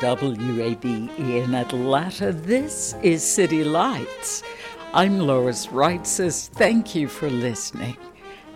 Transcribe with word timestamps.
WABE 0.00 1.18
in 1.18 1.54
Atlanta, 1.56 2.32
this 2.32 2.94
is 3.02 3.20
City 3.24 3.64
Lights. 3.64 4.44
I'm 4.94 5.18
Lois 5.18 5.66
Reitzes. 5.66 6.48
Thank 6.50 6.94
you 6.94 7.08
for 7.08 7.28
listening. 7.28 7.96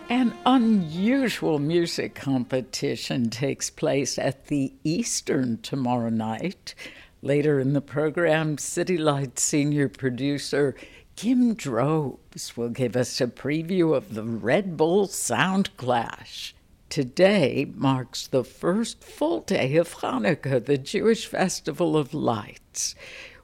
An 0.09 0.34
unusual 0.47 1.59
music 1.59 2.15
competition 2.15 3.29
takes 3.29 3.71
place 3.71 4.21
at 4.21 4.47
the 4.47 4.73
Eastern 4.84 5.61
tomorrow 5.62 6.11
night. 6.11 6.77
Later 7.23 7.59
in 7.59 7.73
the 7.73 7.81
program, 7.81 8.56
City 8.56 8.97
Lights 8.97 9.43
senior 9.43 9.89
producer 9.89 10.77
Kim 11.17 11.55
Drobes 11.55 12.56
will 12.56 12.69
give 12.69 12.95
us 12.95 13.21
a 13.21 13.27
preview 13.27 13.97
of 13.97 14.15
the 14.15 14.23
Red 14.23 14.77
Bull 14.77 15.09
Sound 15.09 15.77
Clash. 15.77 16.55
Today 16.93 17.73
marks 17.75 18.27
the 18.27 18.45
first 18.45 19.03
full 19.03 19.41
day 19.41 19.77
of 19.77 19.95
Hanukkah, 19.95 20.62
the 20.62 20.77
Jewish 20.77 21.25
festival 21.25 21.97
of 21.97 22.12
lights. 22.12 22.95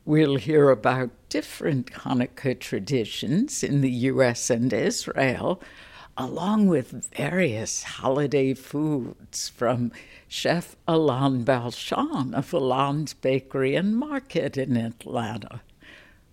We'll 0.05 0.37
hear 0.37 0.69
about 0.69 1.13
different 1.31 1.91
Hanukkah 1.93 2.61
traditions 2.61 3.65
in 3.65 3.81
the 3.81 3.91
U.S. 4.13 4.51
and 4.51 4.71
Israel, 4.71 5.63
along 6.15 6.67
with 6.67 7.09
various 7.17 7.85
holiday 7.85 8.53
foods 8.53 9.49
from 9.49 9.93
Chef 10.29 10.77
Alon 10.87 11.43
Balshan 11.43 12.35
of 12.35 12.53
Alon's 12.53 13.15
Bakery 13.15 13.75
and 13.75 13.97
Market 13.97 14.59
in 14.59 14.77
Atlanta. 14.77 15.62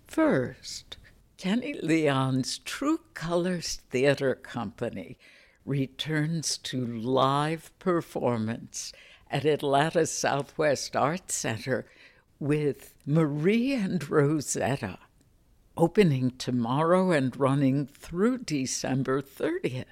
First, 0.05 0.97
Kenny 1.37 1.79
Leon's 1.81 2.57
True 2.57 2.99
Colors 3.13 3.79
Theater 3.89 4.35
Company 4.35 5.17
returns 5.65 6.57
to 6.59 6.85
live 6.85 7.71
performance 7.79 8.93
at 9.31 9.45
Atlanta 9.45 10.05
Southwest 10.05 10.95
Arts 10.95 11.33
Center 11.33 11.85
with 12.39 12.93
Marie 13.05 13.73
and 13.73 14.07
Rosetta, 14.09 14.99
opening 15.75 16.31
tomorrow 16.31 17.11
and 17.11 17.35
running 17.37 17.87
through 17.87 18.39
December 18.39 19.21
30th. 19.21 19.85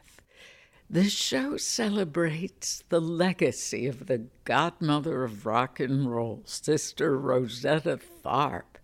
The 0.90 1.10
show 1.10 1.58
celebrates 1.58 2.84
the 2.90 3.02
legacy 3.02 3.88
of 3.88 4.06
the 4.06 4.28
godmother 4.44 5.24
of 5.24 5.46
rock 5.46 5.80
and 5.80 6.12
roll, 6.12 6.44
Sister 6.46 7.18
Rosetta 7.18 7.98
Tharpe, 7.98 8.78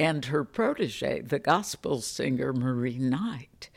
and 0.00 0.24
her 0.24 0.42
protege, 0.42 1.20
the 1.20 1.38
gospel 1.38 2.00
singer 2.00 2.52
Marie 2.52 2.98
Knight. 2.98 3.70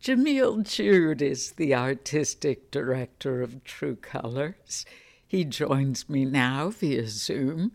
Jamil 0.00 0.62
Jude 0.62 1.20
is 1.20 1.52
the 1.52 1.74
artistic 1.74 2.70
director 2.70 3.42
of 3.42 3.64
True 3.64 3.96
Colors. 3.96 4.86
He 5.26 5.44
joins 5.44 6.08
me 6.08 6.24
now 6.24 6.70
via 6.70 7.08
Zoom 7.08 7.72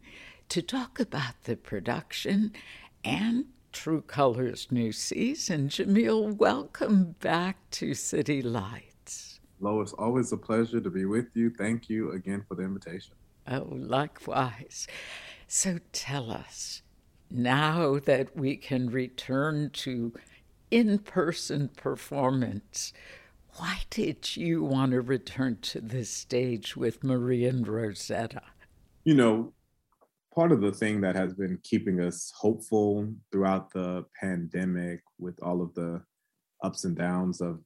to 0.48 0.62
talk 0.62 1.02
about 1.02 1.44
the 1.44 1.58
production 1.58 2.54
and 3.04 3.46
True 3.74 4.02
Colors 4.02 4.70
new 4.72 4.94
season. 4.94 5.68
Jamil, 5.68 6.38
welcome 6.38 7.16
back 7.20 7.58
to 7.72 7.94
City 7.94 8.42
Lights. 8.42 9.42
Lois, 9.60 9.92
always 9.92 10.32
a 10.32 10.38
pleasure 10.38 10.80
to 10.80 10.90
be 10.90 11.04
with 11.04 11.28
you. 11.34 11.50
Thank 11.50 11.90
you 11.90 12.14
again 12.14 12.46
for 12.48 12.56
the 12.56 12.64
invitation. 12.64 13.16
Oh, 13.48 13.68
likewise. 13.70 14.88
So 15.48 15.80
tell 15.92 16.32
us, 16.32 16.84
now 17.30 18.00
that 18.00 18.38
we 18.38 18.56
can 18.56 18.90
return 18.90 19.72
to 19.72 20.14
in 20.74 20.98
person 20.98 21.68
performance. 21.78 22.94
Why 23.58 23.82
did 23.92 24.36
you 24.36 24.64
want 24.64 24.92
to 24.94 25.02
return 25.02 25.60
to 25.62 25.80
this 25.80 26.10
stage 26.10 26.76
with 26.76 27.04
Marie 27.04 27.46
and 27.46 27.68
Rosetta? 27.68 28.42
You 29.04 29.14
know, 29.14 29.54
part 30.34 30.52
of 30.52 30.62
the 30.62 30.72
thing 30.72 31.00
that 31.02 31.16
has 31.16 31.36
been 31.36 31.60
keeping 31.64 32.00
us 32.00 32.34
hopeful 32.36 33.08
throughout 33.32 33.72
the 33.72 34.06
pandemic 34.20 35.02
with 35.20 35.40
all 35.44 35.62
of 35.62 35.76
the 35.76 36.02
ups 36.64 36.86
and 36.86 36.96
downs 36.96 37.40
of 37.40 37.60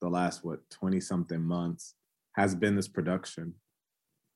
the 0.00 0.08
last, 0.08 0.44
what, 0.44 0.60
20 0.70 1.00
something 1.00 1.42
months 1.42 1.96
has 2.36 2.54
been 2.54 2.76
this 2.76 2.86
production. 2.86 3.54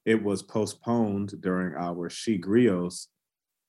It 0.05 0.21
was 0.21 0.43
postponed 0.43 1.41
during 1.43 1.77
our 1.77 2.11
She 2.11 2.41
Griots 2.41 3.07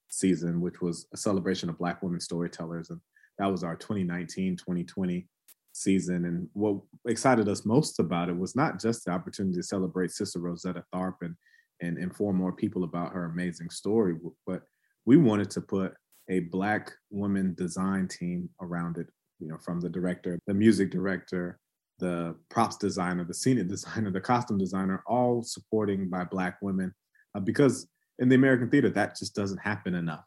season, 0.09 0.61
which 0.61 0.81
was 0.81 1.05
a 1.13 1.17
celebration 1.17 1.69
of 1.69 1.77
Black 1.77 2.01
women 2.01 2.19
storytellers. 2.19 2.89
And 2.89 3.01
that 3.39 3.51
was 3.51 3.63
our 3.63 3.75
2019 3.75 4.57
2020 4.57 5.27
season. 5.73 6.25
And 6.25 6.49
what 6.53 6.77
excited 7.07 7.47
us 7.47 7.65
most 7.65 7.99
about 7.99 8.29
it 8.29 8.37
was 8.37 8.55
not 8.55 8.79
just 8.79 9.05
the 9.05 9.11
opportunity 9.11 9.55
to 9.55 9.63
celebrate 9.63 10.11
Sister 10.11 10.39
Rosetta 10.39 10.83
Tharpe 10.93 11.21
and, 11.21 11.35
and 11.81 11.97
inform 11.97 12.35
more 12.35 12.51
people 12.51 12.83
about 12.83 13.13
her 13.13 13.25
amazing 13.25 13.69
story, 13.69 14.15
but 14.45 14.63
we 15.05 15.17
wanted 15.17 15.49
to 15.51 15.61
put 15.61 15.93
a 16.29 16.41
Black 16.41 16.91
woman 17.09 17.53
design 17.55 18.07
team 18.07 18.49
around 18.61 18.97
it, 18.97 19.07
you 19.39 19.47
know, 19.47 19.57
from 19.63 19.79
the 19.79 19.89
director, 19.89 20.37
the 20.47 20.53
music 20.53 20.91
director, 20.91 21.59
the 21.99 22.35
props 22.49 22.75
designer, 22.77 23.23
the 23.23 23.33
scenic 23.33 23.67
designer, 23.69 24.11
the 24.11 24.19
costume 24.19 24.57
designer, 24.57 25.03
all 25.07 25.41
supporting 25.43 26.09
by 26.09 26.23
Black 26.25 26.57
women. 26.61 26.93
Uh, 27.35 27.39
because 27.39 27.87
in 28.19 28.29
the 28.29 28.35
American 28.35 28.69
theater, 28.69 28.89
that 28.89 29.17
just 29.17 29.35
doesn't 29.35 29.59
happen 29.59 29.95
enough. 29.95 30.25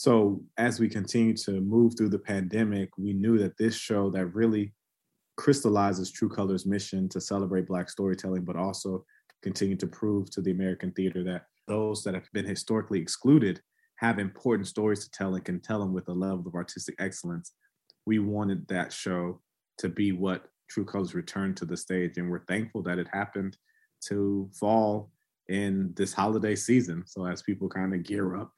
So 0.00 0.42
as 0.56 0.80
we 0.80 0.88
continue 0.88 1.36
to 1.36 1.60
move 1.60 1.92
through 1.94 2.08
the 2.08 2.18
pandemic, 2.18 2.88
we 2.96 3.12
knew 3.12 3.36
that 3.36 3.58
this 3.58 3.76
show 3.76 4.08
that 4.12 4.34
really 4.34 4.72
crystallizes 5.36 6.10
True 6.10 6.30
Colors' 6.30 6.64
mission 6.64 7.06
to 7.10 7.20
celebrate 7.20 7.66
Black 7.66 7.90
storytelling, 7.90 8.46
but 8.46 8.56
also 8.56 9.04
continue 9.42 9.76
to 9.76 9.86
prove 9.86 10.30
to 10.30 10.40
the 10.40 10.52
American 10.52 10.90
theater 10.92 11.22
that 11.24 11.42
those 11.68 12.02
that 12.04 12.14
have 12.14 12.26
been 12.32 12.46
historically 12.46 12.98
excluded 12.98 13.60
have 13.96 14.18
important 14.18 14.66
stories 14.66 15.04
to 15.04 15.10
tell 15.10 15.34
and 15.34 15.44
can 15.44 15.60
tell 15.60 15.80
them 15.80 15.92
with 15.92 16.08
a 16.08 16.14
level 16.14 16.44
of 16.46 16.54
artistic 16.54 16.94
excellence. 16.98 17.52
We 18.06 18.20
wanted 18.20 18.66
that 18.68 18.94
show 18.94 19.42
to 19.80 19.90
be 19.90 20.12
what 20.12 20.46
True 20.70 20.86
Colors 20.86 21.14
returned 21.14 21.58
to 21.58 21.66
the 21.66 21.76
stage, 21.76 22.16
and 22.16 22.30
we're 22.30 22.46
thankful 22.46 22.82
that 22.84 22.98
it 22.98 23.08
happened 23.12 23.58
to 24.08 24.48
fall 24.58 25.10
in 25.50 25.92
this 25.94 26.14
holiday 26.14 26.56
season. 26.56 27.04
So 27.06 27.26
as 27.26 27.42
people 27.42 27.68
kind 27.68 27.92
of 27.92 28.02
gear 28.02 28.36
up 28.36 28.54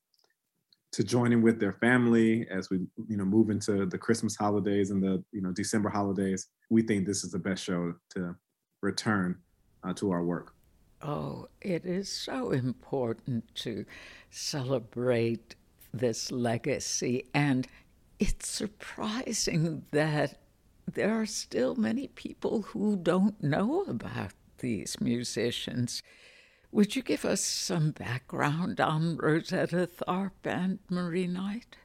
to 0.93 1.03
join 1.03 1.33
in 1.33 1.43
with 1.43 1.59
their 1.59 1.73
family 1.73 2.47
as 2.51 2.71
we 2.71 2.79
you 3.09 3.17
know 3.17 3.25
move 3.25 3.51
into 3.51 3.87
the 3.87 3.99
christmas 3.99 4.37
holidays 4.37 4.91
and 4.91 5.03
the 5.03 5.23
you 5.33 5.41
know 5.41 5.53
december 5.53 5.89
holidays. 5.89 6.49
We 6.71 6.83
think 6.83 7.07
this 7.07 7.25
is 7.25 7.33
the 7.33 7.39
best 7.39 7.63
show 7.65 7.95
to 8.11 8.35
return 8.81 9.39
uh, 9.85 9.93
to 9.95 10.11
our 10.11 10.25
work. 10.25 10.55
Oh 11.01 11.49
it 11.61 11.85
is 11.85 12.09
so 12.11 12.51
important 12.51 13.55
to 13.57 13.85
celebrate 14.31 15.55
this 15.93 16.33
legacy. 16.33 17.27
And 17.35 17.69
it's 18.19 18.49
surprising 18.49 19.85
that 19.91 20.39
there 20.91 21.21
are 21.21 21.27
still 21.27 21.75
many 21.75 22.09
people 22.09 22.63
who 22.63 22.97
don't 22.97 23.43
know 23.43 23.83
about 23.83 24.33
these 24.59 25.01
musicians 25.01 26.03
would 26.73 26.97
you 26.97 27.03
give 27.03 27.25
us 27.25 27.43
some 27.43 27.91
background 27.91 28.81
on 28.81 29.19
Rosetta 29.19 29.87
Tharpe 29.87 30.47
and 30.47 30.79
Marie 30.89 31.27
Knight? 31.27 31.77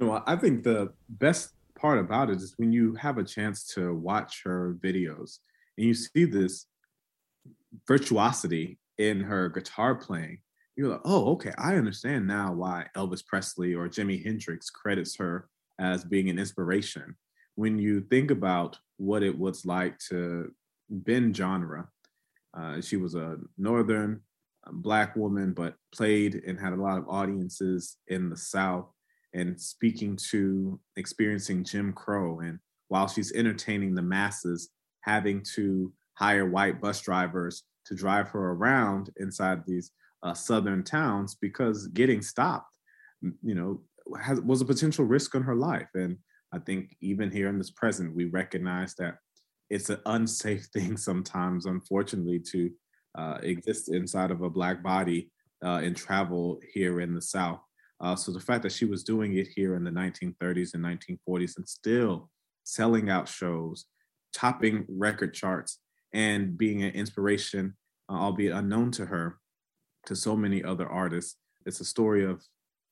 You 0.00 0.06
know, 0.06 0.22
I 0.26 0.36
think 0.36 0.62
the 0.62 0.92
best 1.10 1.50
part 1.78 1.98
about 1.98 2.30
it 2.30 2.38
is 2.38 2.54
when 2.56 2.72
you 2.72 2.94
have 2.94 3.18
a 3.18 3.24
chance 3.24 3.66
to 3.74 3.94
watch 3.94 4.42
her 4.44 4.76
videos 4.82 5.38
and 5.76 5.86
you 5.86 5.94
see 5.94 6.24
this 6.24 6.66
virtuosity 7.86 8.78
in 8.96 9.20
her 9.20 9.50
guitar 9.50 9.94
playing, 9.94 10.38
you're 10.76 10.88
like, 10.88 11.02
oh, 11.04 11.32
okay, 11.32 11.52
I 11.58 11.74
understand 11.74 12.26
now 12.26 12.52
why 12.54 12.86
Elvis 12.96 13.24
Presley 13.24 13.74
or 13.74 13.86
Jimi 13.88 14.24
Hendrix 14.24 14.70
credits 14.70 15.16
her 15.16 15.48
as 15.78 16.04
being 16.04 16.30
an 16.30 16.38
inspiration. 16.38 17.14
When 17.56 17.78
you 17.78 18.00
think 18.00 18.30
about 18.30 18.78
what 18.96 19.22
it 19.22 19.38
was 19.38 19.66
like 19.66 19.98
to 20.08 20.54
bend 20.88 21.36
genre, 21.36 21.88
uh, 22.56 22.80
she 22.80 22.96
was 22.96 23.14
a 23.14 23.36
northern 23.58 24.20
black 24.72 25.16
woman, 25.16 25.52
but 25.52 25.74
played 25.94 26.42
and 26.46 26.58
had 26.58 26.72
a 26.72 26.80
lot 26.80 26.98
of 26.98 27.08
audiences 27.08 27.96
in 28.08 28.28
the 28.28 28.36
South 28.36 28.88
and 29.32 29.60
speaking 29.60 30.16
to 30.30 30.78
experiencing 30.96 31.64
Jim 31.64 31.92
Crow. 31.92 32.40
And 32.40 32.58
while 32.88 33.08
she's 33.08 33.32
entertaining 33.32 33.94
the 33.94 34.02
masses, 34.02 34.70
having 35.02 35.42
to 35.54 35.92
hire 36.14 36.46
white 36.46 36.80
bus 36.80 37.00
drivers 37.00 37.62
to 37.86 37.94
drive 37.94 38.28
her 38.28 38.52
around 38.52 39.10
inside 39.16 39.62
these 39.66 39.92
uh, 40.22 40.34
southern 40.34 40.84
towns 40.84 41.36
because 41.40 41.86
getting 41.88 42.20
stopped, 42.20 42.70
you 43.42 43.54
know, 43.54 43.80
has, 44.20 44.40
was 44.40 44.60
a 44.60 44.66
potential 44.66 45.04
risk 45.04 45.34
on 45.34 45.42
her 45.42 45.54
life. 45.54 45.88
And 45.94 46.18
I 46.52 46.58
think 46.58 46.96
even 47.00 47.30
here 47.30 47.48
in 47.48 47.58
this 47.58 47.70
present, 47.70 48.14
we 48.14 48.24
recognize 48.26 48.94
that 48.96 49.16
it's 49.70 49.88
an 49.88 50.00
unsafe 50.06 50.64
thing 50.72 50.96
sometimes, 50.96 51.66
unfortunately, 51.66 52.40
to 52.50 52.70
uh, 53.16 53.38
exist 53.42 53.88
inside 53.92 54.30
of 54.30 54.42
a 54.42 54.50
black 54.50 54.82
body 54.82 55.30
uh, 55.64 55.80
and 55.82 55.96
travel 55.96 56.60
here 56.72 57.00
in 57.00 57.14
the 57.14 57.22
South. 57.22 57.60
Uh, 58.00 58.16
so 58.16 58.32
the 58.32 58.40
fact 58.40 58.62
that 58.62 58.72
she 58.72 58.84
was 58.84 59.04
doing 59.04 59.36
it 59.36 59.48
here 59.54 59.74
in 59.74 59.84
the 59.84 59.90
1930s 59.90 60.74
and 60.74 60.84
1940s 60.84 61.56
and 61.56 61.68
still 61.68 62.30
selling 62.64 63.10
out 63.10 63.28
shows, 63.28 63.86
topping 64.32 64.86
record 64.88 65.34
charts, 65.34 65.78
and 66.12 66.56
being 66.56 66.82
an 66.82 66.92
inspiration, 66.92 67.76
uh, 68.08 68.14
albeit 68.14 68.54
unknown 68.54 68.90
to 68.92 69.06
her, 69.06 69.38
to 70.06 70.16
so 70.16 70.34
many 70.34 70.64
other 70.64 70.88
artists. 70.88 71.36
It's 71.66 71.80
a 71.80 71.84
story 71.84 72.24
of 72.24 72.42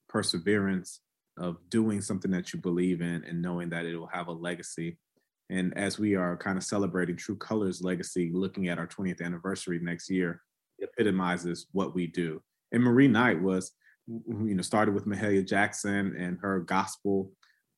perseverance, 0.09 1.01
of 1.39 1.57
doing 1.71 2.01
something 2.01 2.31
that 2.33 2.53
you 2.53 2.61
believe 2.61 3.01
in 3.01 3.25
and 3.25 3.41
knowing 3.41 3.71
that 3.71 3.87
it 3.87 3.97
will 3.97 4.09
have 4.09 4.29
a 4.29 4.33
legacy. 4.33 4.99
And 5.51 5.77
as 5.77 5.99
we 5.99 6.15
are 6.15 6.37
kind 6.37 6.59
of 6.59 6.65
celebrating 6.65 7.17
True 7.17 7.37
Colors 7.37 7.83
legacy, 7.83 8.31
looking 8.33 8.69
at 8.69 8.79
our 8.79 8.87
20th 8.87 9.23
anniversary 9.23 9.79
next 9.81 10.11
year, 10.11 10.43
epitomizes 10.81 11.67
what 11.73 11.95
we 11.95 12.07
do. 12.07 12.43
And 12.73 12.83
Marie 12.83 13.09
Knight 13.09 13.41
was, 13.41 13.73
you 14.07 14.55
know, 14.55 14.63
started 14.63 14.95
with 14.95 15.07
Mahalia 15.07 15.47
Jackson 15.47 16.15
and 16.17 16.39
her 16.41 16.61
gospel 16.61 17.33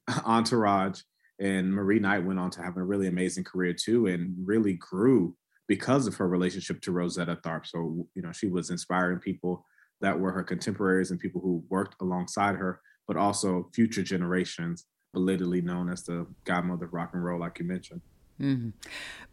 entourage. 0.25 1.00
And 1.38 1.72
Marie 1.72 2.00
Knight 2.00 2.25
went 2.25 2.38
on 2.38 2.50
to 2.50 2.62
have 2.62 2.76
a 2.76 2.82
really 2.82 3.06
amazing 3.06 3.44
career 3.44 3.73
too, 3.73 4.06
and 4.08 4.34
really 4.44 4.75
grew 4.75 5.37
because 5.69 6.06
of 6.06 6.16
her 6.16 6.28
relationship 6.28 6.81
to 6.82 6.93
Rosetta 6.93 7.37
Tharpe. 7.37 7.66
So, 7.66 8.06
you 8.14 8.23
know, 8.23 8.32
she 8.32 8.49
was 8.49 8.70
inspiring 8.70 9.20
people 9.20 9.64
that 10.00 10.19
were 10.19 10.32
her 10.32 10.43
contemporaries 10.43 11.11
and 11.11 11.20
people 11.20 11.40
who 11.40 11.64
worked 11.69 11.94
alongside 12.00 12.56
her, 12.56 12.81
but 13.06 13.16
also 13.16 13.70
future 13.73 14.02
generations, 14.02 14.87
belatedly 15.12 15.60
known 15.60 15.90
as 15.90 16.02
the 16.02 16.26
godmother 16.44 16.86
of 16.86 16.92
rock 16.92 17.10
and 17.14 17.24
roll, 17.24 17.40
like 17.40 17.58
you 17.58 17.64
mentioned. 17.64 18.00
Mm-hmm. 18.40 18.70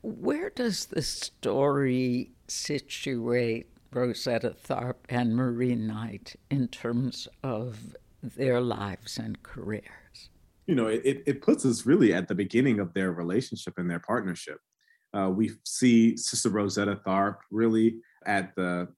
Where 0.01 0.50
does 0.50 0.85
the 0.85 1.01
story 1.01 2.31
situate 2.47 3.68
Rosetta 3.91 4.56
Tharpe 4.68 5.06
and 5.09 5.35
Marie 5.35 5.75
Knight 5.75 6.35
in 6.50 6.68
terms 6.68 7.27
of 7.44 7.95
their 8.21 8.59
lives 8.59 9.18
and 9.18 9.41
careers? 9.44 10.29
You 10.65 10.75
know, 10.75 10.88
it, 10.88 11.24
it 11.25 11.41
puts 11.41 11.65
us 11.65 11.85
really 11.85 12.13
at 12.13 12.27
the 12.27 12.35
beginning 12.35 12.80
of 12.80 12.94
their 12.94 13.13
relationship 13.13 13.75
and 13.77 13.89
their 13.89 14.00
partnership. 14.00 14.59
Uh, 15.13 15.30
we 15.30 15.51
see 15.63 16.18
Sister 16.18 16.50
Rosetta 16.50 17.00
Tharpe 17.06 17.39
really 17.50 18.00
at 18.25 18.53
the 18.56 18.89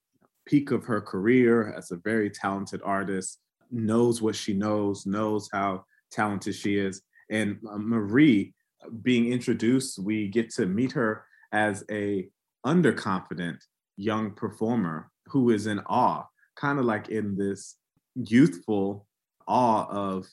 peak 0.48 0.72
of 0.72 0.84
her 0.86 1.00
career 1.00 1.72
as 1.78 1.92
a 1.92 1.98
very 1.98 2.32
talented 2.32 2.82
artist, 2.84 3.40
knows 3.70 4.20
what 4.20 4.36
she 4.36 4.54
knows, 4.54 5.06
knows 5.06 5.48
how 5.54 5.86
talented 6.12 6.56
she 6.56 6.78
is. 6.78 7.02
And 7.30 7.58
uh, 7.70 7.78
Marie 7.78 8.54
being 9.02 9.32
introduced, 9.32 10.00
we 10.00 10.28
get 10.28 10.50
to 10.52 10.66
meet 10.66 10.92
her 10.94 11.26
as 11.52 11.84
a 11.92 12.30
underconfident 12.66 13.60
young 13.98 14.32
performer 14.32 15.12
who 15.28 15.52
is 15.52 15.68
in 15.68 15.80
awe, 15.88 16.24
kind 16.56 16.80
of 16.80 16.86
like 16.86 17.10
in 17.10 17.36
this 17.38 17.76
youthful 18.16 19.06
awe 19.48 19.86
of 19.90 20.28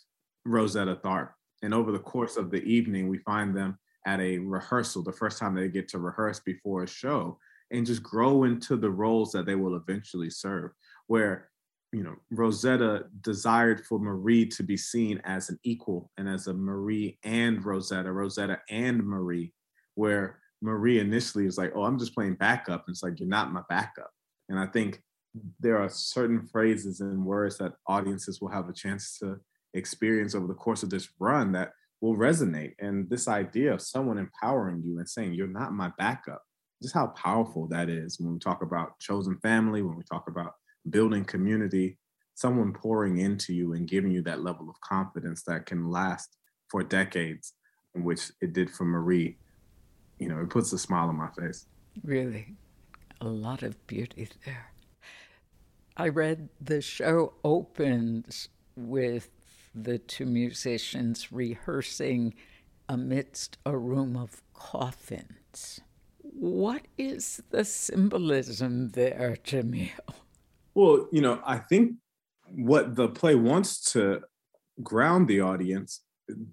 Rosetta 0.44 0.96
Tharpe. 0.96 1.32
And 1.62 1.75
over 1.75 1.93
the 1.93 1.99
course 1.99 2.37
of 2.37 2.50
the 2.50 2.62
evening, 2.62 3.08
we 3.08 3.19
find 3.19 3.56
them 3.56 3.78
at 4.06 4.20
a 4.20 4.38
rehearsal, 4.38 5.02
the 5.02 5.12
first 5.12 5.38
time 5.38 5.55
they 5.55 5.69
get 5.69 5.88
to 5.88 5.99
rehearse 5.99 6.40
before 6.40 6.84
a 6.84 6.88
show, 6.88 7.38
and 7.73 7.84
just 7.84 8.02
grow 8.02 8.44
into 8.44 8.76
the 8.76 8.90
roles 8.90 9.32
that 9.32 9.46
they 9.46 9.56
will 9.56 9.76
eventually 9.76 10.31
serve. 10.31 10.70
Where, 11.08 11.49
you 11.93 12.03
know, 12.03 12.17
Rosetta 12.31 13.05
desired 13.21 13.85
for 13.87 13.99
Marie 13.99 14.47
to 14.47 14.62
be 14.62 14.77
seen 14.77 15.21
as 15.25 15.49
an 15.49 15.59
equal 15.62 16.11
and 16.19 16.29
as 16.29 16.47
a 16.47 16.55
Marie 16.55 17.19
and 17.23 17.65
Rosetta, 17.65 18.12
Rosetta 18.12 18.61
and 18.69 19.05
Marie, 19.05 19.53
where 19.94 20.41
Marie 20.62 20.99
initially 20.99 21.47
is 21.47 21.59
like, 21.59 21.73
oh, 21.75 21.85
I'm 21.85 21.99
just 21.99 22.15
playing 22.15 22.35
backup. 22.35 22.85
And 22.87 22.94
it's 22.94 23.03
like, 23.03 23.21
you're 23.21 23.29
not 23.29 23.53
my 23.53 23.62
backup. 23.69 24.11
And 24.49 24.59
I 24.59 24.67
think 24.67 25.00
there 25.61 25.79
are 25.79 25.88
certain 25.88 26.47
phrases 26.47 27.00
and 27.00 27.25
words 27.25 27.59
that 27.59 27.73
audiences 27.87 28.41
will 28.41 28.50
have 28.50 28.69
a 28.69 28.73
chance 28.73 29.19
to 29.19 29.38
experience 29.75 30.35
over 30.35 30.47
the 30.47 30.55
course 30.55 30.83
of 30.83 30.91
this 30.91 31.09
run 31.19 31.53
that 31.53 31.73
will 32.00 32.17
resonate. 32.17 32.73
And 32.79 33.09
this 33.09 33.29
idea 33.29 33.73
of 33.73 33.83
someone 33.83 34.19
empowering 34.19 34.83
you 34.85 34.99
and 34.99 35.09
saying, 35.09 35.35
You're 35.35 35.47
not 35.47 35.73
my 35.73 35.91
backup, 35.99 36.43
just 36.83 36.94
how 36.94 37.09
powerful 37.09 37.69
that 37.69 37.88
is 37.88 38.19
when 38.19 38.33
we 38.33 38.38
talk 38.38 38.62
about 38.62 38.99
chosen 38.99 39.38
family, 39.38 39.83
when 39.83 39.97
we 39.97 40.05
talk 40.11 40.29
about 40.29 40.55
building 40.91 41.25
community, 41.25 41.99
someone 42.35 42.73
pouring 42.73 43.19
into 43.19 43.55
you 43.55 43.73
and 43.73 43.88
giving 43.88 44.11
you 44.11 44.23
that 44.23 44.43
level 44.43 44.69
of 44.69 44.81
confidence 44.81 45.43
that 45.44 45.67
can 45.67 45.91
last 45.91 46.37
for 46.71 46.83
decades, 46.83 47.55
which 47.94 48.31
it 48.41 48.53
did 48.53 48.71
for 48.71 48.85
Marie. 48.85 49.38
You 50.19 50.29
know, 50.29 50.41
it 50.41 50.50
puts 50.50 50.73
a 50.73 50.79
smile 50.79 51.09
on 51.09 51.17
my 51.17 51.29
face. 51.38 51.67
Really, 52.03 52.55
a 53.21 53.27
lot 53.27 53.62
of 53.62 53.87
beauty 53.87 54.29
there. 54.44 54.73
I 55.97 56.09
read 56.09 56.50
the 56.61 56.83
show 56.83 57.33
opens 57.43 58.49
with 58.77 59.31
the 59.75 59.99
two 59.99 60.27
musicians 60.27 61.33
rehearsing 61.33 62.35
amidst 62.88 63.57
a 63.64 63.76
room 63.76 64.16
of 64.16 64.43
coffins. 64.52 65.81
What 66.19 66.83
is 66.99 67.43
the 67.50 67.64
symbolism 67.64 68.90
there, 68.90 69.38
Jamil? 69.43 69.90
Well, 70.76 71.09
you 71.11 71.23
know, 71.23 71.40
I 71.42 71.56
think 71.56 71.92
what 72.49 72.97
the 72.97 73.09
play 73.09 73.35
wants 73.35 73.92
to 73.92 74.21
ground 74.83 75.26
the 75.26 75.40
audience 75.40 76.02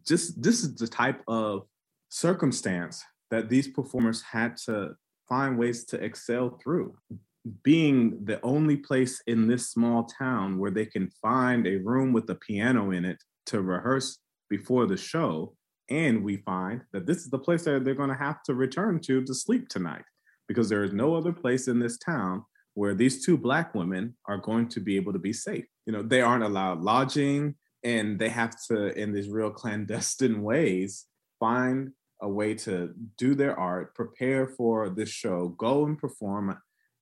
just 0.07 0.41
this 0.41 0.63
is 0.63 0.75
the 0.75 0.87
type 0.87 1.21
of 1.27 1.63
circumstance 2.07 3.03
that 3.31 3.49
these 3.49 3.67
performers 3.67 4.21
had 4.21 4.55
to 4.55 4.95
find 5.27 5.57
ways 5.57 5.83
to 5.85 6.01
excel 6.01 6.57
through 6.63 6.95
being 7.63 8.23
the 8.23 8.39
only 8.43 8.77
place 8.77 9.21
in 9.27 9.47
this 9.47 9.69
small 9.69 10.05
town 10.05 10.57
where 10.57 10.71
they 10.71 10.85
can 10.85 11.09
find 11.21 11.67
a 11.67 11.75
room 11.77 12.13
with 12.13 12.29
a 12.29 12.35
piano 12.35 12.91
in 12.91 13.03
it 13.03 13.21
to 13.47 13.61
rehearse 13.61 14.19
before 14.49 14.85
the 14.85 14.95
show. 14.95 15.53
And 15.89 16.23
we 16.23 16.37
find 16.37 16.79
that 16.93 17.05
this 17.05 17.17
is 17.17 17.29
the 17.29 17.39
place 17.39 17.65
that 17.65 17.83
they're 17.83 17.93
going 17.93 18.07
to 18.07 18.15
have 18.15 18.41
to 18.43 18.53
return 18.53 19.01
to 19.01 19.21
to 19.25 19.33
sleep 19.35 19.67
tonight 19.67 20.05
because 20.47 20.69
there 20.69 20.85
is 20.85 20.93
no 20.93 21.13
other 21.13 21.33
place 21.33 21.67
in 21.67 21.79
this 21.79 21.97
town 21.97 22.45
where 22.73 22.95
these 22.95 23.25
two 23.25 23.37
Black 23.37 23.75
women 23.75 24.15
are 24.27 24.37
going 24.37 24.67
to 24.69 24.79
be 24.79 24.95
able 24.95 25.13
to 25.13 25.19
be 25.19 25.33
safe. 25.33 25.65
You 25.85 25.93
know, 25.93 26.01
they 26.01 26.21
aren't 26.21 26.43
allowed 26.43 26.81
lodging 26.81 27.55
and 27.83 28.17
they 28.17 28.29
have 28.29 28.55
to, 28.67 28.97
in 28.99 29.13
these 29.13 29.29
real 29.29 29.51
clandestine 29.51 30.41
ways, 30.43 31.05
find 31.39 31.91
a 32.21 32.29
way 32.29 32.53
to 32.53 32.93
do 33.17 33.35
their 33.35 33.59
art, 33.59 33.93
prepare 33.95 34.47
for 34.47 34.89
this 34.89 35.09
show, 35.09 35.49
go 35.49 35.85
and 35.85 35.97
perform 35.97 36.57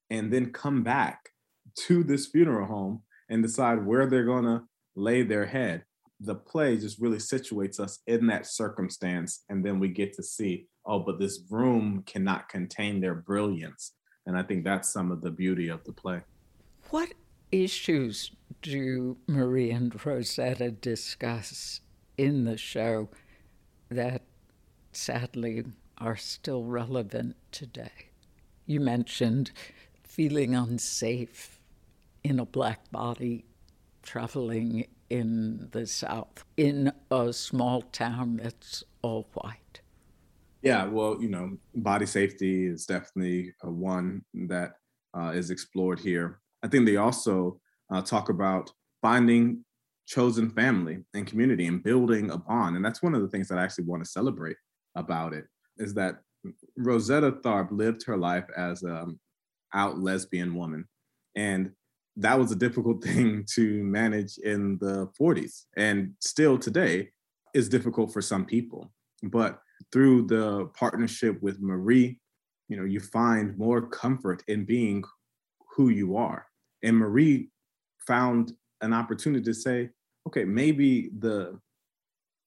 and 0.10 0.32
then 0.34 0.52
come 0.52 0.84
back 0.84 1.30
to 1.76 2.04
this 2.04 2.28
funeral 2.28 2.68
home 2.68 3.02
and 3.30 3.42
decide 3.42 3.86
where 3.86 4.08
they're 4.08 4.26
going 4.26 4.44
to 4.44 4.64
lay 4.96 5.24
their 5.24 5.46
head. 5.46 5.86
The 6.20 6.36
play 6.36 6.78
just 6.78 7.00
really 7.00 7.18
situates 7.18 7.80
us 7.80 8.00
in 8.08 8.28
that 8.28 8.46
circumstance. 8.46 9.44
And 9.50 9.66
then 9.66 9.80
we 9.80 9.90
get 9.90 10.14
to 10.16 10.24
see, 10.24 10.68
oh, 10.86 11.00
but 11.00 11.20
this 11.20 11.40
room 11.50 12.04
cannot 12.06 12.50
contain 12.50 13.00
their 13.00 13.16
brilliance. 13.16 13.94
And 14.26 14.38
I 14.38 14.44
think 14.44 14.64
that's 14.64 14.92
some 14.92 15.12
of 15.12 15.22
the 15.22 15.32
beauty 15.32 15.70
of 15.70 15.84
the 15.84 15.92
play. 15.92 16.22
What 16.90 17.14
issues 17.52 18.32
do 18.62 19.18
Marie 19.28 19.72
and 19.72 20.06
Rosetta 20.06 20.72
discuss 20.72 21.82
in 22.18 22.46
the 22.46 22.58
show 22.58 23.10
that 23.90 24.22
sadly 24.92 25.66
are 25.98 26.16
still 26.16 26.64
relevant 26.64 27.36
today? 27.52 28.10
You 28.66 28.80
mentioned 28.80 29.52
feeling 30.04 30.56
unsafe 30.56 31.60
in 32.24 32.40
a 32.40 32.46
black 32.46 32.92
body 32.92 33.46
traveling 34.04 34.88
in 35.10 35.68
the 35.72 35.86
South, 35.88 36.46
in 36.56 36.92
a 37.10 37.34
small 37.34 37.82
town 37.82 38.40
that's 38.42 38.84
all 39.02 39.28
white? 39.34 39.81
Yeah, 40.62 40.86
well, 40.86 41.18
you 41.20 41.30
know, 41.30 41.58
body 41.74 42.06
safety 42.06 42.68
is 42.68 42.86
definitely 42.86 43.54
one 43.64 44.24
that 44.48 44.74
uh, 45.18 45.32
is 45.34 45.50
explored 45.50 46.00
here. 46.00 46.40
I 46.64 46.68
think 46.68 46.86
they 46.86 46.98
also 46.98 47.60
uh, 47.92 48.02
talk 48.02 48.30
about 48.30 48.72
finding 49.02 49.66
chosen 50.06 50.50
family 50.52 51.00
and 51.14 51.26
community 51.26 51.66
and 51.68 51.84
building 51.84 52.30
a 52.30 52.38
bond. 52.38 52.76
And 52.76 52.86
that's 52.86 53.02
one 53.02 53.16
of 53.16 53.22
the 53.22 53.28
things 53.28 53.48
that 53.48 53.58
I 53.58 53.64
actually 53.64 53.86
want 53.86 54.04
to 54.04 54.10
celebrate 54.10 54.58
about 54.96 55.34
it 55.34 55.46
is 55.78 55.94
that 55.96 56.20
Rosetta 56.78 57.32
Tharpe 57.44 57.72
lived 57.72 58.04
her 58.06 58.18
life 58.18 58.46
as 58.56 58.84
an 58.84 59.20
out 59.74 60.00
lesbian 60.00 60.54
woman. 60.54 60.88
And 61.36 61.72
that 62.18 62.38
was 62.38 62.52
a 62.52 62.56
difficult 62.56 63.04
thing 63.04 63.46
to 63.56 63.84
manage 63.84 64.38
in 64.38 64.78
the 64.80 65.10
40s 65.20 65.66
and 65.76 66.12
still 66.20 66.58
today 66.58 67.10
is 67.54 67.70
difficult 67.70 68.14
for 68.14 68.22
some 68.22 68.46
people. 68.46 68.92
But 69.24 69.60
through 69.92 70.28
the 70.28 70.70
partnership 70.78 71.42
with 71.42 71.62
Marie, 71.62 72.18
you 72.70 72.78
know, 72.78 72.86
you 72.86 73.00
find 73.00 73.58
more 73.58 73.82
comfort 73.82 74.44
in 74.48 74.66
being 74.66 75.04
who 75.76 75.90
you 75.90 76.16
are. 76.16 76.46
And 76.84 76.98
Marie 76.98 77.50
found 78.08 78.54
an 78.82 78.94
opportunity 78.94 79.44
to 79.44 79.54
say, 79.54 79.90
okay, 80.28 80.44
maybe 80.44 81.10
the 81.20 81.60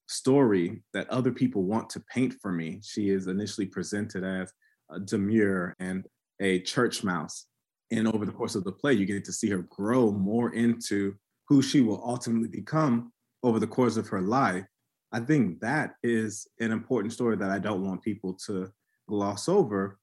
story 0.06 0.82
that 0.92 1.08
other 1.10 1.32
people 1.32 1.62
want 1.64 1.88
to 1.90 2.00
paint 2.12 2.34
for 2.40 2.52
me, 2.52 2.80
she 2.82 3.10
is 3.10 3.26
initially 3.26 3.66
presented 3.66 4.24
as 4.24 4.52
a 4.90 5.00
demure 5.00 5.74
and 5.78 6.06
a 6.40 6.60
church 6.60 7.04
mouse. 7.04 7.46
And 7.90 8.08
over 8.08 8.24
the 8.24 8.32
course 8.32 8.54
of 8.54 8.64
the 8.64 8.72
play, 8.72 8.94
you 8.94 9.06
get 9.06 9.24
to 9.24 9.32
see 9.32 9.50
her 9.50 9.66
grow 9.70 10.10
more 10.10 10.54
into 10.54 11.14
who 11.48 11.62
she 11.62 11.80
will 11.80 12.02
ultimately 12.04 12.48
become 12.48 13.12
over 13.42 13.60
the 13.60 13.66
course 13.66 13.96
of 13.96 14.08
her 14.08 14.20
life. 14.20 14.64
I 15.14 15.20
think 15.20 15.60
that 15.60 15.94
is 16.02 16.48
an 16.58 16.72
important 16.72 17.12
story 17.12 17.36
that 17.36 17.50
I 17.50 17.60
don't 17.60 17.86
want 17.86 18.02
people 18.02 18.36
to 18.46 18.72
gloss 19.08 19.48
over 19.48 20.00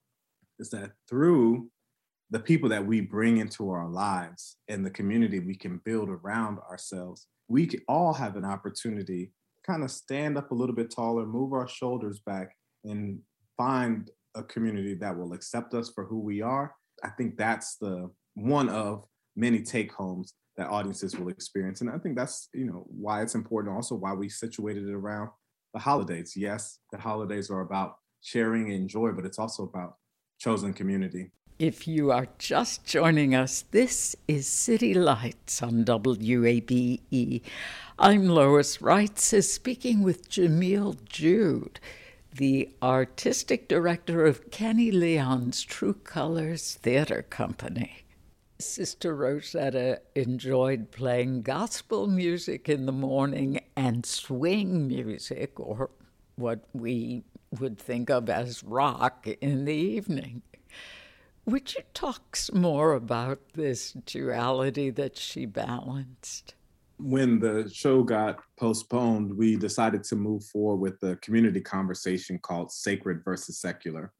is 0.57 0.69
that 0.69 0.91
through 1.09 1.69
the 2.29 2.39
people 2.39 2.69
that 2.69 2.85
we 2.85 3.01
bring 3.01 3.37
into 3.37 3.71
our 3.71 3.89
lives 3.89 4.55
and 4.69 4.85
the 4.85 4.89
community 4.89 5.39
we 5.39 5.55
can 5.55 5.81
build 5.83 6.07
around 6.07 6.59
ourselves, 6.59 7.27
we 7.49 7.69
all 7.89 8.13
have 8.13 8.37
an 8.37 8.45
opportunity 8.45 9.25
to 9.25 9.31
kind 9.69 9.83
of 9.83 9.91
stand 9.91 10.37
up 10.37 10.51
a 10.51 10.55
little 10.55 10.73
bit 10.73 10.89
taller, 10.89 11.25
move 11.25 11.51
our 11.51 11.67
shoulders 11.67 12.21
back, 12.25 12.55
and 12.85 13.19
find 13.57 14.09
a 14.35 14.43
community 14.43 14.93
that 14.93 15.17
will 15.17 15.33
accept 15.33 15.73
us 15.73 15.91
for 15.93 16.05
who 16.05 16.21
we 16.21 16.41
are. 16.41 16.73
I 17.03 17.09
think 17.09 17.35
that's 17.35 17.75
the 17.75 18.09
one 18.35 18.69
of 18.69 19.03
many 19.35 19.61
take 19.61 19.91
homes 19.91 20.35
that 20.61 20.69
audiences 20.69 21.17
will 21.17 21.29
experience. 21.29 21.81
And 21.81 21.89
I 21.89 21.97
think 21.97 22.15
that's, 22.15 22.47
you 22.53 22.65
know, 22.65 22.85
why 22.87 23.23
it's 23.23 23.33
important 23.33 23.75
also 23.75 23.95
why 23.95 24.13
we 24.13 24.29
situated 24.29 24.87
it 24.87 24.93
around 24.93 25.29
the 25.73 25.79
holidays. 25.79 26.33
Yes, 26.35 26.77
the 26.91 26.99
holidays 26.99 27.49
are 27.49 27.61
about 27.61 27.95
sharing 28.21 28.71
and 28.71 28.87
joy, 28.87 29.11
but 29.11 29.25
it's 29.25 29.39
also 29.39 29.63
about 29.63 29.95
chosen 30.39 30.71
community. 30.71 31.31
If 31.57 31.87
you 31.87 32.11
are 32.11 32.27
just 32.37 32.85
joining 32.85 33.33
us, 33.33 33.65
this 33.71 34.15
is 34.27 34.47
City 34.47 34.93
Lights 34.93 35.63
on 35.63 35.83
WABE. 35.83 37.41
I'm 37.97 38.27
Lois 38.27 38.77
Reitzes, 38.77 39.33
is 39.33 39.53
speaking 39.53 40.03
with 40.03 40.29
Jamil 40.29 41.03
Jude, 41.05 41.79
the 42.35 42.69
artistic 42.83 43.67
director 43.67 44.25
of 44.25 44.51
Kenny 44.51 44.91
Leon's 44.91 45.63
True 45.63 45.95
Colors 46.03 46.75
Theater 46.81 47.23
Company. 47.29 48.05
Sister 48.61 49.15
Rosetta 49.15 50.01
enjoyed 50.15 50.91
playing 50.91 51.41
gospel 51.41 52.07
music 52.07 52.69
in 52.69 52.85
the 52.85 52.91
morning 52.91 53.59
and 53.75 54.05
swing 54.05 54.87
music, 54.87 55.59
or 55.59 55.89
what 56.35 56.63
we 56.73 57.23
would 57.59 57.77
think 57.77 58.09
of 58.09 58.29
as 58.29 58.63
rock, 58.63 59.27
in 59.41 59.65
the 59.65 59.73
evening. 59.73 60.41
Would 61.45 61.73
you 61.73 61.81
talk 61.93 62.37
more 62.53 62.93
about 62.93 63.39
this 63.53 63.93
duality 64.05 64.91
that 64.91 65.17
she 65.17 65.45
balanced? 65.45 66.53
When 66.97 67.39
the 67.39 67.69
show 67.73 68.03
got 68.03 68.39
postponed, 68.57 69.35
we 69.35 69.55
decided 69.55 70.03
to 70.05 70.15
move 70.15 70.45
forward 70.45 70.77
with 70.77 71.01
a 71.03 71.15
community 71.17 71.59
conversation 71.59 72.37
called 72.37 72.71
Sacred 72.71 73.23
versus 73.25 73.57
Secular. 73.57 74.13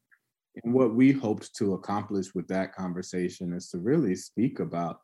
And 0.62 0.74
what 0.74 0.94
we 0.94 1.12
hoped 1.12 1.54
to 1.56 1.74
accomplish 1.74 2.34
with 2.34 2.46
that 2.48 2.74
conversation 2.74 3.52
is 3.52 3.68
to 3.70 3.78
really 3.78 4.14
speak 4.14 4.60
about 4.60 5.00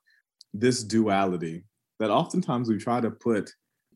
this 0.53 0.83
duality 0.83 1.65
that 1.99 2.11
oftentimes 2.11 2.69
we 2.69 2.79
try 2.79 3.01
to 3.01 3.11
put 3.11 3.51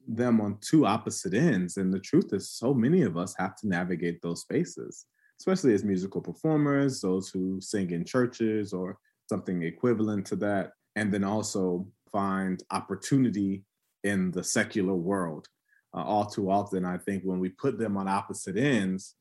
them 0.08 0.40
on 0.40 0.58
two 0.60 0.86
opposite 0.86 1.34
ends. 1.34 1.76
And 1.76 1.92
the 1.92 2.00
truth 2.00 2.32
is, 2.32 2.50
so 2.50 2.74
many 2.74 3.02
of 3.02 3.16
us 3.16 3.34
have 3.38 3.54
to 3.56 3.68
navigate 3.68 4.20
those 4.22 4.40
spaces 4.40 5.06
especially 5.42 5.74
as 5.74 5.82
musical 5.82 6.20
performers, 6.20 7.00
those 7.00 7.28
who 7.28 7.60
sing 7.60 7.90
in 7.90 8.04
churches 8.04 8.72
or 8.72 8.96
something 9.28 9.64
equivalent 9.64 10.24
to 10.24 10.36
that, 10.36 10.70
and 10.94 11.12
then 11.12 11.24
also 11.24 11.84
find 12.12 12.62
opportunity 12.70 13.64
in 14.04 14.30
the 14.30 14.44
secular 14.44 14.94
world. 14.94 15.48
Uh, 15.96 16.04
all 16.04 16.26
too 16.26 16.48
often, 16.48 16.84
I 16.84 16.96
think 16.96 17.24
when 17.24 17.40
we 17.40 17.48
put 17.48 17.76
them 17.76 17.96
on 17.96 18.06
opposite 18.06 18.56
ends, 18.56 19.16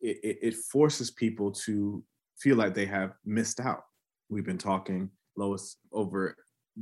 it, 0.00 0.38
it, 0.42 0.54
forces 0.54 1.10
people 1.10 1.50
to 1.50 2.02
feel 2.38 2.56
like 2.56 2.74
they 2.74 2.86
have 2.86 3.12
missed 3.24 3.60
out. 3.60 3.84
We've 4.28 4.44
been 4.44 4.58
talking, 4.58 5.10
Lois, 5.36 5.76
over 5.92 6.36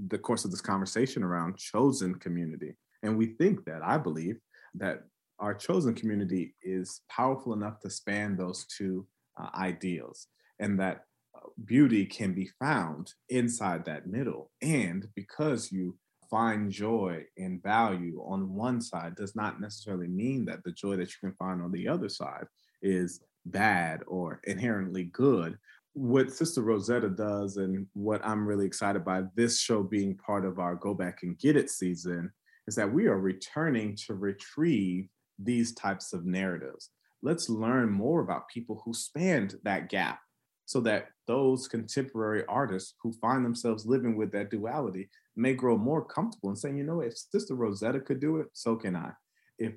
the 0.09 0.19
course 0.19 0.45
of 0.45 0.51
this 0.51 0.61
conversation 0.61 1.23
around 1.23 1.57
chosen 1.57 2.15
community. 2.17 2.75
And 3.03 3.17
we 3.17 3.27
think 3.27 3.65
that, 3.65 3.83
I 3.83 3.99
believe, 3.99 4.39
that 4.75 5.03
our 5.39 5.55
chosen 5.55 5.95
community 5.95 6.55
is 6.63 7.03
powerful 7.11 7.53
enough 7.53 7.81
to 7.81 7.91
span 7.91 8.37
those 8.37 8.65
two 8.67 9.07
uh, 9.41 9.49
ideals 9.55 10.29
and 10.59 10.79
that 10.79 11.05
uh, 11.35 11.49
beauty 11.65 12.07
can 12.07 12.33
be 12.33 12.49
found 12.61 13.13
inside 13.29 13.85
that 13.85 14.07
middle 14.07 14.51
and 14.63 15.09
because 15.17 15.73
you 15.73 15.97
find 16.31 16.71
joy 16.71 17.23
and 17.37 17.63
value 17.63 18.23
on 18.27 18.55
one 18.55 18.81
side 18.81 19.15
does 19.17 19.37
not 19.37 19.61
necessarily 19.61 20.09
mean 20.09 20.47
that 20.47 20.65
the 20.65 20.73
joy 20.73 20.97
that 20.97 21.09
you 21.09 21.17
can 21.21 21.35
find 21.35 21.61
on 21.61 21.71
the 21.73 21.87
other 21.87 22.09
side 22.09 22.47
is 22.83 23.21
bad 23.47 24.03
or 24.07 24.41
inherently 24.45 25.05
good 25.05 25.59
what 25.95 26.33
sister 26.33 26.63
rosetta 26.63 27.09
does 27.09 27.57
and 27.57 27.87
what 27.93 28.25
i'm 28.25 28.47
really 28.47 28.65
excited 28.65 29.05
by 29.05 29.23
this 29.35 29.61
show 29.61 29.83
being 29.83 30.17
part 30.17 30.45
of 30.45 30.59
our 30.59 30.75
go 30.75 30.95
back 30.95 31.23
and 31.23 31.39
get 31.39 31.57
it 31.57 31.69
season 31.69 32.33
is 32.67 32.75
that 32.77 32.93
we 32.93 33.07
are 33.07 33.19
returning 33.19 33.97
to 33.97 34.15
retrieve 34.15 35.09
these 35.39 35.75
types 35.75 36.13
of 36.13 36.27
narratives. 36.27 36.91
Let's 37.23 37.49
learn 37.49 37.91
more 37.91 38.21
about 38.21 38.49
people 38.49 38.83
who 38.85 38.95
spanned 38.95 39.57
that 39.65 39.89
gap 39.89 40.21
so 40.65 40.81
that 40.81 41.09
those 41.27 41.69
contemporary 41.69 42.45
artists 42.49 42.95
who 43.03 43.13
find 43.13 43.45
themselves 43.45 43.87
living 43.87 44.17
with 44.17 44.33
that 44.33 44.51
duality 44.51 45.09
may 45.37 45.55
grow 45.55 45.77
more 45.77 46.05
comfortable 46.05 46.51
and 46.51 46.59
saying, 46.59 46.77
you 46.77 46.85
know, 46.85 47.01
if 47.01 47.17
Sister 47.17 47.55
Rosetta 47.55 48.01
could 48.01 48.21
do 48.21 48.39
it, 48.39 48.49
so 48.53 48.77
can 48.77 48.97
I. 48.97 49.11
If 49.59 49.75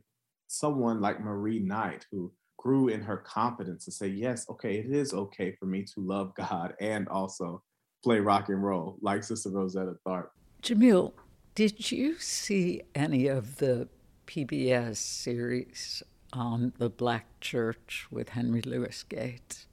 someone 0.48 1.02
like 1.02 1.20
Marie 1.20 1.60
Knight, 1.60 2.06
who 2.12 2.32
grew 2.58 2.88
in 2.88 3.02
her 3.02 3.18
confidence 3.18 3.86
to 3.86 3.92
say, 3.92 4.08
yes, 4.08 4.50
okay, 4.50 4.78
it 4.78 4.92
is 4.92 5.14
okay 5.14 5.56
for 5.60 5.66
me 5.66 5.84
to 5.84 6.00
love 6.00 6.34
God 6.38 6.74
and 6.80 7.08
also 7.10 7.62
play 8.04 8.20
rock 8.20 8.50
and 8.50 8.64
roll, 8.64 8.98
like 9.02 9.24
Sister 9.24 9.50
Rosetta 9.50 9.96
Tharpe. 10.06 10.30
Jamil, 10.62 11.14
did 11.56 11.92
you 11.92 12.18
see 12.20 12.82
any 12.94 13.28
of 13.28 13.58
the 13.58 13.88
PBS 14.28 14.98
series 14.98 16.04
on 16.34 16.74
the 16.78 16.90
Black 16.90 17.26
Church 17.40 18.08
with 18.12 18.30
Henry 18.30 18.62
Louis 18.62 19.04
Gates? 19.04 19.68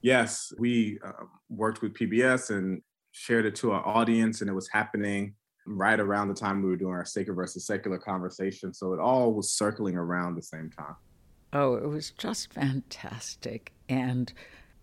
Yes, 0.00 0.52
we 0.58 0.98
uh, 1.04 1.12
worked 1.48 1.82
with 1.82 1.94
PBS 1.94 2.50
and 2.50 2.82
shared 3.12 3.46
it 3.46 3.54
to 3.56 3.72
our 3.72 3.86
audience, 3.86 4.40
and 4.40 4.50
it 4.50 4.54
was 4.54 4.68
happening 4.68 5.34
right 5.66 6.00
around 6.00 6.28
the 6.28 6.34
time 6.34 6.62
we 6.62 6.70
were 6.70 6.76
doing 6.76 6.92
our 6.92 7.04
sacred 7.04 7.34
versus 7.34 7.66
secular 7.66 7.98
conversation. 7.98 8.74
So 8.74 8.92
it 8.92 9.00
all 9.00 9.32
was 9.32 9.52
circling 9.52 9.96
around 9.96 10.34
the 10.34 10.42
same 10.42 10.70
time. 10.70 10.96
Oh, 11.52 11.74
it 11.74 11.86
was 11.86 12.10
just 12.12 12.52
fantastic. 12.52 13.72
And 13.88 14.32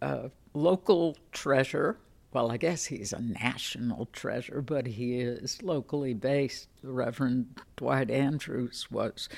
a 0.01 0.29
local 0.53 1.17
treasure 1.31 1.97
well, 2.31 2.51
I 2.51 2.57
guess 2.57 2.85
he's 2.85 3.11
a 3.11 3.21
national 3.21 4.07
treasure, 4.13 4.61
but 4.61 4.85
he 4.85 5.19
is 5.19 5.63
locally 5.63 6.13
based. 6.13 6.67
The 6.83 6.91
Reverend 6.91 7.59
Dwight 7.75 8.11
Andrews 8.11 8.87
was 8.91 9.29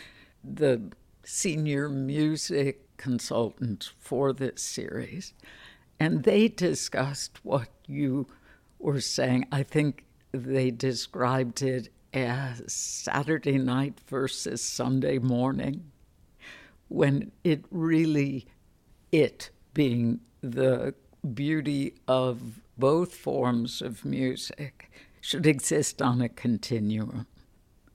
the 0.43 0.91
senior 1.23 1.87
music 1.87 2.97
consultant 2.97 3.91
for 3.99 4.33
this 4.33 4.61
series. 4.61 5.33
And 5.99 6.23
they 6.23 6.49
discussed 6.49 7.39
what 7.43 7.69
you 7.87 8.27
were 8.77 8.99
saying. 8.99 9.47
I 9.51 9.63
think 9.63 10.03
they 10.33 10.69
described 10.69 11.61
it 11.61 11.89
as 12.13 12.61
Saturday 12.67 13.57
night 13.57 13.99
versus 14.07 14.61
Sunday 14.61 15.17
morning, 15.17 15.91
when 16.91 17.31
it 17.45 17.63
really, 17.71 18.45
it 19.13 19.49
being 19.73 20.19
the 20.41 20.93
beauty 21.33 21.95
of 22.07 22.59
both 22.77 23.15
forms 23.15 23.81
of 23.81 24.03
music 24.03 24.91
should 25.21 25.47
exist 25.47 26.01
on 26.01 26.21
a 26.21 26.27
continuum. 26.27 27.25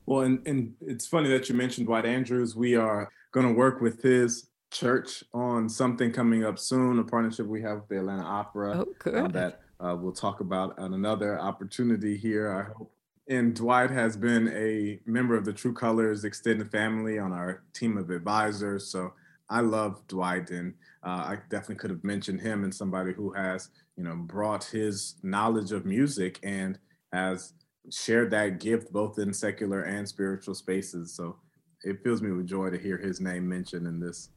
Well, 0.07 0.23
and, 0.23 0.47
and 0.47 0.73
it's 0.81 1.07
funny 1.07 1.29
that 1.29 1.49
you 1.49 1.55
mentioned 1.55 1.87
Dwight 1.87 2.07
Andrews. 2.07 2.57
We 2.57 2.75
are 2.77 3.11
going 3.33 3.47
to 3.47 3.53
work 3.53 3.83
with 3.83 4.01
his 4.03 4.49
church 4.71 5.23
on 5.35 5.69
something 5.69 6.11
coming 6.11 6.45
up 6.45 6.59
soon, 6.59 6.99
a 6.99 7.05
partnership 7.05 7.47
we 7.47 7.61
have 7.63 7.81
with 7.81 7.89
the 7.89 7.99
Atlanta 7.99 8.23
Opera 8.23 8.79
oh, 8.79 8.87
good. 8.99 9.15
Uh, 9.15 9.29
that 9.29 9.61
uh, 9.79 9.95
we'll 9.99 10.13
talk 10.13 10.41
about 10.41 10.79
on 10.79 10.95
another 10.95 11.39
opportunity 11.39 12.17
here, 12.17 12.51
I 12.51 12.73
hope. 12.73 12.96
And 13.29 13.55
Dwight 13.55 13.91
has 13.91 14.17
been 14.17 14.49
a 14.49 15.01
member 15.05 15.35
of 15.37 15.45
the 15.45 15.53
True 15.53 15.73
Colors 15.73 16.25
extended 16.25 16.71
family 16.71 17.19
on 17.19 17.33
our 17.33 17.65
team 17.73 17.97
of 17.99 18.11
advisors. 18.11 18.87
So 18.87 19.15
I 19.51 19.61
love 19.61 20.07
Dwight, 20.07 20.51
and 20.51 20.75
uh, 21.05 21.09
I 21.09 21.39
definitely 21.51 21.77
could 21.77 21.91
have 21.91 22.05
mentioned 22.05 22.41
him 22.41 22.63
and 22.65 22.75
somebody 22.75 23.13
who 23.13 23.33
has, 23.33 23.71
you 23.97 24.05
know, 24.05 24.15
brought 24.15 24.65
his 24.65 25.17
knowledge 25.23 25.73
of 25.73 25.87
music 25.87 26.39
and 26.43 26.79
has 27.13 27.53
shared 27.91 28.31
that 28.31 28.61
gift 28.61 28.93
both 28.93 29.19
in 29.19 29.33
secular 29.33 29.83
and 29.83 30.09
spiritual 30.09 30.55
spaces. 30.55 31.13
So 31.13 31.37
it 31.83 32.03
fills 32.03 32.23
me 32.23 32.31
with 32.33 32.47
joy 32.47 32.71
to 32.71 32.79
hear 32.79 32.97
his 32.97 33.21
name 33.21 33.49
mentioned 33.49 33.87
in 33.87 34.01
this. 34.01 34.31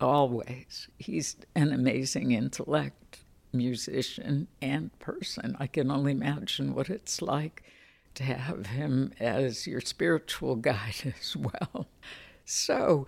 Always. 0.00 0.88
He's 0.98 1.36
an 1.54 1.72
amazing 1.72 2.32
intellect, 2.32 3.24
musician, 3.52 4.48
and 4.60 4.96
person. 4.98 5.56
I 5.58 5.66
can 5.66 5.90
only 5.90 6.12
imagine 6.12 6.74
what 6.74 6.90
it's 6.90 7.22
like 7.22 7.62
to 8.16 8.24
have 8.24 8.66
him 8.66 9.12
as 9.20 9.66
your 9.66 9.80
spiritual 9.80 10.56
guide 10.56 11.14
as 11.20 11.36
well. 11.36 11.88
So 12.44 13.06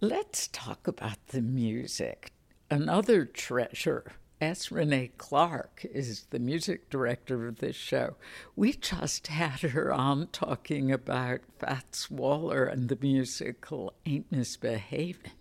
let's 0.00 0.48
talk 0.48 0.86
about 0.86 1.26
the 1.28 1.42
music. 1.42 2.32
Another 2.70 3.24
treasure 3.24 4.12
S. 4.40 4.70
Renee 4.70 5.10
Clark 5.18 5.84
is 5.92 6.24
the 6.30 6.38
music 6.38 6.88
director 6.88 7.46
of 7.46 7.56
this 7.56 7.76
show. 7.76 8.16
We 8.56 8.72
just 8.72 9.26
had 9.26 9.60
her 9.60 9.92
on 9.92 10.28
talking 10.28 10.90
about 10.90 11.40
Fats 11.58 12.10
Waller 12.10 12.64
and 12.64 12.88
the 12.88 12.96
musical 13.00 13.92
Ain't 14.06 14.32
Misbehavin'. 14.32 15.32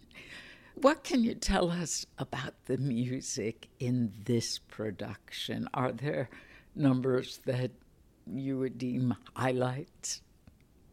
What 0.76 1.04
can 1.04 1.24
you 1.24 1.34
tell 1.34 1.72
us 1.72 2.06
about 2.18 2.66
the 2.66 2.78
music 2.78 3.70
in 3.80 4.12
this 4.26 4.60
production? 4.60 5.68
Are 5.74 5.92
there 5.94 6.30
numbers 6.76 7.40
that 7.46 7.72
you 8.34 8.60
would 8.60 8.78
deem 8.78 9.16
highlights? 9.36 10.22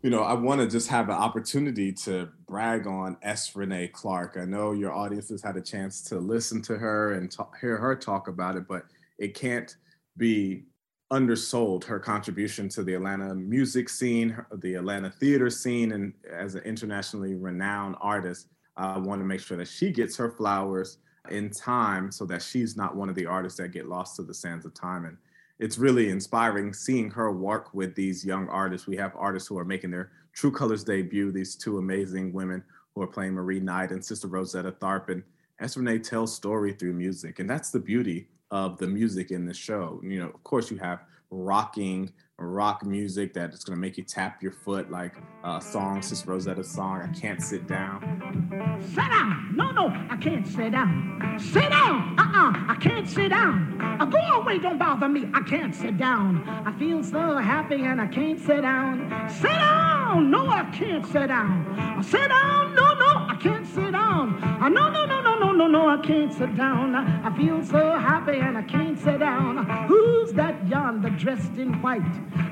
you 0.07 0.11
know, 0.11 0.23
I 0.23 0.35
want 0.35 0.61
to 0.61 0.69
just 0.69 0.87
have 0.87 1.09
an 1.09 1.17
opportunity 1.17 1.91
to 1.93 2.29
brag 2.47 2.87
on 2.87 3.17
S. 3.23 3.57
Renee 3.57 3.89
Clark. 3.89 4.37
I 4.41 4.45
know 4.45 4.71
your 4.71 4.93
audience 4.93 5.31
has 5.31 5.43
had 5.43 5.57
a 5.57 5.61
chance 5.61 6.01
to 6.03 6.21
listen 6.21 6.63
to 6.63 6.79
her 6.79 7.15
and 7.15 7.29
talk, 7.29 7.59
hear 7.61 7.77
her 7.77 7.97
talk 7.97 8.29
about 8.29 8.55
it, 8.55 8.69
but 8.69 8.85
it 9.19 9.35
can't 9.35 9.75
be 10.17 10.63
undersold 11.11 11.85
her 11.85 11.99
contribution 11.99 12.69
to 12.69 12.85
the 12.85 12.95
Atlanta 12.95 13.35
music 13.35 13.89
scene, 13.89 14.37
the 14.59 14.75
Atlanta 14.75 15.11
theater 15.11 15.51
scene, 15.51 15.91
and 15.91 16.13
as 16.33 16.55
an 16.55 16.63
internationally 16.63 17.35
renowned 17.35 17.97
artist, 18.01 18.47
I 18.77 18.99
want 18.99 19.21
to 19.21 19.27
make 19.27 19.41
sure 19.41 19.57
that 19.57 19.67
she 19.67 19.91
gets 19.91 20.17
her 20.19 20.31
flowers 20.31 20.99
in 21.31 21.51
time 21.51 22.13
so 22.13 22.25
that 22.27 22.43
she's 22.43 22.77
not 22.77 22.95
one 22.95 23.09
of 23.09 23.17
the 23.17 23.27
artists 23.27 23.59
that 23.59 23.73
get 23.73 23.89
lost 23.89 24.15
to 24.17 24.23
the 24.23 24.35
sands 24.35 24.67
of 24.67 24.75
time. 24.75 25.05
And 25.05 25.17
it's 25.59 25.79
really 25.79 26.11
inspiring 26.11 26.73
seeing 26.73 27.11
her 27.11 27.33
work 27.33 27.73
with 27.73 27.95
these 27.95 28.25
young 28.25 28.49
artists. 28.49 28.87
We 28.87 28.97
have 28.97 29.13
artists 29.17 29.49
who 29.49 29.59
are 29.59 29.65
making 29.65 29.91
their 29.91 30.11
True 30.33 30.51
Colors 30.51 30.85
debut, 30.85 31.33
these 31.33 31.57
two 31.57 31.79
amazing 31.79 32.33
women 32.33 32.63
who 32.95 33.03
are 33.03 33.07
playing 33.07 33.33
Marie 33.33 33.61
Knight 33.61 33.91
and 33.91 34.05
Sister 34.05 34.29
Rosetta 34.29 34.73
Tharpe. 34.73 35.09
And 35.11 35.23
S. 35.61 35.77
Renee 35.77 35.99
tells 35.99 36.35
story 36.35 36.73
through 36.73 36.93
music. 36.93 37.39
And 37.39 37.49
that's 37.49 37.71
the 37.71 37.81
beauty 37.81 38.29
of 38.51 38.77
the 38.79 38.87
music 38.87 39.31
in 39.31 39.47
the 39.47 39.55
show. 39.55 40.01
You 40.05 40.21
know, 40.21 40.29
of 40.29 40.45
course, 40.45 40.71
you 40.71 40.77
have 40.77 41.01
rocking 41.31 42.13
rock 42.39 42.85
music 42.85 43.33
that 43.35 43.55
is 43.55 43.65
going 43.65 43.77
to 43.77 43.81
make 43.81 43.97
you 43.97 44.05
tap 44.05 44.43
your 44.43 44.53
foot, 44.53 44.91
like 44.91 45.15
uh, 45.43 45.59
song, 45.59 46.03
Sister 46.03 46.31
Rosetta's 46.31 46.71
song, 46.71 47.01
I 47.01 47.19
Can't 47.19 47.43
Sit 47.43 47.67
Down. 47.67 48.81
Sit 48.83 48.97
down! 48.97 49.55
No, 49.57 49.71
no, 49.71 49.89
I 50.11 50.17
can't 50.17 50.47
sit 50.47 50.73
down. 50.73 51.39
Sit 51.39 51.71
down! 51.71 52.15
Uh-uh, 52.19 52.73
I 52.73 52.77
can't 52.81 53.09
sit 53.09 53.31
down. 53.31 53.81
Uh, 54.01 54.05
go 54.05 54.19
away, 54.19 54.59
don't 54.59 54.79
bother 54.79 55.09
me. 55.09 55.31
I 55.33 55.41
can't 55.43 55.75
sit 55.75 55.97
down. 55.97 56.47
I 56.67 56.79
feel 56.79 57.03
so 57.03 57.37
happy 57.39 57.83
and 57.83 58.01
I 58.01 58.07
can't 58.07 58.39
sit 58.39 58.63
down. 58.63 59.29
Sit 59.31 59.53
down! 59.53 60.31
No, 60.31 60.47
I 60.49 60.65
can't 60.73 61.07
sit 61.07 61.29
down. 61.29 62.03
Sit 62.03 62.29
down! 62.29 62.75
No, 62.75 62.95
no, 62.95 63.27
I 63.29 63.39
can't 63.41 63.67
sit 63.67 63.93
down. 63.93 64.43
Uh, 64.43 64.69
no, 64.69 64.91
no, 64.91 65.07
no, 65.07 65.23
no, 65.23 65.26
no, 65.69 65.89
I 65.89 65.99
can't 65.99 66.33
sit 66.33 66.57
down. 66.57 66.95
I 66.95 67.37
feel 67.37 67.65
so 67.65 67.99
happy 67.99 68.39
and 68.39 68.57
I 68.57 68.63
can't 68.63 68.99
sit 68.99 69.19
down. 69.21 69.67
Who's 69.89 70.33
that 70.35 70.67
yonder 70.69 71.11
dressed 71.11 71.57
in 71.57 71.81
white? 71.83 72.03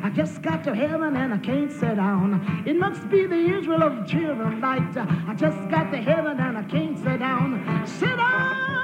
I 0.03 0.11
just 0.11 0.43
got 0.43 0.65
to 0.65 0.75
heaven 0.75 1.17
and 1.17 1.35
I 1.35 1.39
can't 1.39 1.71
sit 1.71 1.97
down. 1.97 2.65
It 2.67 2.77
must 2.77 3.09
be 3.11 3.27
the 3.27 3.37
usual 3.37 3.83
of 3.83 4.07
children 4.07 4.61
light. 4.61 4.97
I 4.97 5.35
just 5.35 5.59
got 5.71 5.91
to 5.93 5.99
heaven 5.99 6.39
and 6.41 6.59
I 6.59 6.63
can't 6.65 6.99
sit 6.99 7.19
down. 7.19 7.87
Sit 7.87 8.17
down. 8.17 8.75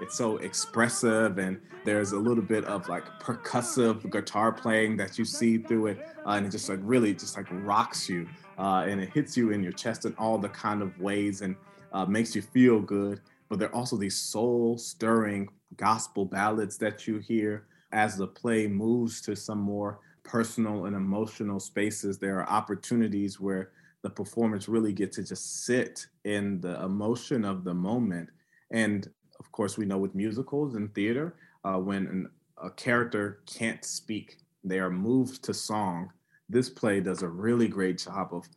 It's 0.00 0.16
so 0.16 0.38
expressive 0.38 1.38
and 1.38 1.60
there's 1.84 2.12
a 2.12 2.18
little 2.18 2.42
bit 2.44 2.64
of 2.64 2.88
like 2.88 3.04
percussive 3.20 4.10
guitar 4.10 4.52
playing 4.52 4.96
that 4.98 5.18
you 5.18 5.24
see 5.24 5.58
through 5.58 5.86
it, 5.86 5.98
uh, 6.26 6.30
and 6.30 6.46
it 6.46 6.50
just 6.50 6.68
like 6.68 6.80
really 6.82 7.14
just 7.14 7.36
like 7.36 7.46
rocks 7.50 8.08
you, 8.08 8.28
uh, 8.58 8.84
and 8.86 9.00
it 9.00 9.10
hits 9.14 9.36
you 9.36 9.50
in 9.50 9.62
your 9.62 9.72
chest 9.72 10.04
in 10.04 10.14
all 10.18 10.36
the 10.36 10.48
kind 10.48 10.82
of 10.82 10.98
ways 11.00 11.40
and 11.40 11.56
uh, 11.92 12.06
makes 12.06 12.34
you 12.34 12.42
feel 12.42 12.80
good. 12.80 13.20
But 13.48 13.58
there 13.58 13.68
are 13.68 13.74
also 13.74 13.96
these 13.96 14.16
soul 14.16 14.78
stirring 14.78 15.48
gospel 15.76 16.24
ballads 16.24 16.78
that 16.78 17.06
you 17.06 17.18
hear 17.18 17.66
as 17.92 18.16
the 18.16 18.26
play 18.26 18.66
moves 18.66 19.20
to 19.22 19.34
some 19.34 19.58
more 19.58 20.00
personal 20.22 20.86
and 20.86 20.94
emotional 20.94 21.58
spaces, 21.58 22.18
there 22.18 22.38
are 22.38 22.48
opportunities 22.48 23.40
where 23.40 23.70
the 24.02 24.10
performers 24.10 24.68
really 24.68 24.92
get 24.92 25.12
to 25.12 25.24
just 25.24 25.64
sit 25.64 26.06
in 26.24 26.60
the 26.60 26.82
emotion 26.82 27.44
of 27.44 27.64
the 27.64 27.74
moment. 27.74 28.28
And 28.70 29.08
of 29.38 29.50
course, 29.52 29.76
we 29.76 29.86
know 29.86 29.98
with 29.98 30.14
musicals 30.14 30.74
and 30.74 30.94
theater, 30.94 31.34
uh, 31.64 31.78
when 31.78 32.06
an, 32.06 32.30
a 32.62 32.70
character 32.70 33.40
can't 33.46 33.84
speak, 33.84 34.38
they 34.62 34.78
are 34.78 34.90
moved 34.90 35.42
to 35.44 35.54
song. 35.54 36.12
This 36.48 36.68
play 36.68 37.00
does 37.00 37.22
a 37.22 37.28
really 37.28 37.68
great 37.68 37.98
job 37.98 38.28
of 38.32 38.48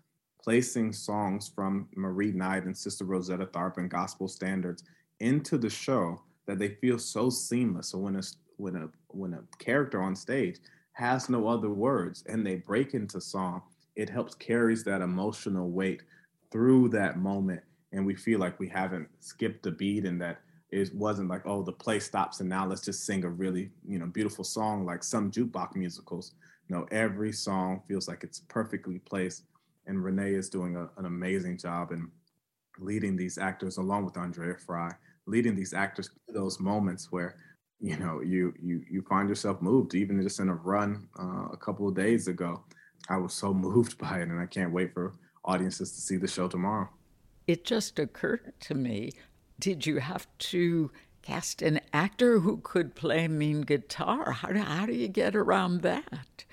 placing 0.44 0.92
songs 0.92 1.52
from 1.54 1.88
Marie 1.96 2.32
Knight 2.32 2.66
and 2.66 2.78
Sister 2.78 3.06
Rosetta 3.06 3.46
Tharpe 3.46 3.78
and 3.78 3.90
gospel 3.90 4.28
standards 4.28 4.84
into 5.20 5.58
the 5.58 5.70
show 5.70 6.22
that 6.46 6.60
they 6.60 6.70
feel 6.70 7.00
so 7.00 7.30
seamless. 7.30 7.90
So 7.90 8.00
when 8.00 8.18
a 8.18 8.22
when 8.58 8.76
a 8.76 8.90
when 9.08 9.34
a 9.34 9.44
character 9.64 10.02
on 10.02 10.16
stage 10.16 10.60
has 10.94 11.30
no 11.30 11.48
other 11.48 11.70
words 11.70 12.24
and 12.28 12.46
they 12.46 12.56
break 12.56 12.94
into 12.94 13.22
song, 13.22 13.62
it 13.96 14.10
helps 14.10 14.36
carries 14.36 14.84
that 14.84 15.02
emotional 15.02 15.70
weight 15.70 16.04
through 16.52 16.90
that 16.90 17.18
moment, 17.18 17.64
and 17.94 18.06
we 18.06 18.14
feel 18.14 18.40
like 18.40 18.60
we 18.60 18.68
haven't 18.68 19.08
skipped 19.20 19.66
a 19.66 19.72
beat 19.72 20.06
and 20.06 20.22
that 20.22 20.42
it 20.72 20.94
wasn't 20.94 21.30
like 21.30 21.44
oh 21.46 21.62
the 21.64 21.72
play 21.72 22.00
stops 22.00 22.40
and 22.40 22.50
now 22.50 22.66
let's 22.66 22.82
just 22.82 23.06
sing 23.06 23.24
a 23.24 23.30
really 23.30 23.70
you 23.88 24.00
know 24.00 24.08
beautiful 24.08 24.44
song 24.44 24.86
like 24.86 25.04
some 25.04 25.32
jukebox 25.32 25.76
musicals. 25.76 26.34
No, 26.70 26.86
every 26.92 27.32
song 27.32 27.82
feels 27.88 28.08
like 28.08 28.24
it's 28.24 28.40
perfectly 28.40 29.00
placed, 29.00 29.44
and 29.86 30.04
Renee 30.04 30.34
is 30.34 30.50
doing 30.50 30.76
a, 30.76 30.90
an 30.98 31.06
amazing 31.06 31.58
job 31.58 31.92
in 31.92 32.10
leading 32.80 33.16
these 33.16 33.38
actors 33.38 33.78
along 33.78 34.06
with 34.06 34.18
Andrea 34.18 34.56
Frye, 34.56 34.94
leading 35.26 35.56
these 35.56 35.74
actors 35.74 36.10
to 36.10 36.34
those 36.34 36.60
moments 36.60 37.12
where 37.12 37.36
you 37.80 37.98
know 37.98 38.22
you 38.22 38.54
you 38.62 38.82
you 38.90 39.02
find 39.02 39.28
yourself 39.28 39.62
moved 39.62 39.96
even 39.96 40.22
just 40.22 40.40
in 40.40 40.50
a 40.50 40.56
run 40.56 41.08
uh, 41.20 41.48
a 41.52 41.58
couple 41.58 41.88
of 41.88 41.96
days 41.96 42.28
ago. 42.28 42.64
I 43.10 43.18
was 43.18 43.34
so 43.34 43.54
moved 43.68 43.98
by 43.98 44.20
it 44.20 44.30
and 44.30 44.40
i 44.40 44.46
can't 44.46 44.72
wait 44.72 44.94
for 44.94 45.14
audiences 45.46 45.92
to 45.92 46.02
see 46.02 46.18
the 46.18 46.28
show 46.28 46.48
tomorrow. 46.48 46.90
It 47.48 47.66
just 47.66 48.00
occurred 48.00 48.54
to 48.62 48.74
me 48.74 49.12
did 49.60 49.86
you 49.86 50.00
have 50.00 50.28
to 50.38 50.92
cast 51.22 51.62
an 51.62 51.80
actor 51.94 52.40
who 52.40 52.58
could 52.58 52.96
play 52.96 53.28
mean 53.28 53.62
guitar? 53.62 54.32
How 54.32 54.50
do, 54.50 54.60
how 54.60 54.86
do 54.86 54.94
you 54.94 55.08
get 55.08 55.36
around 55.36 55.82
that? 55.82 56.44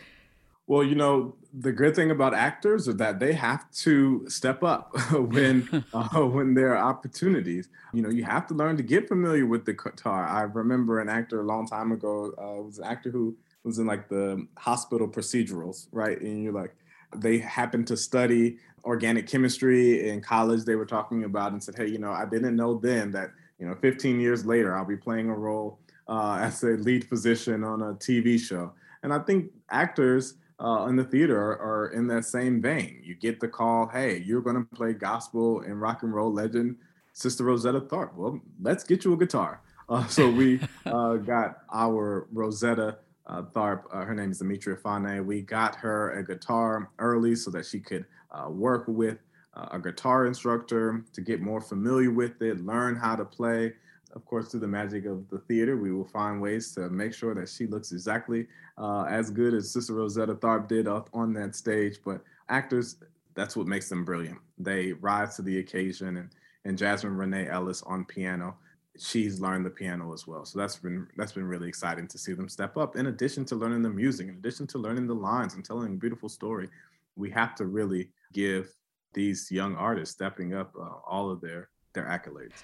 Well, 0.67 0.85
you 0.85 0.95
know, 0.95 1.35
the 1.53 1.73
good 1.73 1.97
thing 1.97 2.11
about 2.11 2.35
actors 2.35 2.87
is 2.87 2.97
that 2.97 3.19
they 3.19 3.33
have 3.33 3.71
to 3.73 4.29
step 4.29 4.63
up 4.63 4.95
when 5.13 5.85
uh, 5.95 6.21
when 6.21 6.55
there 6.55 6.77
are 6.77 6.89
opportunities. 6.91 7.69
You 7.93 8.03
know, 8.03 8.11
you 8.11 8.25
have 8.25 8.47
to 8.49 8.55
learn 8.55 8.77
to 8.77 8.83
get 8.83 9.09
familiar 9.09 9.47
with 9.47 9.65
the 9.65 9.73
guitar. 9.73 10.27
I 10.27 10.43
remember 10.43 11.01
an 11.01 11.09
actor 11.09 11.41
a 11.41 11.45
long 11.45 11.67
time 11.67 11.93
ago 11.93 12.33
uh, 12.39 12.63
was 12.63 12.79
an 12.79 12.85
actor 12.85 13.11
who 13.11 13.37
was 13.65 13.79
in 13.79 13.87
like 13.87 14.09
the 14.09 14.47
hospital 14.57 15.09
procedurals, 15.09 15.89
right? 15.93 16.21
And 16.21 16.43
you're 16.43 16.53
like, 16.53 16.75
they 17.17 17.39
happened 17.39 17.87
to 17.89 17.97
study 17.97 18.59
organic 18.85 19.27
chemistry 19.27 20.09
in 20.09 20.21
college. 20.23 20.65
They 20.65 20.77
were 20.77 20.87
talking 20.87 21.25
about 21.25 21.53
and 21.53 21.63
said, 21.63 21.77
hey, 21.77 21.89
you 21.89 21.99
know, 21.99 22.13
I 22.13 22.25
didn't 22.25 22.57
know 22.57 22.79
then 22.79 23.11
that 23.11 23.33
you 23.61 23.67
know, 23.67 23.75
15 23.75 24.19
years 24.19 24.47
later, 24.47 24.75
I'll 24.75 24.87
be 24.87 24.97
playing 24.97 25.29
a 25.29 25.35
role 25.37 25.79
uh, 26.09 26.39
as 26.41 26.63
a 26.65 26.71
lead 26.71 27.05
physician 27.05 27.63
on 27.63 27.83
a 27.83 27.95
TV 27.95 28.41
show. 28.41 28.73
And 29.03 29.13
I 29.13 29.19
think 29.21 29.53
actors 29.71 30.35
uh, 30.61 30.87
in 30.89 30.97
the 30.97 31.05
theater 31.05 31.39
are, 31.39 31.59
are, 31.59 31.89
in 31.89 32.07
that 32.09 32.25
same 32.25 32.61
vein. 32.61 33.01
You 33.03 33.15
get 33.15 33.41
the 33.41 33.49
call, 33.49 33.87
hey, 33.87 34.19
you're 34.19 34.43
going 34.43 34.57
to 34.57 34.77
play 34.77 34.93
gospel 34.93 35.61
and 35.61 35.81
rock 35.81 36.03
and 36.03 36.15
roll 36.15 36.33
legend 36.33 36.77
Sister 37.13 37.45
Rosetta 37.45 37.81
Tharpe. 37.81 38.15
Well, 38.15 38.41
let's 38.61 38.85
get 38.85 39.05
you 39.05 39.13
a 39.15 39.17
guitar. 39.17 39.63
Uh, 39.89 40.07
so 40.09 40.31
we 40.31 40.61
uh, 40.87 41.17
got 41.17 41.63
our 41.73 42.29
Rosetta 42.33 42.99
uh, 43.27 43.43
Tharpe. 43.43 43.85
Uh, 43.93 44.05
her 44.05 44.15
name 44.15 44.31
is 44.31 44.39
Demetria 44.39 44.77
Fane. 44.77 45.27
We 45.27 45.41
got 45.41 45.75
her 45.77 46.13
a 46.13 46.25
guitar 46.25 46.91
early 46.99 47.35
so 47.37 47.51
that 47.53 47.65
she 47.65 47.81
could 47.81 48.05
uh, 48.31 48.51
work 48.51 48.85
with 48.87 49.19
uh, 49.55 49.69
a 49.73 49.79
guitar 49.79 50.27
instructor 50.27 51.05
to 51.13 51.21
get 51.21 51.41
more 51.41 51.61
familiar 51.61 52.11
with 52.11 52.41
it, 52.43 52.65
learn 52.65 52.97
how 52.97 53.17
to 53.17 53.25
play. 53.25 53.73
Of 54.13 54.25
course, 54.25 54.49
through 54.49 54.61
the 54.61 54.69
magic 54.69 55.07
of 55.07 55.29
the 55.29 55.39
theater, 55.39 55.77
we 55.77 55.93
will 55.93 56.05
find 56.05 56.41
ways 56.41 56.75
to 56.75 56.89
make 56.91 57.15
sure 57.15 57.35
that 57.35 57.49
she 57.49 57.67
looks 57.67 57.93
exactly 57.93 58.47
uh, 58.77 59.05
as 59.05 59.31
good 59.31 59.55
as 59.55 59.73
Sister 59.73 59.95
Rosetta 59.95 60.35
Tharpe 60.35 60.69
did 60.69 60.89
on 60.89 61.33
that 61.35 61.55
stage. 61.55 61.99
But 62.05 62.23
actors, 62.49 62.97
that's 63.35 63.57
what 63.57 63.67
makes 63.67 63.89
them 63.89 64.05
brilliant. 64.05 64.39
They 64.59 64.93
rise 64.95 65.37
to 65.37 65.43
the 65.43 65.59
occasion. 65.59 66.17
And, 66.17 66.31
and 66.65 66.77
Jasmine 66.77 67.17
Renee 67.17 67.49
Ellis 67.49 67.83
on 67.83 68.05
piano, 68.05 68.57
she's 68.99 69.41
learned 69.41 69.65
the 69.65 69.71
piano 69.71 70.13
as 70.13 70.27
well. 70.27 70.45
So 70.45 70.59
that's 70.59 70.77
been 70.77 71.07
that's 71.17 71.33
been 71.33 71.45
really 71.45 71.69
exciting 71.69 72.09
to 72.09 72.19
see 72.19 72.33
them 72.33 72.49
step 72.49 72.77
up. 72.77 72.97
In 72.97 73.07
addition 73.07 73.45
to 73.47 73.57
learning 73.57 73.83
the 73.83 73.91
music, 73.91 74.29
in 74.29 74.35
addition 74.35 74.67
to 74.69 74.79
learning 74.79 75.07
the 75.07 75.15
lines 75.15 75.55
and 75.55 75.65
telling 75.65 75.95
a 75.95 75.97
beautiful 75.97 76.29
story, 76.29 76.69
we 77.17 77.31
have 77.31 77.55
to 77.57 77.67
really 77.67 78.11
give 78.33 78.73
these 79.13 79.51
young 79.51 79.75
artists 79.77 80.15
stepping 80.15 80.55
up 80.55 80.73
uh, 80.79 80.97
all 81.07 81.31
of 81.31 81.41
their 81.41 81.69
their 81.95 82.05
accolades. 82.05 82.63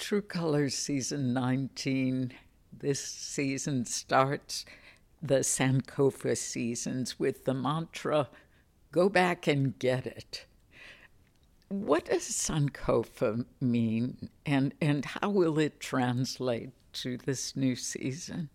True 0.00 0.22
Colors 0.22 0.74
season 0.74 1.34
19 1.34 2.32
this 2.72 3.04
season 3.04 3.84
starts 3.84 4.64
the 5.22 5.40
Sankofa 5.40 6.36
seasons 6.38 7.18
with 7.18 7.44
the 7.44 7.52
mantra 7.52 8.28
go 8.92 9.10
back 9.10 9.46
and 9.46 9.78
get 9.78 10.06
it. 10.06 10.46
What 11.68 12.06
does 12.06 12.22
Sankofa 12.22 13.44
mean 13.60 14.30
and 14.46 14.72
and 14.80 15.04
how 15.04 15.28
will 15.28 15.58
it 15.58 15.78
translate 15.78 16.70
to 16.94 17.18
this 17.18 17.54
new 17.54 17.76
season? 17.76 18.48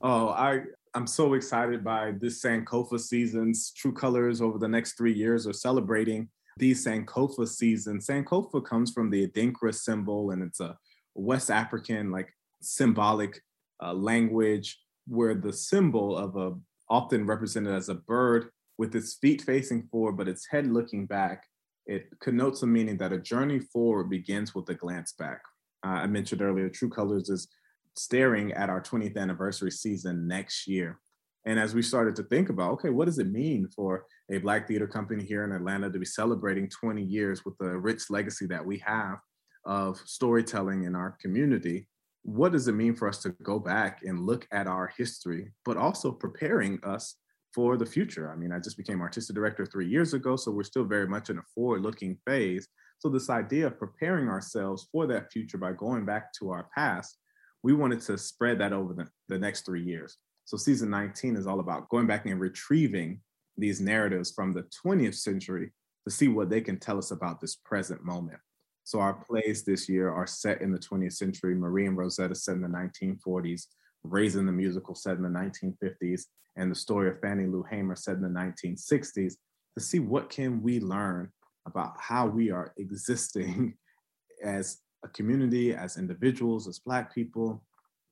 Oh, 0.00 0.28
I 0.28 0.62
I'm 0.94 1.08
so 1.08 1.34
excited 1.34 1.82
by 1.82 2.12
this 2.12 2.40
Sankofa 2.40 3.00
season's 3.00 3.72
True 3.72 3.92
Colors 3.92 4.40
over 4.40 4.58
the 4.58 4.68
next 4.68 4.96
three 4.96 5.12
years 5.12 5.44
are 5.46 5.52
celebrating 5.52 6.28
these 6.58 6.84
Sankofa 6.84 7.46
season. 7.48 7.98
Sankofa 7.98 8.64
comes 8.64 8.92
from 8.92 9.10
the 9.10 9.26
Adinkra 9.26 9.74
symbol, 9.74 10.30
and 10.30 10.42
it's 10.42 10.60
a 10.60 10.76
West 11.14 11.50
African, 11.50 12.10
like 12.10 12.28
symbolic 12.60 13.40
uh, 13.82 13.92
language 13.92 14.78
where 15.06 15.34
the 15.34 15.52
symbol 15.52 16.16
of 16.16 16.36
a 16.36 16.54
often 16.90 17.26
represented 17.26 17.74
as 17.74 17.88
a 17.88 17.94
bird 17.94 18.50
with 18.78 18.94
its 18.94 19.14
feet 19.14 19.42
facing 19.42 19.82
forward, 19.90 20.16
but 20.16 20.28
its 20.28 20.46
head 20.46 20.66
looking 20.66 21.06
back. 21.06 21.44
It 21.86 22.08
connotes 22.20 22.62
a 22.62 22.66
meaning 22.66 22.96
that 22.98 23.12
a 23.12 23.18
journey 23.18 23.60
forward 23.60 24.10
begins 24.10 24.54
with 24.54 24.68
a 24.68 24.74
glance 24.74 25.12
back. 25.12 25.40
Uh, 25.84 25.90
I 25.90 26.06
mentioned 26.06 26.42
earlier, 26.42 26.68
True 26.68 26.88
Colors 26.88 27.28
is 27.28 27.48
staring 27.96 28.52
at 28.52 28.70
our 28.70 28.80
20th 28.80 29.16
anniversary 29.16 29.70
season 29.70 30.28
next 30.28 30.66
year. 30.66 31.00
And 31.48 31.58
as 31.58 31.74
we 31.74 31.80
started 31.80 32.14
to 32.16 32.24
think 32.24 32.50
about, 32.50 32.72
okay, 32.72 32.90
what 32.90 33.06
does 33.06 33.18
it 33.18 33.32
mean 33.32 33.68
for 33.74 34.04
a 34.30 34.36
Black 34.36 34.68
theater 34.68 34.86
company 34.86 35.24
here 35.24 35.44
in 35.44 35.52
Atlanta 35.52 35.90
to 35.90 35.98
be 35.98 36.04
celebrating 36.04 36.68
20 36.68 37.02
years 37.02 37.42
with 37.42 37.56
the 37.56 37.70
rich 37.78 38.10
legacy 38.10 38.44
that 38.48 38.64
we 38.64 38.76
have 38.84 39.16
of 39.64 39.98
storytelling 40.04 40.82
in 40.82 40.94
our 40.94 41.16
community? 41.22 41.88
What 42.22 42.52
does 42.52 42.68
it 42.68 42.74
mean 42.74 42.94
for 42.94 43.08
us 43.08 43.22
to 43.22 43.30
go 43.42 43.58
back 43.58 44.00
and 44.02 44.26
look 44.26 44.46
at 44.52 44.66
our 44.66 44.92
history, 44.98 45.50
but 45.64 45.78
also 45.78 46.12
preparing 46.12 46.80
us 46.84 47.14
for 47.54 47.78
the 47.78 47.86
future? 47.86 48.30
I 48.30 48.36
mean, 48.36 48.52
I 48.52 48.58
just 48.58 48.76
became 48.76 49.00
artistic 49.00 49.34
director 49.34 49.64
three 49.64 49.88
years 49.88 50.12
ago, 50.12 50.36
so 50.36 50.50
we're 50.50 50.64
still 50.64 50.84
very 50.84 51.08
much 51.08 51.30
in 51.30 51.38
a 51.38 51.42
forward 51.54 51.80
looking 51.80 52.18
phase. 52.26 52.68
So, 52.98 53.08
this 53.08 53.30
idea 53.30 53.68
of 53.68 53.78
preparing 53.78 54.28
ourselves 54.28 54.86
for 54.92 55.06
that 55.06 55.32
future 55.32 55.56
by 55.56 55.72
going 55.72 56.04
back 56.04 56.30
to 56.40 56.50
our 56.50 56.68
past 56.76 57.16
we 57.62 57.72
wanted 57.72 58.00
to 58.00 58.16
spread 58.16 58.60
that 58.60 58.72
over 58.72 58.94
the, 58.94 59.06
the 59.28 59.38
next 59.38 59.66
three 59.66 59.82
years. 59.82 60.16
So 60.48 60.56
season 60.56 60.88
19 60.88 61.36
is 61.36 61.46
all 61.46 61.60
about 61.60 61.90
going 61.90 62.06
back 62.06 62.24
and 62.24 62.40
retrieving 62.40 63.20
these 63.58 63.82
narratives 63.82 64.32
from 64.32 64.54
the 64.54 64.64
20th 64.82 65.16
century 65.16 65.72
to 66.06 66.10
see 66.10 66.28
what 66.28 66.48
they 66.48 66.62
can 66.62 66.78
tell 66.78 66.96
us 66.96 67.10
about 67.10 67.38
this 67.38 67.56
present 67.56 68.02
moment. 68.02 68.38
So 68.84 68.98
our 68.98 69.12
plays 69.12 69.62
this 69.62 69.90
year 69.90 70.10
are 70.10 70.26
set 70.26 70.62
in 70.62 70.72
the 70.72 70.78
20th 70.78 71.12
century. 71.12 71.54
Marie 71.54 71.84
and 71.84 71.98
Rosetta 71.98 72.34
set 72.34 72.54
in 72.54 72.62
the 72.62 72.66
1940s, 72.66 73.66
Raisin 74.04 74.46
the 74.46 74.52
musical 74.52 74.94
set 74.94 75.18
in 75.18 75.22
the 75.22 75.28
1950s, 75.28 76.22
and 76.56 76.70
the 76.70 76.74
story 76.74 77.10
of 77.10 77.20
Fannie 77.20 77.44
Lou 77.44 77.62
Hamer 77.64 77.94
set 77.94 78.16
in 78.16 78.22
the 78.22 78.28
1960s 78.28 79.34
to 79.76 79.84
see 79.84 79.98
what 79.98 80.30
can 80.30 80.62
we 80.62 80.80
learn 80.80 81.30
about 81.66 81.92
how 81.98 82.26
we 82.26 82.50
are 82.50 82.72
existing 82.78 83.74
as 84.42 84.78
a 85.04 85.08
community, 85.08 85.74
as 85.74 85.98
individuals, 85.98 86.66
as 86.66 86.78
Black 86.78 87.14
people 87.14 87.62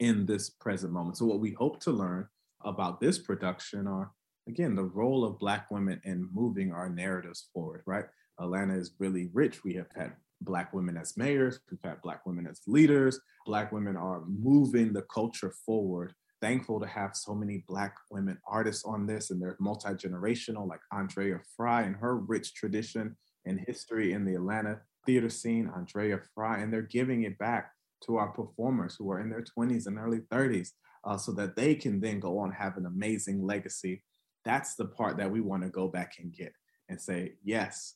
in 0.00 0.26
this 0.26 0.50
present 0.50 0.92
moment. 0.92 1.16
So, 1.16 1.26
what 1.26 1.40
we 1.40 1.52
hope 1.52 1.80
to 1.80 1.90
learn 1.90 2.28
about 2.64 3.00
this 3.00 3.18
production 3.18 3.86
are, 3.86 4.12
again, 4.48 4.74
the 4.74 4.84
role 4.84 5.24
of 5.24 5.38
Black 5.38 5.70
women 5.70 6.00
in 6.04 6.28
moving 6.32 6.72
our 6.72 6.88
narratives 6.88 7.48
forward, 7.52 7.82
right? 7.86 8.04
Atlanta 8.40 8.74
is 8.74 8.94
really 8.98 9.30
rich. 9.32 9.64
We 9.64 9.74
have 9.74 9.88
had 9.94 10.12
Black 10.42 10.72
women 10.74 10.96
as 10.96 11.16
mayors, 11.16 11.60
we've 11.70 11.80
had 11.82 12.02
Black 12.02 12.26
women 12.26 12.46
as 12.46 12.60
leaders. 12.66 13.18
Black 13.46 13.72
women 13.72 13.96
are 13.96 14.22
moving 14.26 14.92
the 14.92 15.02
culture 15.02 15.54
forward. 15.64 16.12
Thankful 16.42 16.78
to 16.80 16.86
have 16.86 17.16
so 17.16 17.34
many 17.34 17.64
Black 17.66 17.94
women 18.10 18.38
artists 18.46 18.84
on 18.84 19.06
this, 19.06 19.30
and 19.30 19.40
they're 19.40 19.56
multi 19.58 19.90
generational, 19.90 20.68
like 20.68 20.80
Andrea 20.92 21.40
Frye 21.56 21.82
and 21.82 21.96
her 21.96 22.18
rich 22.18 22.54
tradition 22.54 23.16
and 23.46 23.60
history 23.66 24.12
in 24.12 24.26
the 24.26 24.34
Atlanta 24.34 24.80
theater 25.06 25.30
scene, 25.30 25.70
Andrea 25.74 26.20
Frye, 26.34 26.58
and 26.58 26.70
they're 26.70 26.82
giving 26.82 27.22
it 27.22 27.38
back 27.38 27.70
to 28.04 28.16
our 28.16 28.28
performers 28.28 28.96
who 28.98 29.10
are 29.10 29.20
in 29.20 29.30
their 29.30 29.44
20s 29.56 29.86
and 29.86 29.98
early 29.98 30.20
30s 30.32 30.70
uh, 31.04 31.16
so 31.16 31.32
that 31.32 31.56
they 31.56 31.74
can 31.74 32.00
then 32.00 32.20
go 32.20 32.38
on 32.38 32.50
have 32.52 32.76
an 32.76 32.86
amazing 32.86 33.44
legacy. 33.44 34.02
That's 34.44 34.74
the 34.74 34.86
part 34.86 35.16
that 35.16 35.30
we 35.30 35.40
want 35.40 35.62
to 35.62 35.68
go 35.68 35.88
back 35.88 36.14
and 36.18 36.32
get 36.32 36.52
and 36.88 37.00
say, 37.00 37.34
yes, 37.42 37.94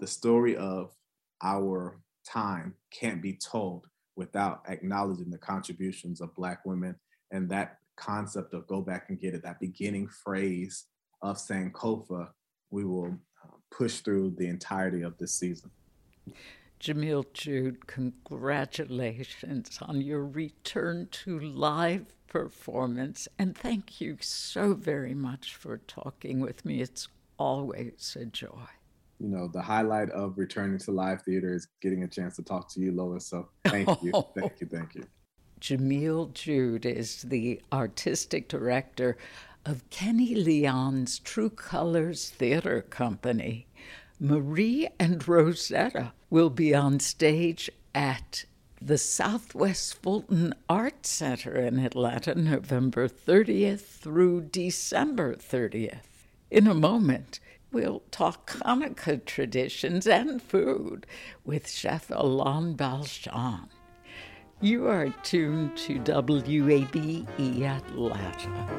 the 0.00 0.06
story 0.06 0.56
of 0.56 0.92
our 1.42 2.00
time 2.26 2.74
can't 2.92 3.22
be 3.22 3.34
told 3.34 3.86
without 4.16 4.62
acknowledging 4.68 5.30
the 5.30 5.38
contributions 5.38 6.20
of 6.20 6.34
Black 6.34 6.64
women 6.66 6.96
and 7.30 7.48
that 7.48 7.78
concept 7.96 8.54
of 8.54 8.66
go 8.66 8.80
back 8.80 9.06
and 9.08 9.20
get 9.20 9.34
it, 9.34 9.42
that 9.42 9.60
beginning 9.60 10.08
phrase 10.08 10.86
of 11.22 11.36
Sankofa, 11.36 12.28
we 12.70 12.84
will 12.84 13.16
uh, 13.44 13.56
push 13.70 14.00
through 14.00 14.34
the 14.38 14.46
entirety 14.46 15.02
of 15.02 15.16
this 15.18 15.34
season. 15.34 15.70
Jamil 16.80 17.24
Jude, 17.32 17.88
congratulations 17.88 19.78
on 19.82 20.00
your 20.00 20.24
return 20.24 21.08
to 21.10 21.40
live 21.40 22.06
performance. 22.28 23.26
And 23.36 23.56
thank 23.56 24.00
you 24.00 24.18
so 24.20 24.74
very 24.74 25.14
much 25.14 25.56
for 25.56 25.78
talking 25.78 26.38
with 26.38 26.64
me. 26.64 26.80
It's 26.80 27.08
always 27.36 28.16
a 28.20 28.26
joy. 28.26 28.68
You 29.18 29.28
know, 29.28 29.48
the 29.48 29.60
highlight 29.60 30.10
of 30.10 30.38
returning 30.38 30.78
to 30.78 30.92
live 30.92 31.22
theater 31.22 31.52
is 31.52 31.66
getting 31.82 32.04
a 32.04 32.08
chance 32.08 32.36
to 32.36 32.42
talk 32.42 32.68
to 32.74 32.80
you, 32.80 32.92
Lois. 32.92 33.26
So 33.26 33.48
thank 33.64 33.88
you. 34.00 34.12
thank 34.36 34.60
you. 34.60 34.68
Thank 34.68 34.94
you. 34.94 35.04
Jamil 35.60 36.32
Jude 36.32 36.86
is 36.86 37.22
the 37.22 37.60
artistic 37.72 38.46
director 38.46 39.16
of 39.66 39.90
Kenny 39.90 40.36
Leon's 40.36 41.18
True 41.18 41.50
Colors 41.50 42.30
Theater 42.30 42.82
Company. 42.82 43.66
Marie 44.20 44.88
and 45.00 45.26
Rosetta 45.26 46.12
will 46.30 46.50
be 46.50 46.74
on 46.74 47.00
stage 47.00 47.70
at 47.94 48.44
the 48.80 48.98
Southwest 48.98 50.00
Fulton 50.02 50.54
Art 50.68 51.04
Center 51.06 51.56
in 51.56 51.78
Atlanta, 51.78 52.34
November 52.34 53.08
30th 53.08 53.80
through 53.80 54.42
December 54.42 55.34
30th. 55.34 56.02
In 56.50 56.66
a 56.66 56.74
moment, 56.74 57.40
we'll 57.72 58.02
talk 58.10 58.50
Hanukkah 58.64 59.24
traditions 59.24 60.06
and 60.06 60.40
food 60.40 61.06
with 61.44 61.68
Chef 61.68 62.10
Alon 62.10 62.74
Balshan. 62.76 63.68
You 64.60 64.86
are 64.88 65.10
tuned 65.22 65.76
to 65.78 65.98
WABE 66.00 67.26
Atlanta. 67.62 68.78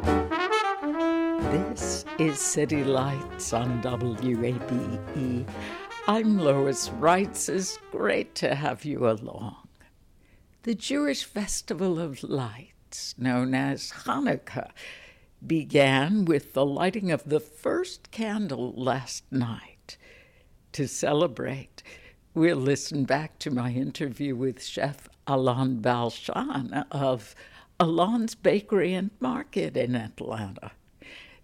This 1.51 2.05
is 2.17 2.39
City 2.39 2.81
Lights 2.81 3.51
on 3.51 3.81
WABE. 3.81 5.45
I'm 6.07 6.39
Lois 6.39 6.87
Reitzes. 6.87 7.75
It's 7.75 7.77
great 7.91 8.35
to 8.35 8.55
have 8.55 8.85
you 8.85 9.05
along. 9.05 9.67
The 10.63 10.75
Jewish 10.75 11.25
Festival 11.25 11.99
of 11.99 12.23
Lights, 12.23 13.15
known 13.17 13.53
as 13.53 13.91
Hanukkah, 14.05 14.69
began 15.45 16.23
with 16.23 16.53
the 16.53 16.65
lighting 16.65 17.11
of 17.11 17.25
the 17.25 17.41
first 17.41 18.11
candle 18.11 18.71
last 18.77 19.25
night. 19.29 19.97
To 20.71 20.87
celebrate, 20.87 21.83
we'll 22.33 22.55
listen 22.55 23.03
back 23.03 23.39
to 23.39 23.51
my 23.51 23.71
interview 23.71 24.37
with 24.37 24.63
Chef 24.63 25.09
Alon 25.27 25.81
Balshan 25.81 26.85
of 26.91 27.35
Alon's 27.77 28.35
Bakery 28.35 28.93
and 28.93 29.11
Market 29.19 29.75
in 29.75 29.95
Atlanta. 29.95 30.71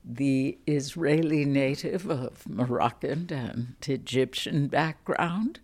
The 0.10 0.58
Israeli 0.66 1.44
native 1.44 2.10
of 2.10 2.48
Moroccan 2.48 3.28
and 3.30 3.76
Egyptian 3.86 4.68
background 4.68 5.60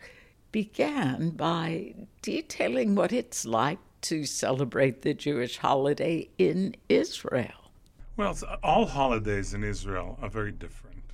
began 0.52 1.30
by 1.30 1.96
detailing 2.22 2.94
what 2.94 3.14
it's 3.14 3.46
like 3.46 3.80
to 4.02 4.26
celebrate 4.26 5.02
the 5.02 5.14
Jewish 5.14 5.60
holiday 5.60 6.28
in 6.38 6.76
Israel. 6.90 7.72
Well, 8.18 8.38
all 8.62 8.86
holidays 8.86 9.54
in 9.54 9.64
Israel 9.64 10.20
are 10.22 10.30
very 10.30 10.52
different 10.52 11.06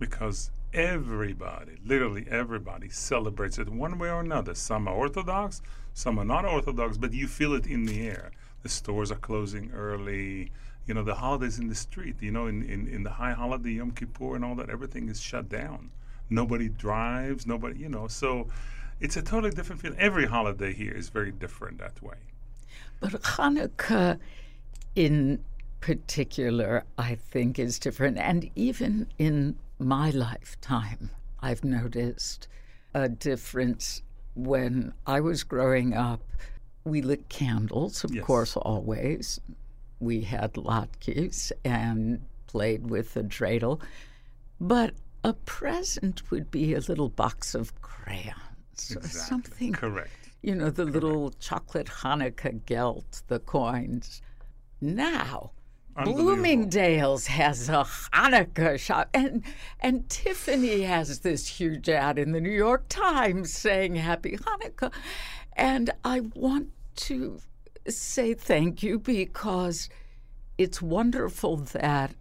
because 0.00 0.50
everybody, 0.74 1.76
literally 1.86 2.26
everybody, 2.28 2.88
celebrates 2.88 3.58
it 3.58 3.68
one 3.68 3.96
way 3.96 4.10
or 4.10 4.20
another. 4.20 4.56
Some 4.56 4.88
are 4.88 4.94
Orthodox, 4.94 5.62
some 5.94 6.18
are 6.18 6.24
not 6.24 6.44
Orthodox, 6.44 6.98
but 6.98 7.12
you 7.12 7.28
feel 7.28 7.54
it 7.54 7.68
in 7.68 7.84
the 7.84 8.08
air. 8.08 8.32
The 8.64 8.68
stores 8.68 9.12
are 9.12 9.16
closing 9.16 9.70
early. 9.72 10.50
You 10.86 10.94
know, 10.94 11.02
the 11.02 11.14
holidays 11.14 11.58
in 11.58 11.68
the 11.68 11.74
street, 11.74 12.16
you 12.20 12.32
know, 12.32 12.46
in, 12.46 12.62
in, 12.62 12.88
in 12.88 13.02
the 13.04 13.10
high 13.10 13.32
holiday, 13.32 13.70
Yom 13.72 13.92
Kippur 13.92 14.34
and 14.34 14.44
all 14.44 14.54
that, 14.56 14.68
everything 14.68 15.08
is 15.08 15.20
shut 15.20 15.48
down. 15.48 15.90
Nobody 16.28 16.68
drives, 16.68 17.46
nobody, 17.46 17.78
you 17.78 17.88
know, 17.88 18.08
so 18.08 18.48
it's 19.00 19.16
a 19.16 19.22
totally 19.22 19.52
different 19.52 19.80
feeling. 19.80 19.98
Every 19.98 20.26
holiday 20.26 20.72
here 20.72 20.92
is 20.92 21.08
very 21.08 21.30
different 21.30 21.78
that 21.78 22.02
way. 22.02 22.16
But 23.00 23.12
Hanukkah, 23.22 24.18
in 24.94 25.44
particular, 25.80 26.84
I 26.96 27.16
think 27.16 27.58
is 27.58 27.78
different. 27.78 28.18
And 28.18 28.50
even 28.54 29.08
in 29.18 29.56
my 29.78 30.10
lifetime, 30.10 31.10
I've 31.40 31.64
noticed 31.64 32.48
a 32.94 33.08
difference. 33.08 34.02
When 34.34 34.94
I 35.06 35.20
was 35.20 35.44
growing 35.44 35.92
up, 35.94 36.22
we 36.84 37.02
lit 37.02 37.28
candles, 37.28 38.04
of 38.04 38.14
Yes. 38.14 38.24
course, 38.24 38.56
always. 38.56 39.40
We 40.02 40.22
had 40.22 40.54
latkes 40.54 41.52
and 41.64 42.20
played 42.48 42.90
with 42.90 43.14
the 43.14 43.22
dreidel. 43.22 43.80
But 44.60 44.94
a 45.22 45.32
present 45.32 46.28
would 46.30 46.50
be 46.50 46.74
a 46.74 46.80
little 46.80 47.08
box 47.08 47.54
of 47.54 47.80
crayons 47.82 48.96
or 48.96 49.06
something 49.06 49.72
Correct. 49.72 50.10
you 50.42 50.56
know, 50.56 50.70
the 50.70 50.84
little 50.84 51.30
chocolate 51.38 51.86
Hanukkah 51.86 52.66
gelt, 52.66 53.22
the 53.28 53.38
coins. 53.38 54.20
Now, 54.80 55.52
Bloomingdale's 55.94 57.26
has 57.28 57.68
a 57.68 57.84
Hanukkah 58.12 58.78
shop, 58.80 59.08
and 59.14 59.44
and 59.78 60.08
Tiffany 60.08 60.82
has 60.82 61.20
this 61.20 61.46
huge 61.46 61.88
ad 61.88 62.18
in 62.18 62.32
the 62.32 62.40
New 62.40 62.50
York 62.50 62.88
Times 62.88 63.52
saying 63.52 63.94
Happy 63.94 64.36
Hanukkah, 64.36 64.92
and 65.52 65.90
I 66.04 66.20
want 66.34 66.70
to 66.96 67.40
say 67.88 68.34
thank 68.34 68.82
you 68.82 68.98
because 68.98 69.88
it's 70.58 70.80
wonderful 70.82 71.56
that 71.56 72.12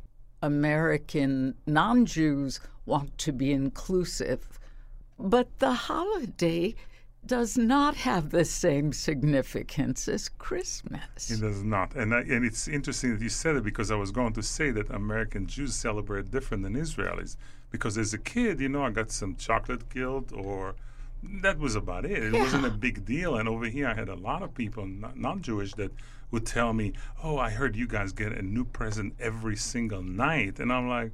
American 0.42 1.56
non-Jews 1.68 2.60
want 2.86 3.18
to 3.20 3.32
be 3.32 3.52
inclusive, 3.52 4.60
but 5.20 5.48
the 5.60 5.74
holiday 5.74 6.74
does 7.26 7.58
not 7.58 7.96
have 7.96 8.32
the 8.32 8.44
same 8.44 8.92
significance 8.92 10.08
as 10.08 10.28
Christmas. 10.28 11.30
It 11.30 11.42
does 11.42 11.64
not, 11.64 11.96
and 11.96 12.16
I, 12.16 12.22
and 12.22 12.44
it's 12.44 12.68
interesting 12.68 13.14
that 13.14 13.22
you 13.22 13.30
said 13.30 13.56
it 13.56 13.64
because 13.64 13.92
I 13.92 13.96
was 13.96 14.10
going 14.10 14.34
to 14.34 14.42
say 14.42 14.72
that 14.72 14.90
American 14.90 15.46
Jews 15.46 15.76
celebrate 15.76 16.32
different 16.32 16.64
than 16.64 16.74
Israelis. 16.74 17.38
Because 17.70 17.98
as 17.98 18.14
a 18.14 18.18
kid, 18.18 18.60
you 18.60 18.70
know, 18.70 18.84
I 18.84 18.90
got 18.90 19.12
some 19.12 19.36
chocolate 19.36 19.88
gelt, 19.90 20.34
or 20.34 20.76
that 21.24 21.60
was 21.60 21.76
about 21.76 22.06
it. 22.06 22.24
It 22.24 22.34
wasn't 22.34 22.66
a 22.66 22.72
big 22.72 23.06
deal. 23.06 23.36
And 23.36 23.48
over 23.48 23.66
here, 23.66 23.88
I 23.88 23.94
had 23.94 24.10
a 24.10 24.16
lot 24.16 24.42
of 24.42 24.54
people, 24.54 24.86
not, 24.86 25.18
non-Jewish, 25.18 25.74
that 25.76 25.92
would 26.32 26.46
tell 26.46 26.74
me, 26.74 26.94
"Oh, 27.24 27.38
I 27.38 27.50
heard 27.50 27.76
you 27.76 27.88
guys 27.88 28.12
get 28.12 28.32
a 28.32 28.42
new 28.42 28.66
present 28.66 29.14
every 29.20 29.56
single 29.56 30.02
night," 30.02 30.60
and 30.60 30.72
I'm 30.72 30.88
like, 30.88 31.12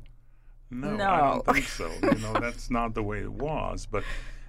"No, 0.70 0.96
no. 0.96 1.10
I 1.10 1.20
don't 1.20 1.46
think 1.46 1.68
so. 1.68 1.92
you 2.04 2.20
know, 2.20 2.34
that's 2.40 2.70
not 2.70 2.94
the 2.94 3.04
way 3.04 3.22
it 3.22 3.32
was." 3.32 3.86
But 3.86 4.04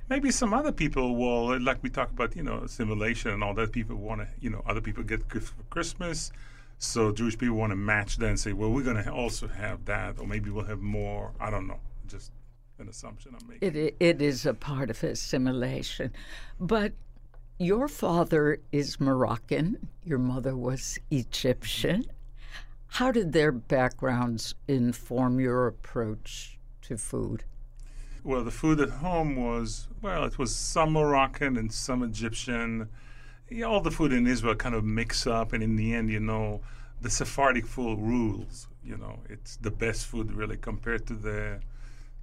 maybe 0.09 0.31
some 0.31 0.55
other 0.55 0.73
people 0.73 1.17
will, 1.17 1.61
like 1.61 1.83
we 1.83 1.91
talk 1.91 2.11
about, 2.11 2.37
you 2.37 2.43
know, 2.43 2.59
assimilation 2.59 3.31
and 3.33 3.43
all 3.43 3.55
that. 3.55 3.73
People 3.73 3.97
want 3.97 4.21
to, 4.21 4.29
you 4.41 4.51
know, 4.51 4.63
other 4.67 4.81
people 4.81 5.03
get 5.03 5.29
gifts 5.29 5.51
for 5.51 5.63
Christmas. 5.71 6.31
So 6.79 7.11
Jewish 7.11 7.37
people 7.37 7.57
want 7.57 7.73
to 7.73 7.77
match 7.77 8.19
that 8.19 8.29
and 8.29 8.39
say, 8.39 8.53
well, 8.53 8.71
we're 8.71 8.85
going 8.85 9.03
to 9.03 9.13
also 9.13 9.49
have 9.49 9.85
that, 9.87 10.21
or 10.21 10.27
maybe 10.27 10.49
we'll 10.51 10.67
have 10.67 10.81
more. 10.81 11.33
I 11.41 11.51
don't 11.51 11.67
know. 11.67 11.81
Just 12.07 12.31
an 12.79 12.89
assumption 12.89 13.35
I'm 13.41 13.49
making. 13.49 13.77
It, 13.77 13.97
it 14.01 14.23
is 14.23 14.47
a 14.47 14.55
part 14.55 14.91
of 14.91 15.03
assimilation. 15.03 16.13
But 16.61 16.93
your 17.59 17.89
father 17.89 18.61
is 18.71 19.01
Moroccan, 19.01 19.89
your 20.05 20.19
mother 20.19 20.57
was 20.57 20.99
Egyptian. 21.11 22.05
How 22.87 23.13
did 23.13 23.33
their 23.33 23.53
backgrounds 23.53 24.55
inform 24.67 25.41
your 25.41 25.67
approach 25.67 26.59
to 26.83 26.97
food? 26.97 27.45
Well, 28.25 28.45
the 28.45 28.51
food 28.51 28.81
at 28.81 28.91
home 28.91 29.37
was, 29.37 29.89
well, 30.03 30.25
it 30.25 30.39
was 30.39 30.55
some 30.55 30.93
Moroccan 30.93 31.57
and 31.57 31.73
some 31.73 32.03
Egyptian. 32.03 32.89
Yeah, 33.51 33.67
all 33.67 33.81
the 33.81 33.91
food 33.91 34.13
in 34.13 34.27
Israel 34.27 34.55
kind 34.55 34.75
of 34.75 34.85
mix 34.85 35.27
up, 35.27 35.53
and 35.53 35.63
in 35.63 35.77
the 35.77 35.95
end, 35.95 36.11
you 36.11 36.21
know, 36.21 36.61
the 37.01 37.11
Sephardic 37.11 37.67
food 37.67 37.99
rules. 37.99 38.69
You 38.85 38.97
know, 38.97 39.21
it's 39.29 39.57
the 39.57 39.71
best 39.71 40.07
food 40.07 40.33
really 40.33 40.57
compared 40.57 41.07
to 41.09 41.15
the. 41.15 41.61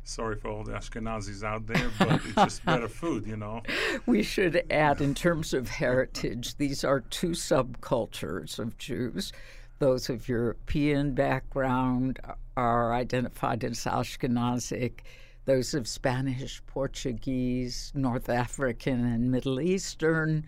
Sorry 0.07 0.35
for 0.35 0.49
all 0.49 0.63
the 0.63 0.73
Ashkenazis 0.73 1.43
out 1.43 1.65
there, 1.65 1.89
but 1.97 2.21
it's 2.23 2.35
just 2.35 2.63
better 2.63 2.87
food, 3.01 3.25
you 3.25 3.37
know. 3.37 3.63
We 4.05 4.21
should 4.21 4.63
add, 4.69 5.01
in 5.01 5.15
terms 5.15 5.51
of 5.51 5.67
heritage, 5.67 6.57
these 6.57 6.83
are 6.83 6.99
two 6.99 7.31
subcultures 7.31 8.59
of 8.59 8.77
Jews. 8.77 9.33
Those 9.79 10.11
of 10.11 10.29
European 10.29 11.15
background 11.15 12.19
are 12.55 12.93
identified 12.93 13.63
as 13.63 13.83
Ashkenazic. 13.83 14.99
Those 15.45 15.73
of 15.73 15.87
Spanish, 15.87 16.61
Portuguese, 16.67 17.91
North 17.95 18.29
African, 18.29 19.05
and 19.05 19.31
Middle 19.31 19.59
Eastern 19.59 20.45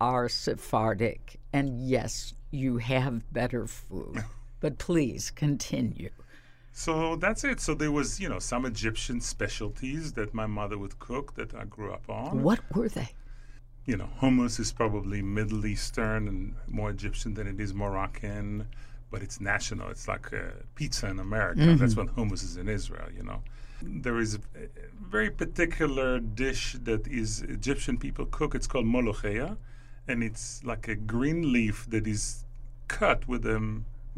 are 0.00 0.28
Sephardic. 0.28 1.40
And 1.52 1.88
yes, 1.88 2.34
you 2.52 2.78
have 2.78 3.32
better 3.32 3.66
food. 3.66 4.24
But 4.58 4.78
please 4.78 5.30
continue. 5.30 6.08
So 6.84 7.16
that's 7.16 7.42
it. 7.42 7.58
So 7.66 7.72
there 7.82 7.90
was, 7.90 8.08
you 8.22 8.28
know, 8.28 8.38
some 8.52 8.62
Egyptian 8.66 9.18
specialties 9.34 10.04
that 10.18 10.34
my 10.34 10.46
mother 10.46 10.76
would 10.82 10.96
cook 10.98 11.34
that 11.38 11.50
I 11.54 11.64
grew 11.64 11.90
up 11.98 12.06
on. 12.08 12.42
What 12.42 12.60
were 12.74 12.90
they? 12.98 13.10
you 13.86 13.96
know, 13.96 14.08
hummus 14.20 14.58
is 14.58 14.72
probably 14.72 15.22
Middle 15.22 15.64
Eastern 15.64 16.26
and 16.26 16.54
more 16.66 16.90
Egyptian 16.90 17.34
than 17.34 17.46
it 17.46 17.60
is 17.60 17.72
Moroccan, 17.72 18.66
but 19.12 19.22
it's 19.22 19.40
national. 19.40 19.88
It's 19.90 20.08
like 20.08 20.32
uh, 20.32 20.38
pizza 20.74 21.06
in 21.06 21.20
America. 21.20 21.60
That's 21.76 21.96
what 21.96 22.08
hummus 22.16 22.42
is 22.42 22.56
in 22.56 22.68
Israel, 22.68 23.08
you 23.16 23.22
know. 23.22 23.40
There 23.82 24.18
is 24.18 24.34
a 24.34 24.40
a 24.64 24.68
very 25.16 25.30
particular 25.30 26.08
dish 26.18 26.62
that 26.88 27.02
is 27.06 27.28
Egyptian 27.58 27.96
people 28.04 28.26
cook. 28.38 28.50
It's 28.58 28.66
called 28.72 28.86
molocheia, 28.86 29.50
and 30.08 30.18
it's 30.28 30.44
like 30.64 30.84
a 30.88 30.96
green 31.14 31.40
leaf 31.56 31.76
that 31.94 32.06
is 32.16 32.44
cut 32.88 33.20
with 33.28 33.42
a 33.46 33.58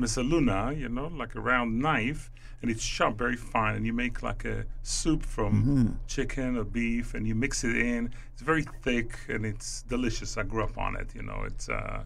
mezzaluna, 0.00 0.78
you 0.82 0.88
know, 0.88 1.08
like 1.22 1.34
a 1.34 1.40
round 1.40 1.70
knife, 1.86 2.22
and 2.62 2.70
it's 2.70 2.86
chopped 2.86 3.18
very 3.18 3.36
fine. 3.36 3.76
And 3.76 3.86
you 3.86 3.92
make 3.92 4.22
like 4.22 4.44
a 4.44 4.64
soup 4.82 5.22
from 5.24 5.98
chicken 6.06 6.56
or 6.56 6.64
beef, 6.64 7.14
and 7.14 7.26
you 7.26 7.34
mix 7.34 7.64
it 7.64 7.76
in. 7.76 8.12
It's 8.32 8.42
very 8.42 8.64
thick 8.82 9.18
and 9.28 9.44
it's 9.46 9.82
delicious. 9.82 10.36
I 10.36 10.42
grew 10.42 10.64
up 10.64 10.76
on 10.78 10.96
it, 10.96 11.14
you 11.14 11.22
know. 11.22 11.44
It's 11.46 11.68
uh, 11.68 12.04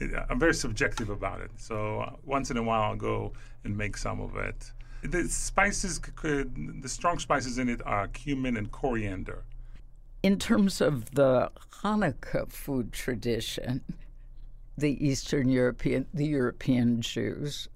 it, 0.00 0.10
I'm 0.28 0.38
very 0.38 0.54
subjective 0.54 1.10
about 1.10 1.40
it. 1.40 1.50
So 1.56 2.00
uh, 2.00 2.12
once 2.24 2.50
in 2.50 2.56
a 2.56 2.62
while, 2.62 2.82
I'll 2.82 2.96
go 2.96 3.32
and 3.64 3.76
make 3.76 3.96
some 3.96 4.20
of 4.20 4.36
it. 4.36 4.72
The 5.02 5.28
spices, 5.28 6.00
c- 6.04 6.12
c- 6.20 6.44
the 6.80 6.88
strong 6.88 7.18
spices 7.18 7.58
in 7.58 7.68
it 7.68 7.84
are 7.84 8.06
cumin 8.08 8.56
and 8.56 8.70
coriander. 8.70 9.44
In 10.22 10.38
terms 10.38 10.80
of 10.80 11.12
the 11.16 11.50
Hanukkah 11.82 12.50
food 12.52 12.92
tradition, 12.92 13.82
the 14.78 15.04
Eastern 15.04 15.48
European, 15.48 16.06
the 16.14 16.26
European 16.26 17.00
Jews 17.00 17.68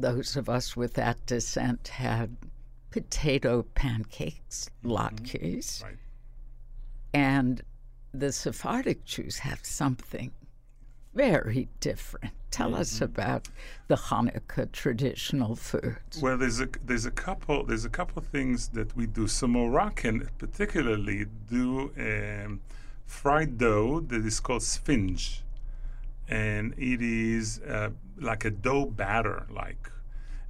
those 0.00 0.36
of 0.36 0.48
us 0.48 0.76
with 0.76 0.94
that 0.94 1.24
descent 1.26 1.88
had 1.88 2.36
potato 2.90 3.62
pancakes, 3.74 4.70
latkes, 4.84 5.82
Right. 5.82 5.96
and 7.14 7.62
the 8.12 8.32
Sephardic 8.32 9.04
Jews 9.04 9.38
have 9.38 9.64
something 9.64 10.32
very 11.14 11.68
different. 11.80 12.32
Tell 12.50 12.74
us 12.74 13.00
about 13.00 13.48
the 13.88 13.96
Hanukkah 13.96 14.70
traditional 14.72 15.54
foods. 15.56 16.20
Well, 16.22 16.38
there's 16.38 16.60
a 16.60 16.68
there's 16.84 17.04
a 17.04 17.10
couple 17.10 17.64
there's 17.64 17.84
a 17.84 17.90
couple 17.90 18.22
things 18.22 18.68
that 18.68 18.96
we 18.96 19.06
do. 19.06 19.26
So 19.26 19.46
Moroccan 19.48 20.28
particularly 20.38 21.26
do 21.48 21.92
um, 21.98 22.60
fried 23.04 23.58
dough 23.58 24.00
that 24.00 24.24
is 24.24 24.40
called 24.40 24.62
sphinge, 24.62 25.40
and 26.28 26.74
it 26.76 27.00
is 27.02 27.60
uh, 27.60 27.90
like 28.18 28.44
a 28.44 28.50
dough 28.50 28.86
batter, 28.86 29.46
like, 29.50 29.90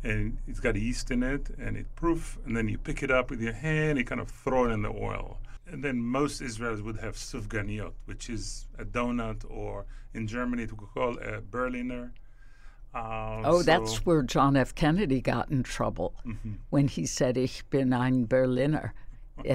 and 0.02 0.38
it's 0.46 0.60
got 0.60 0.76
yeast 0.76 1.10
in 1.10 1.22
it, 1.22 1.50
and 1.58 1.76
it 1.76 1.86
proof, 1.96 2.38
and 2.46 2.56
then 2.56 2.68
you 2.68 2.78
pick 2.78 3.02
it 3.02 3.10
up 3.10 3.30
with 3.30 3.40
your 3.40 3.52
hand, 3.52 3.90
and 3.90 3.98
you 3.98 4.04
kind 4.04 4.20
of 4.20 4.28
throw 4.28 4.64
it 4.64 4.70
in 4.70 4.82
the 4.82 4.90
oil. 4.90 5.38
And 5.70 5.84
then 5.84 6.00
most 6.00 6.40
Israelis 6.40 6.82
would 6.82 6.98
have 6.98 7.14
sufganiot, 7.16 7.92
which 8.06 8.30
is 8.30 8.66
a 8.78 8.84
donut, 8.84 9.44
or 9.50 9.84
in 10.14 10.26
Germany 10.26 10.62
it 10.64 10.70
would 10.70 10.88
call 10.94 11.18
a 11.18 11.40
Berliner. 11.40 12.12
Uh, 12.94 13.42
Oh, 13.44 13.58
so- 13.58 13.62
that's 13.64 14.06
where 14.06 14.22
John 14.22 14.56
F. 14.56 14.74
Kennedy 14.74 15.20
got 15.20 15.50
in 15.50 15.62
trouble 15.62 16.14
when 16.70 16.88
he 16.88 17.04
said, 17.06 17.36
Ich 17.36 17.62
bin 17.70 17.92
ein 17.92 18.24
Berliner. 18.26 18.94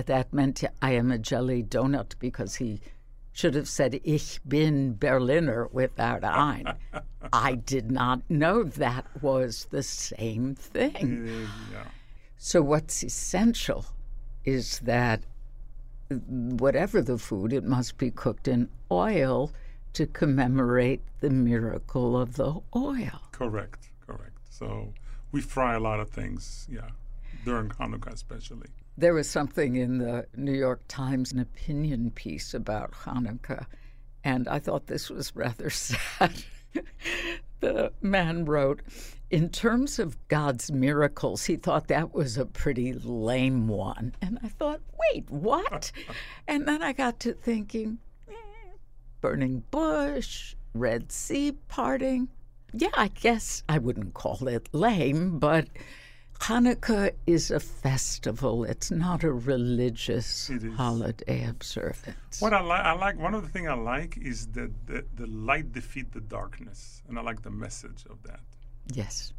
That 0.06 0.32
meant 0.32 0.64
I 0.82 0.92
am 0.92 1.12
a 1.12 1.18
jelly 1.18 1.62
donut 1.62 2.14
because 2.20 2.56
he 2.56 2.80
should 3.34 3.56
have 3.56 3.67
said, 3.67 4.00
Ich 4.04 4.39
bin 4.48 4.93
Berliner 4.93 5.67
without 5.72 6.24
ein. 6.24 6.74
I 7.34 7.56
did 7.56 7.91
not 7.91 8.22
know 8.30 8.63
that 8.63 9.06
was 9.22 9.67
the 9.72 9.84
same 9.84 10.56
thing. 10.56 11.48
Yeah. 11.72 11.86
So, 12.38 12.62
what's 12.62 13.04
essential 13.04 13.86
is 14.46 14.80
that 14.80 15.24
whatever 16.28 17.02
the 17.02 17.17
food, 17.17 17.54
it 17.54 17.63
must 17.63 17.98
be 17.98 18.12
cooked 18.12 18.48
in 18.48 18.69
oil 18.91 19.52
to 19.93 20.06
commemorate 20.06 21.02
the 21.22 21.30
miracle 21.30 22.19
of 22.19 22.36
the 22.36 22.60
oil. 22.76 23.22
Correct, 23.32 23.89
correct. 24.06 24.38
So 24.50 24.93
we 25.32 25.41
fry 25.41 25.76
a 25.76 25.80
lot 25.80 26.00
of 26.00 26.10
things, 26.10 26.67
yeah, 26.69 26.89
during 27.46 27.69
Hanukkah 27.69 28.13
especially. 28.13 28.69
There 28.97 29.13
was 29.13 29.29
something 29.29 29.75
in 29.75 29.97
the 29.97 30.27
New 30.36 30.53
York 30.53 30.82
Times, 30.88 31.32
an 31.32 31.39
opinion 31.39 32.12
piece 32.12 32.53
about 32.53 32.91
Hanukkah, 32.91 33.65
and 34.23 34.47
I 34.47 34.60
thought 34.60 34.88
this 34.88 35.10
was 35.10 35.36
rather 35.36 35.69
sad. 35.71 36.43
the 37.60 37.91
man 38.01 38.45
wrote, 38.45 38.82
in 39.29 39.49
terms 39.49 39.97
of 39.97 40.15
God's 40.27 40.71
miracles, 40.71 41.45
he 41.45 41.56
thought 41.56 41.88
that 41.88 42.13
was 42.13 42.38
a 42.38 42.45
pretty 42.45 42.93
lame 42.93 43.67
one. 43.67 44.13
And 44.21 44.38
I 44.43 44.49
thought, 44.49 44.82
wait, 45.12 45.29
what? 45.29 45.91
and 46.47 46.67
then 46.67 46.84
I 46.84 46.93
got 46.93 47.19
to 47.21 47.34
thinking, 47.34 47.97
eh, 48.29 48.34
burning 49.21 49.63
bush, 49.71 50.56
Red 50.75 51.12
Sea 51.12 51.53
parting. 51.67 52.29
Yeah, 52.73 52.89
I 52.95 53.08
guess 53.08 53.63
I 53.67 53.79
wouldn't 53.79 54.13
call 54.13 54.47
it 54.47 54.69
lame, 54.71 55.39
but 55.39 55.67
Hanukkah 56.47 57.13
is 57.25 57.51
a 57.51 57.60
festival. 57.62 58.65
It's 58.65 58.91
not 58.91 59.23
a 59.23 59.32
religious 59.32 60.51
holiday 60.75 61.47
observance. 61.47 62.41
What 62.41 62.53
I 62.53 62.60
like, 62.60 62.82
I 62.82 62.91
like 62.91 63.17
one 63.17 63.34
of 63.34 63.43
the 63.43 63.47
things 63.47 63.69
I 63.69 63.75
like 63.75 64.17
is 64.17 64.47
that 64.47 64.71
the, 64.86 65.06
the 65.15 65.27
light 65.27 65.71
defeat 65.71 66.12
the 66.12 66.19
darkness, 66.19 67.01
and 67.08 67.17
I 67.17 67.21
like 67.21 67.43
the 67.43 67.49
message 67.49 68.03
of 68.10 68.21
that. 68.23 68.41
Yes. 68.93 69.32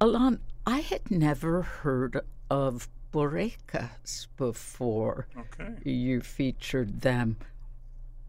Alon, 0.00 0.40
I 0.66 0.78
had 0.80 1.10
never 1.10 1.60
heard 1.60 2.20
of 2.50 2.88
borekas 3.12 4.26
before 4.38 5.26
Okay. 5.36 5.74
you 5.84 6.22
featured 6.22 7.02
them. 7.02 7.36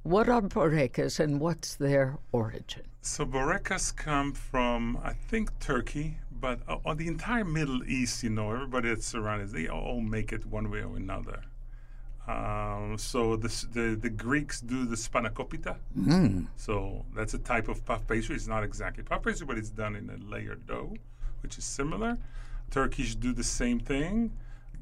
What 0.03 0.27
are 0.27 0.41
borekas 0.41 1.21
and 1.21 1.39
what's 1.39 1.75
their 1.75 2.17
origin? 2.33 2.83
So 3.01 3.25
borekas 3.25 3.95
come 3.95 4.33
from, 4.33 4.99
I 5.01 5.13
think, 5.13 5.57
Turkey, 5.59 6.17
but 6.39 6.59
uh, 6.67 6.77
on 6.85 6.97
the 6.97 7.07
entire 7.07 7.45
Middle 7.45 7.83
East, 7.83 8.23
you 8.23 8.29
know, 8.29 8.51
everybody 8.51 8.89
that's 8.89 9.05
surrounded, 9.07 9.49
they 9.51 9.67
all 9.67 10.01
make 10.01 10.31
it 10.31 10.45
one 10.45 10.69
way 10.69 10.79
or 10.81 10.95
another. 10.97 11.41
Um, 12.27 12.97
so 12.97 13.37
the, 13.37 13.47
the 13.73 13.95
the 13.95 14.09
Greeks 14.09 14.59
do 14.59 14.85
the 14.85 14.97
spanakopita. 14.97 15.77
So 16.57 17.05
that's 17.15 17.33
a 17.33 17.39
type 17.39 17.69
of 17.69 17.85
puff 17.85 18.05
pastry. 18.05 18.35
It's 18.35 18.47
not 18.47 18.63
exactly 18.63 19.03
puff 19.03 19.23
pastry, 19.23 19.47
but 19.47 19.57
it's 19.57 19.69
done 19.69 19.95
in 19.95 20.09
a 20.09 20.17
layered 20.29 20.67
dough, 20.67 20.93
which 21.41 21.57
is 21.57 21.63
similar. 21.63 22.17
Turkish 22.69 23.15
do 23.15 23.31
the 23.31 23.45
same 23.45 23.79
thing. 23.79 24.31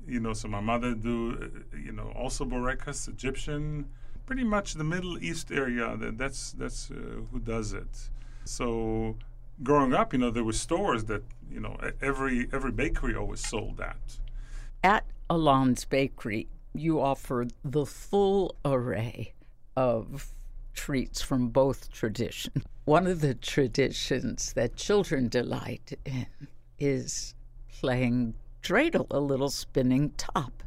You 0.07 0.19
know, 0.19 0.33
so 0.33 0.47
my 0.47 0.59
mother 0.59 0.93
do, 0.95 1.37
uh, 1.41 1.77
you 1.77 1.91
know, 1.91 2.11
also 2.15 2.45
borekas, 2.45 3.07
Egyptian, 3.07 3.85
pretty 4.25 4.43
much 4.43 4.73
the 4.73 4.83
Middle 4.83 5.23
East 5.23 5.51
area. 5.51 5.95
That, 5.97 6.17
that's 6.17 6.51
that's 6.53 6.89
uh, 6.89 6.95
who 7.31 7.39
does 7.39 7.73
it. 7.73 8.09
So 8.45 9.17
growing 9.63 9.93
up, 9.93 10.13
you 10.13 10.19
know, 10.19 10.31
there 10.31 10.43
were 10.43 10.53
stores 10.53 11.05
that 11.05 11.23
you 11.49 11.59
know 11.59 11.77
every 12.01 12.47
every 12.51 12.71
bakery 12.71 13.15
always 13.15 13.45
sold 13.45 13.77
that. 13.77 13.97
At 14.83 15.05
Alon's 15.29 15.85
Bakery, 15.85 16.47
you 16.73 17.01
offer 17.01 17.47
the 17.63 17.85
full 17.85 18.55
array 18.63 19.33
of 19.75 20.33
treats 20.73 21.21
from 21.21 21.49
both 21.49 21.91
traditions. 21.91 22.65
One 22.85 23.07
of 23.07 23.21
the 23.21 23.33
traditions 23.33 24.53
that 24.53 24.75
children 24.75 25.27
delight 25.27 25.97
in 26.05 26.27
is 26.77 27.33
playing 27.79 28.35
dreidel, 28.61 29.07
a 29.09 29.19
little 29.19 29.49
spinning 29.49 30.11
top. 30.17 30.63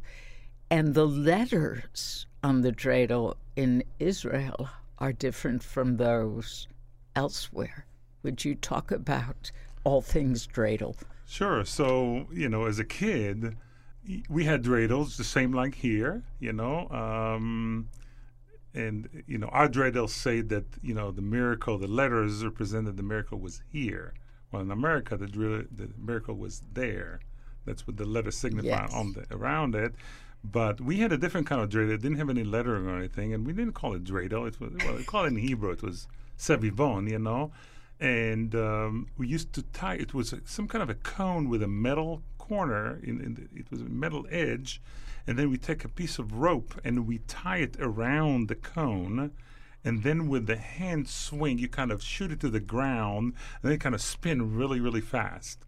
And 0.71 0.93
the 0.93 1.07
letters 1.07 2.25
on 2.43 2.61
the 2.61 2.71
dreidel 2.71 3.35
in 3.55 3.83
Israel 3.99 4.69
are 4.97 5.13
different 5.13 5.63
from 5.63 5.97
those 5.97 6.67
elsewhere. 7.15 7.85
Would 8.23 8.43
you 8.45 8.55
talk 8.55 8.91
about 8.91 9.51
all 9.83 10.01
things 10.01 10.47
dreidel? 10.47 10.95
Sure. 11.27 11.63
So, 11.65 12.27
you 12.31 12.49
know, 12.49 12.65
as 12.65 12.79
a 12.79 12.83
kid, 12.85 13.55
we 14.29 14.45
had 14.45 14.63
dreidels, 14.63 15.17
the 15.17 15.23
same 15.23 15.53
like 15.53 15.75
here, 15.75 16.23
you 16.39 16.53
know. 16.53 16.89
Um, 16.89 17.89
and, 18.73 19.07
you 19.27 19.37
know, 19.37 19.47
our 19.47 19.67
dreidels 19.67 20.09
say 20.09 20.41
that, 20.41 20.65
you 20.81 20.93
know, 20.93 21.11
the 21.11 21.21
miracle, 21.21 21.77
the 21.77 21.87
letters 21.87 22.43
represented 22.43 22.97
the 22.97 23.03
miracle 23.03 23.39
was 23.39 23.61
here. 23.71 24.13
Well, 24.51 24.61
in 24.63 24.71
America, 24.71 25.15
the, 25.17 25.27
the 25.27 25.89
miracle 25.97 26.35
was 26.35 26.63
there. 26.73 27.19
That's 27.65 27.85
what 27.85 27.97
the 27.97 28.05
letters 28.05 28.35
signify 28.37 28.67
Yes. 28.67 28.93
on 28.93 29.13
the, 29.13 29.25
around 29.35 29.75
it. 29.75 29.93
But 30.43 30.79
we 30.81 30.97
had 30.99 31.11
a 31.11 31.17
different 31.17 31.47
kind 31.47 31.61
of 31.61 31.69
dreidel. 31.69 31.91
It 31.91 32.01
didn't 32.01 32.17
have 32.17 32.29
any 32.29 32.43
lettering 32.43 32.87
or 32.87 32.97
anything, 32.97 33.33
and 33.33 33.45
we 33.45 33.53
didn't 33.53 33.73
call 33.73 33.93
it 33.93 34.03
dreidel. 34.03 34.47
It 34.47 34.59
was 34.59 34.71
well, 34.85 34.95
we 34.95 35.03
call 35.03 35.25
it 35.25 35.27
in 35.27 35.35
Hebrew. 35.35 35.71
It 35.71 35.83
was 35.83 36.07
sevivon, 36.37 37.09
you 37.09 37.19
know. 37.19 37.51
And 37.99 38.55
um, 38.55 39.07
we 39.17 39.27
used 39.27 39.53
to 39.53 39.61
tie. 39.61 39.95
It 39.95 40.13
was 40.13 40.31
a, 40.33 40.39
some 40.45 40.67
kind 40.67 40.81
of 40.81 40.89
a 40.89 40.95
cone 40.95 41.49
with 41.49 41.61
a 41.61 41.67
metal 41.67 42.21
corner. 42.37 42.99
In, 43.03 43.19
in 43.21 43.33
the, 43.35 43.59
it 43.59 43.69
was 43.69 43.81
a 43.81 43.85
metal 43.85 44.25
edge, 44.31 44.81
and 45.27 45.37
then 45.37 45.49
we 45.49 45.57
take 45.57 45.83
a 45.83 45.89
piece 45.89 46.17
of 46.17 46.33
rope 46.33 46.79
and 46.83 47.05
we 47.05 47.19
tie 47.27 47.57
it 47.57 47.75
around 47.79 48.47
the 48.47 48.55
cone. 48.55 49.31
And 49.83 50.03
then 50.03 50.27
with 50.27 50.47
the 50.47 50.57
hand 50.57 51.07
swing, 51.07 51.57
you 51.57 51.69
kind 51.69 51.91
of 51.91 52.03
shoot 52.03 52.31
it 52.31 52.39
to 52.41 52.49
the 52.49 52.59
ground, 52.59 53.33
and 53.61 53.71
then 53.71 53.79
kind 53.79 53.95
of 53.95 54.01
spin 54.01 54.55
really, 54.55 54.79
really 54.79 55.01
fast 55.01 55.59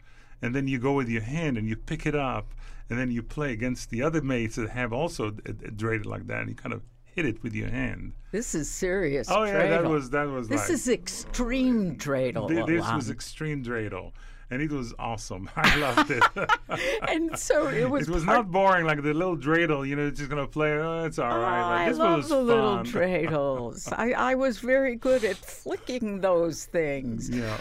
and 0.41 0.55
then 0.55 0.67
you 0.67 0.79
go 0.79 0.93
with 0.93 1.07
your 1.07 1.21
hand 1.21 1.57
and 1.57 1.67
you 1.67 1.75
pick 1.75 2.05
it 2.05 2.15
up, 2.15 2.53
and 2.89 2.99
then 2.99 3.11
you 3.11 3.23
play 3.23 3.53
against 3.53 3.89
the 3.89 4.01
other 4.01 4.21
mates 4.21 4.55
that 4.55 4.69
have 4.69 4.91
also 4.91 5.27
a, 5.27 5.51
a 5.51 5.71
dreidel 5.71 6.07
like 6.07 6.27
that, 6.27 6.41
and 6.41 6.49
you 6.49 6.55
kind 6.55 6.73
of 6.73 6.81
hit 7.15 7.25
it 7.25 7.41
with 7.43 7.53
your 7.53 7.69
hand. 7.69 8.13
This 8.31 8.55
is 8.55 8.69
serious. 8.69 9.27
Oh 9.29 9.43
yeah, 9.43 9.67
that 9.67 9.85
was 9.85 10.09
that 10.11 10.27
was 10.27 10.47
This 10.47 10.61
like 10.61 10.69
is 10.71 10.87
extreme 10.89 11.95
dreidel. 11.97 12.47
thi- 12.47 12.63
this 12.73 12.89
was 12.91 13.09
extreme 13.09 13.63
dreidel, 13.63 14.13
and 14.49 14.61
it 14.61 14.71
was 14.71 14.93
awesome. 14.97 15.49
I 15.55 15.75
loved 15.77 16.11
it. 16.11 16.23
and 17.09 17.37
so 17.37 17.67
it 17.67 17.89
was. 17.89 18.07
it 18.07 18.13
was 18.13 18.23
not 18.23 18.49
boring 18.51 18.85
like 18.85 19.03
the 19.03 19.13
little 19.13 19.35
dreidel. 19.37 19.85
You 19.87 19.97
know, 19.97 20.07
it's 20.07 20.19
just 20.19 20.29
gonna 20.29 20.47
play. 20.47 20.71
Oh, 20.73 21.03
it's 21.03 21.19
all 21.19 21.31
Oh, 21.33 21.41
right. 21.41 21.61
Like, 21.61 21.81
I 21.87 21.89
this 21.89 21.97
love 21.97 22.17
was 22.19 22.29
the 22.29 22.41
little 22.41 22.77
fun. 22.77 22.85
dreidels. 22.95 23.91
I, 23.97 24.11
I 24.13 24.35
was 24.35 24.59
very 24.59 24.95
good 24.95 25.23
at 25.25 25.35
flicking 25.37 26.21
those 26.21 26.65
things. 26.65 27.29
Yeah. 27.29 27.57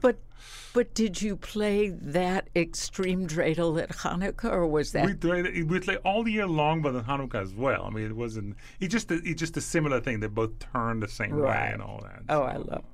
But 0.00 0.16
but 0.78 0.94
did 0.94 1.20
you 1.20 1.34
play 1.34 1.88
that 1.88 2.48
extreme 2.54 3.26
dreidel 3.26 3.82
at 3.82 3.88
Hanukkah, 3.88 4.52
or 4.52 4.64
was 4.64 4.92
that 4.92 5.06
we 5.06 5.14
played 5.14 5.68
we 5.68 5.80
played 5.80 5.98
all 6.04 6.28
year 6.28 6.46
long, 6.46 6.82
but 6.82 6.94
at 6.94 7.04
Hanukkah 7.04 7.42
as 7.42 7.52
well. 7.52 7.82
I 7.84 7.90
mean, 7.90 8.04
it 8.06 8.14
wasn't. 8.14 8.54
It 8.78 8.86
just 8.86 9.10
it's 9.10 9.40
just 9.40 9.56
a 9.56 9.60
similar 9.60 10.00
thing. 10.00 10.20
They 10.20 10.28
both 10.28 10.56
turn 10.60 11.00
the 11.00 11.08
same 11.08 11.32
Right. 11.32 11.66
way 11.66 11.70
and 11.72 11.82
all 11.82 12.00
that. 12.04 12.22
Oh, 12.28 12.42
I 12.44 12.54
so- 12.54 12.60
love 12.70 12.84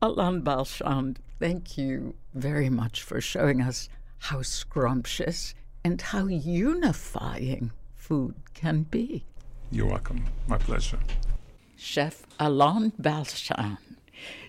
Alon 0.00 0.40
Balshan? 0.42 1.16
Thank 1.38 1.76
you 1.76 2.14
very 2.32 2.70
much 2.70 3.02
for 3.02 3.20
showing 3.20 3.60
us 3.60 3.90
how 4.16 4.40
scrumptious 4.40 5.54
and 5.84 6.00
how 6.00 6.24
unifying 6.26 7.70
food 7.96 8.34
can 8.54 8.84
be. 8.84 9.26
You're 9.70 9.88
welcome. 9.88 10.24
My 10.46 10.56
pleasure. 10.56 10.98
Chef 11.76 12.24
Alon 12.40 12.92
Balshan. 12.98 13.76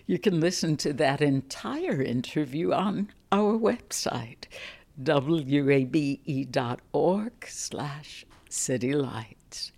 You 0.06 0.18
can 0.18 0.40
listen 0.40 0.76
to 0.78 0.92
that 0.94 1.20
entire 1.20 2.02
interview 2.02 2.72
on 2.72 3.12
our 3.30 3.58
website, 3.58 4.46
wabe.org 4.98 6.16
slash 7.46 8.24
citylights. 8.48 9.70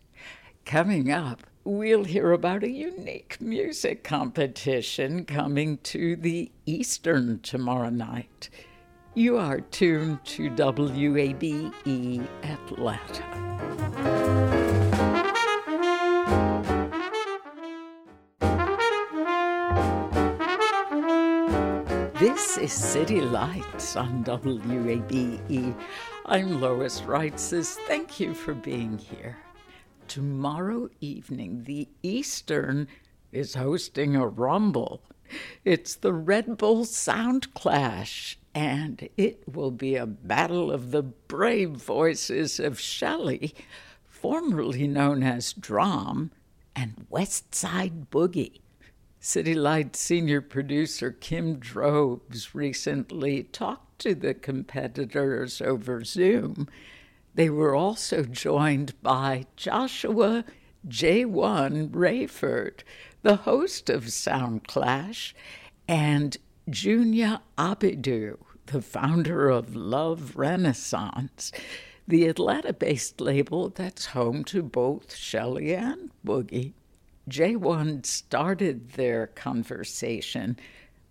Coming 0.65 1.13
up, 1.13 1.43
we'll 1.65 2.05
hear 2.05 2.33
about 2.33 2.65
a 2.65 2.71
unique 2.71 3.41
music 3.41 4.05
competition 4.05 5.25
coming 5.25 5.79
to 5.79 6.17
the 6.17 6.51
Eastern 6.67 7.41
tomorrow 7.41 7.91
night. 7.91 8.51
You 9.15 9.37
are 9.37 9.61
tuned 9.61 10.25
to 10.25 10.51
WABE 10.51 12.27
Atlanta. 12.43 14.42
This 22.33 22.57
is 22.57 22.73
City 22.73 23.21
Lights 23.21 23.95
on 23.95 24.25
WABE. 24.25 25.77
I'm 26.25 26.63
Lois 26.63 27.03
Reitzes. 27.03 27.77
Thank 27.87 28.19
you 28.21 28.33
for 28.33 28.55
being 28.55 28.97
here. 28.97 29.37
Tomorrow 30.09 30.89
evening, 31.03 31.65
the 31.65 31.91
Eastern 32.03 32.89
is 33.33 33.55
hosting 33.55 34.17
a 34.17 34.27
rumble. 34.27 35.03
It's 35.67 35.95
the 35.95 36.15
Red 36.15 36.57
Bull 36.57 36.87
Sound 36.87 37.53
Clash, 37.53 38.39
and 38.55 39.11
it 39.19 39.43
will 39.47 39.71
be 39.71 39.97
a 39.97 40.07
battle 40.07 40.73
of 40.73 40.91
the 40.91 41.03
brave 41.03 41.73
voices 41.73 42.59
of 42.59 42.81
Shelley, 42.81 43.55
formerly 44.07 44.89
known 44.89 45.23
as 45.23 45.53
DRAM, 45.53 46.31
and 46.75 47.07
Westside 47.13 48.07
Boogie. 48.09 48.62
City 49.25 49.55
Light 49.55 49.95
senior 49.95 50.41
producer 50.41 51.13
Kim 51.13 51.61
Drobes 51.61 52.57
recently 52.57 53.45
talked 53.45 54.01
to 54.01 54.17
the 54.17 54.35
competitors 54.35 55.61
over 55.61 56.03
Zoom. 56.03 56.69
They 57.37 57.49
were 57.49 57.73
also 57.73 58.25
joined 58.25 59.01
by 59.01 59.47
Joshua 59.55 60.45
J1 60.89 61.91
Rayford, 61.91 62.81
the 63.23 63.37
host 63.37 63.89
of 63.89 64.11
Sound 64.11 64.67
Clash, 64.67 65.37
and 65.87 66.37
Junia 66.69 67.43
Abaidoo, 67.57 68.39
the 68.67 68.83
founder 68.83 69.49
of 69.51 69.77
Love 69.77 70.35
Renaissance, 70.35 71.53
the 72.09 72.27
Atlanta 72.27 72.73
based 72.73 73.21
label 73.21 73.69
that's 73.69 74.07
home 74.07 74.43
to 74.47 74.65
both 74.65 75.15
Shelley 75.15 75.77
and 75.77 76.11
Boogie. 76.27 76.73
J1 77.29 78.05
started 78.05 78.93
their 78.93 79.29
conversation 79.29 80.59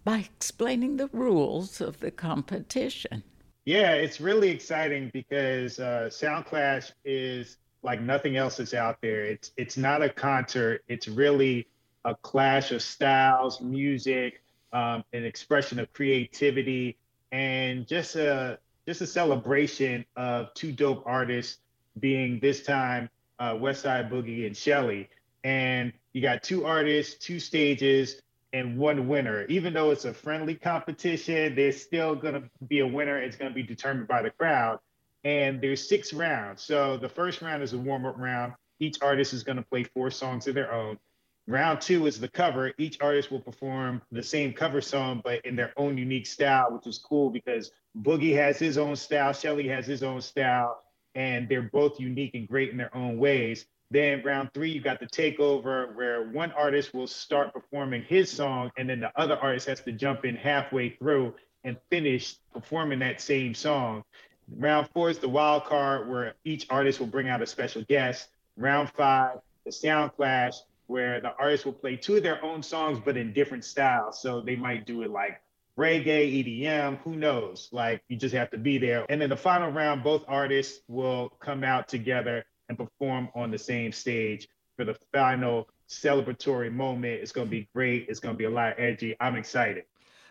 by 0.03 0.20
explaining 0.20 0.97
the 0.97 1.07
rules 1.07 1.82
of 1.82 1.99
the 1.99 2.12
competition. 2.12 3.24
Yeah, 3.66 3.93
it's 3.93 4.20
really 4.20 4.49
exciting 4.49 5.12
because 5.14 5.80
uh, 5.80 6.09
Sound 6.09 6.45
Clash 6.45 6.91
is 7.05 7.57
like 7.84 8.01
nothing 8.01 8.36
else 8.36 8.57
that's 8.57 8.74
out 8.74 8.97
there. 9.01 9.24
It's 9.24 9.51
it's 9.57 9.78
not 9.78 10.01
a 10.01 10.09
concert. 10.09 10.84
It's 10.88 11.07
really 11.07 11.68
a 12.05 12.16
clash 12.16 12.72
of 12.72 12.82
styles, 12.82 13.62
music, 13.62 14.41
um, 14.74 15.03
an 15.14 15.24
expression 15.24 15.80
of 15.80 15.91
creativity, 15.93 16.97
and 17.32 17.88
just 17.88 18.16
a 18.16 18.59
just 18.88 19.01
a 19.01 19.07
celebration 19.07 20.05
of 20.16 20.53
two 20.55 20.72
dope 20.72 21.03
artists 21.05 21.59
being 21.99 22.39
this 22.39 22.64
time 22.64 23.09
uh, 23.39 23.53
Westside 23.53 24.09
Boogie 24.09 24.45
and 24.45 24.57
Shelley. 24.57 25.09
And 25.43 25.93
you 26.13 26.21
got 26.21 26.43
two 26.43 26.65
artists, 26.65 27.15
two 27.15 27.39
stages, 27.39 28.21
and 28.53 28.77
one 28.77 29.07
winner. 29.07 29.45
Even 29.45 29.73
though 29.73 29.91
it's 29.91 30.05
a 30.05 30.13
friendly 30.13 30.55
competition, 30.55 31.55
there's 31.55 31.81
still 31.81 32.15
going 32.15 32.33
to 32.35 32.43
be 32.67 32.79
a 32.79 32.87
winner. 32.87 33.17
It's 33.17 33.35
going 33.35 33.49
to 33.49 33.55
be 33.55 33.63
determined 33.63 34.07
by 34.07 34.21
the 34.21 34.31
crowd. 34.31 34.79
And 35.23 35.61
there's 35.61 35.87
six 35.87 36.13
rounds. 36.13 36.61
So 36.61 36.97
the 36.97 37.09
first 37.09 37.41
round 37.41 37.63
is 37.63 37.73
a 37.73 37.77
warm 37.77 38.05
up 38.05 38.17
round. 38.17 38.53
Each 38.79 39.01
artist 39.01 39.33
is 39.33 39.43
going 39.43 39.57
to 39.57 39.63
play 39.63 39.83
four 39.83 40.11
songs 40.11 40.47
of 40.47 40.55
their 40.55 40.73
own. 40.73 40.97
Round 41.47 41.81
two 41.81 42.07
is 42.07 42.19
the 42.19 42.27
cover. 42.27 42.71
Each 42.77 42.99
artist 43.01 43.31
will 43.31 43.39
perform 43.39 44.01
the 44.11 44.23
same 44.23 44.53
cover 44.53 44.81
song, 44.81 45.21
but 45.23 45.45
in 45.45 45.55
their 45.55 45.73
own 45.77 45.97
unique 45.97 46.25
style, 46.25 46.71
which 46.71 46.87
is 46.87 46.97
cool 46.97 47.29
because 47.29 47.71
Boogie 47.99 48.35
has 48.35 48.57
his 48.57 48.77
own 48.77 48.95
style, 48.95 49.33
Shelly 49.33 49.67
has 49.67 49.85
his 49.85 50.03
own 50.03 50.21
style, 50.21 50.81
and 51.15 51.49
they're 51.49 51.69
both 51.73 51.99
unique 51.99 52.35
and 52.35 52.47
great 52.47 52.69
in 52.69 52.77
their 52.77 52.95
own 52.95 53.17
ways. 53.17 53.65
Then 53.91 54.23
round 54.23 54.53
three, 54.53 54.71
you 54.71 54.79
got 54.79 55.01
the 55.01 55.05
takeover 55.05 55.93
where 55.93 56.23
one 56.29 56.53
artist 56.53 56.93
will 56.93 57.07
start 57.07 57.53
performing 57.53 58.03
his 58.03 58.31
song, 58.31 58.71
and 58.77 58.89
then 58.89 59.01
the 59.01 59.11
other 59.19 59.35
artist 59.35 59.67
has 59.67 59.81
to 59.81 59.91
jump 59.91 60.23
in 60.23 60.37
halfway 60.37 60.91
through 60.91 61.35
and 61.65 61.75
finish 61.89 62.37
performing 62.53 62.99
that 62.99 63.19
same 63.19 63.53
song. 63.53 64.05
Round 64.57 64.87
four 64.93 65.09
is 65.09 65.19
the 65.19 65.27
wild 65.27 65.65
card 65.65 66.09
where 66.09 66.35
each 66.45 66.67
artist 66.69 67.01
will 67.01 67.07
bring 67.07 67.27
out 67.27 67.41
a 67.41 67.45
special 67.45 67.83
guest. 67.83 68.29
Round 68.55 68.89
five, 68.89 69.39
the 69.65 69.73
sound 69.73 70.13
clash, 70.15 70.53
where 70.87 71.19
the 71.19 71.33
artist 71.37 71.65
will 71.65 71.73
play 71.73 71.97
two 71.97 72.15
of 72.15 72.23
their 72.23 72.43
own 72.43 72.63
songs, 72.63 72.97
but 73.03 73.17
in 73.17 73.33
different 73.33 73.65
styles. 73.65 74.21
So 74.21 74.39
they 74.39 74.55
might 74.55 74.85
do 74.85 75.01
it 75.01 75.11
like 75.11 75.41
reggae, 75.77 76.63
EDM, 76.63 76.97
who 76.99 77.17
knows? 77.17 77.67
Like 77.73 78.03
you 78.07 78.15
just 78.15 78.35
have 78.35 78.51
to 78.51 78.57
be 78.57 78.77
there. 78.77 79.05
And 79.09 79.21
then 79.21 79.29
the 79.29 79.37
final 79.37 79.69
round, 79.69 80.01
both 80.01 80.23
artists 80.29 80.79
will 80.87 81.29
come 81.41 81.65
out 81.65 81.89
together 81.89 82.45
and 82.70 82.78
perform 82.78 83.30
on 83.36 83.51
the 83.51 83.57
same 83.57 83.91
stage 83.91 84.47
for 84.78 84.86
the 84.86 84.95
final 85.14 85.68
celebratory 85.89 86.72
moment. 86.72 87.22
It's 87.22 87.32
going 87.32 87.47
to 87.47 87.51
be 87.51 87.68
great. 87.74 88.07
It's 88.09 88.20
going 88.20 88.34
to 88.34 88.38
be 88.38 88.45
a 88.45 88.49
lot 88.49 88.74
of 88.74 88.80
energy. 88.80 89.16
I'm 89.20 89.36
excited. 89.36 89.84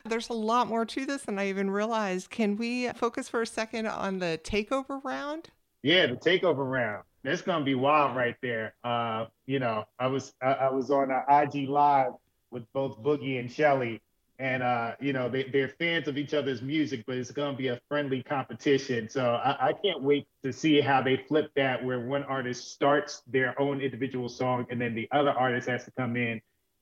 There's 0.05 0.31
a 0.31 0.35
lot 0.35 0.66
more 0.66 0.87
to 0.87 1.07
this 1.07 1.22
than 1.22 1.39
I 1.39 1.49
even 1.49 1.70
realized. 1.70 2.31
Can 2.31 2.57
we 2.57 2.89
focus 2.91 3.28
for 3.28 3.43
a 3.43 3.47
second 3.47 3.87
on 3.87 4.18
the 4.18 4.41
takeover 4.43 5.03
round? 5.05 5.51
Yeah, 5.83 6.07
the 6.07 6.16
takeover 6.16 6.68
round. 6.68 7.05
That's 7.22 7.43
gonna 7.43 7.64
be 7.64 7.74
wild 7.74 8.16
right 8.16 8.37
there. 8.41 8.74
Uh, 8.83 9.26
you 9.47 9.59
know, 9.59 9.85
I 9.99 10.07
was 10.07 10.33
I, 10.41 10.53
I 10.53 10.70
was 10.70 10.91
on 10.91 11.11
uh, 11.11 11.22
IG 11.28 11.68
live 11.68 12.12
with 12.51 12.64
both 12.72 13.03
Boogie 13.03 13.39
and 13.39 13.51
Shelley, 13.53 14.01
and 14.41 14.62
uh, 14.62 14.93
you 15.01 15.12
know 15.12 15.28
they, 15.28 15.45
they're 15.45 15.68
fans 15.68 16.09
of 16.09 16.16
each 16.16 16.32
other's 16.32 16.62
music, 16.62 17.05
but 17.07 17.16
it's 17.16 17.30
going 17.30 17.53
to 17.53 17.59
be 17.59 17.68
a 17.68 17.80
friendly 17.88 18.22
competition. 18.22 19.09
So 19.09 19.34
I, 19.34 19.68
I, 19.68 19.72
can't 19.74 20.03
wait 20.03 20.26
to 20.43 20.53
see 20.53 20.80
how 20.80 21.03
they 21.03 21.18
flip 21.28 21.53
that, 21.57 21.84
where 21.84 22.01
one 22.01 22.24
artist 22.24 22.72
starts 22.72 23.22
their 23.26 23.61
own 23.61 23.80
individual 23.80 24.28
song, 24.28 24.66
and 24.70 24.80
then 24.80 24.95
the 24.95 25.09
other 25.12 25.30
artist 25.30 25.68
has 25.68 25.84
to 25.84 25.91
come 25.91 26.16
in 26.16 26.41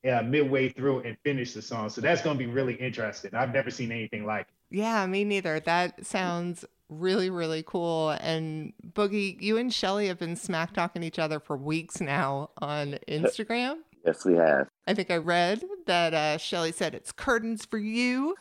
uh, 0.08 0.22
midway 0.22 0.68
through 0.68 1.00
and 1.00 1.16
finish 1.24 1.52
the 1.52 1.60
song. 1.60 1.88
So 1.90 2.00
that's 2.00 2.22
going 2.22 2.38
to 2.38 2.44
be 2.44 2.50
really 2.50 2.74
interesting. 2.74 3.34
I've 3.34 3.52
never 3.52 3.70
seen 3.70 3.90
anything 3.90 4.24
like 4.24 4.42
it. 4.42 4.76
Yeah, 4.78 5.04
me 5.06 5.24
neither. 5.24 5.58
That 5.60 6.06
sounds 6.06 6.64
really, 6.88 7.28
really 7.28 7.64
cool. 7.66 8.10
And 8.20 8.72
Boogie, 8.92 9.40
you 9.40 9.56
and 9.56 9.72
shelly 9.72 10.06
have 10.06 10.18
been 10.18 10.36
smack 10.36 10.74
talking 10.74 11.02
each 11.02 11.18
other 11.18 11.40
for 11.40 11.56
weeks 11.56 12.00
now 12.00 12.50
on 12.58 12.98
Instagram. 13.08 13.78
Yes, 14.08 14.24
we 14.24 14.36
have. 14.36 14.68
I 14.86 14.94
think 14.94 15.10
I 15.10 15.18
read 15.18 15.62
that 15.84 16.14
uh, 16.14 16.38
Shelley 16.38 16.72
said 16.72 16.94
it's 16.94 17.12
curtains 17.12 17.66
for 17.66 17.76
you. 17.76 18.36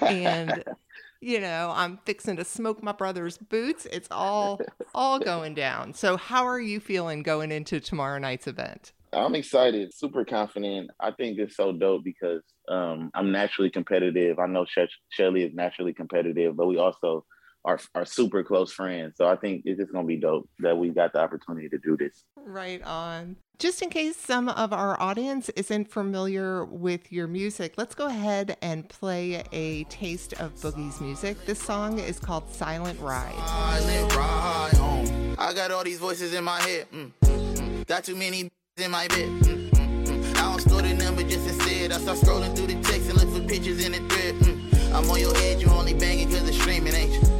and, 0.00 0.62
you 1.20 1.40
know, 1.40 1.72
I'm 1.74 1.98
fixing 2.04 2.36
to 2.36 2.44
smoke 2.44 2.84
my 2.84 2.92
brother's 2.92 3.36
boots. 3.36 3.84
It's 3.90 4.06
all 4.12 4.60
all 4.94 5.18
going 5.18 5.54
down. 5.54 5.92
So 5.92 6.16
how 6.16 6.46
are 6.46 6.60
you 6.60 6.78
feeling 6.78 7.24
going 7.24 7.50
into 7.50 7.80
tomorrow 7.80 8.20
night's 8.20 8.46
event? 8.46 8.92
I'm 9.12 9.34
excited, 9.34 9.92
super 9.92 10.24
confident. 10.24 10.90
I 11.00 11.10
think 11.10 11.40
it's 11.40 11.56
so 11.56 11.72
dope 11.72 12.04
because 12.04 12.42
um, 12.68 13.10
I'm 13.12 13.32
naturally 13.32 13.70
competitive. 13.70 14.38
I 14.38 14.46
know 14.46 14.66
Sh- 14.66 14.94
Shelley 15.08 15.42
is 15.42 15.52
naturally 15.52 15.94
competitive, 15.94 16.56
but 16.56 16.68
we 16.68 16.78
also 16.78 17.24
are, 17.68 17.78
are 17.94 18.04
super 18.06 18.42
close 18.42 18.72
friends. 18.72 19.14
So 19.16 19.28
I 19.28 19.36
think 19.36 19.62
it's 19.66 19.78
just 19.78 19.92
going 19.92 20.06
to 20.06 20.08
be 20.08 20.16
dope 20.16 20.48
that 20.60 20.76
we 20.76 20.88
got 20.88 21.12
the 21.12 21.20
opportunity 21.20 21.68
to 21.68 21.78
do 21.78 21.96
this. 21.98 22.24
Right 22.36 22.82
on. 22.82 23.36
Just 23.58 23.82
in 23.82 23.90
case 23.90 24.16
some 24.16 24.48
of 24.48 24.72
our 24.72 25.00
audience 25.00 25.50
isn't 25.50 25.90
familiar 25.90 26.64
with 26.64 27.12
your 27.12 27.26
music, 27.26 27.74
let's 27.76 27.94
go 27.94 28.06
ahead 28.06 28.56
and 28.62 28.88
play 28.88 29.42
a 29.52 29.84
taste 29.84 30.32
of 30.34 30.54
Boogie's 30.56 31.00
music. 31.00 31.44
This 31.44 31.60
song 31.60 31.98
is 31.98 32.18
called 32.18 32.50
Silent 32.50 32.98
Ride. 33.00 33.34
Silent 33.34 34.16
ride 34.16 34.72
home. 34.74 35.36
I 35.38 35.52
got 35.52 35.70
all 35.70 35.84
these 35.84 35.98
voices 35.98 36.32
in 36.32 36.44
my 36.44 36.60
head. 36.62 36.86
Mm, 36.92 37.12
mm, 37.20 37.56
mm. 37.56 37.86
Got 37.86 38.04
too 38.04 38.16
many 38.16 38.48
in 38.78 38.90
my 38.90 39.08
bed. 39.08 39.28
Mm, 39.42 39.70
mm. 39.70 40.36
I 40.36 40.40
don't 40.40 40.60
store 40.60 40.82
the 40.82 40.94
number 40.94 41.22
just 41.22 41.46
instead. 41.46 41.92
I 41.92 41.98
start 41.98 42.18
scrolling 42.18 42.56
through 42.56 42.68
the 42.68 42.80
text 42.80 43.10
and 43.10 43.18
look 43.18 43.28
for 43.28 43.46
pictures 43.46 43.84
in 43.84 43.92
the 43.92 43.98
thread. 44.08 44.94
I'm 44.94 45.10
on 45.10 45.20
your 45.20 45.34
head, 45.36 45.60
you 45.60 45.68
only 45.68 45.94
banging 45.94 46.28
cause 46.30 46.48
it's 46.48 46.58
streaming, 46.58 46.94
ain't 46.94 47.12
you? 47.12 47.37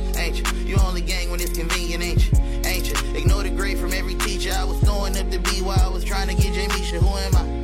Ain't 0.79 0.85
you? 0.85 0.85
You 0.85 0.89
only 0.89 1.01
gang 1.01 1.31
when 1.31 1.41
it's 1.41 1.59
convenient, 1.59 2.03
ain't 2.03 2.33
you? 2.33 2.39
Ain't 2.65 2.89
you? 2.89 3.19
Ignore 3.19 3.43
the 3.43 3.51
grade 3.51 3.79
from 3.79 3.93
every 3.93 4.15
teacher. 4.15 4.53
I 4.53 4.65
was 4.65 4.79
throwing 4.81 5.17
up 5.17 5.31
the 5.31 5.39
B 5.39 5.63
while 5.63 5.81
I 5.81 5.89
was 5.89 6.05
trying 6.05 6.29
to 6.29 6.35
get 6.35 6.55
Jamisha. 6.55 6.99
Who 6.99 7.09
am 7.09 7.37
I? 7.37 7.59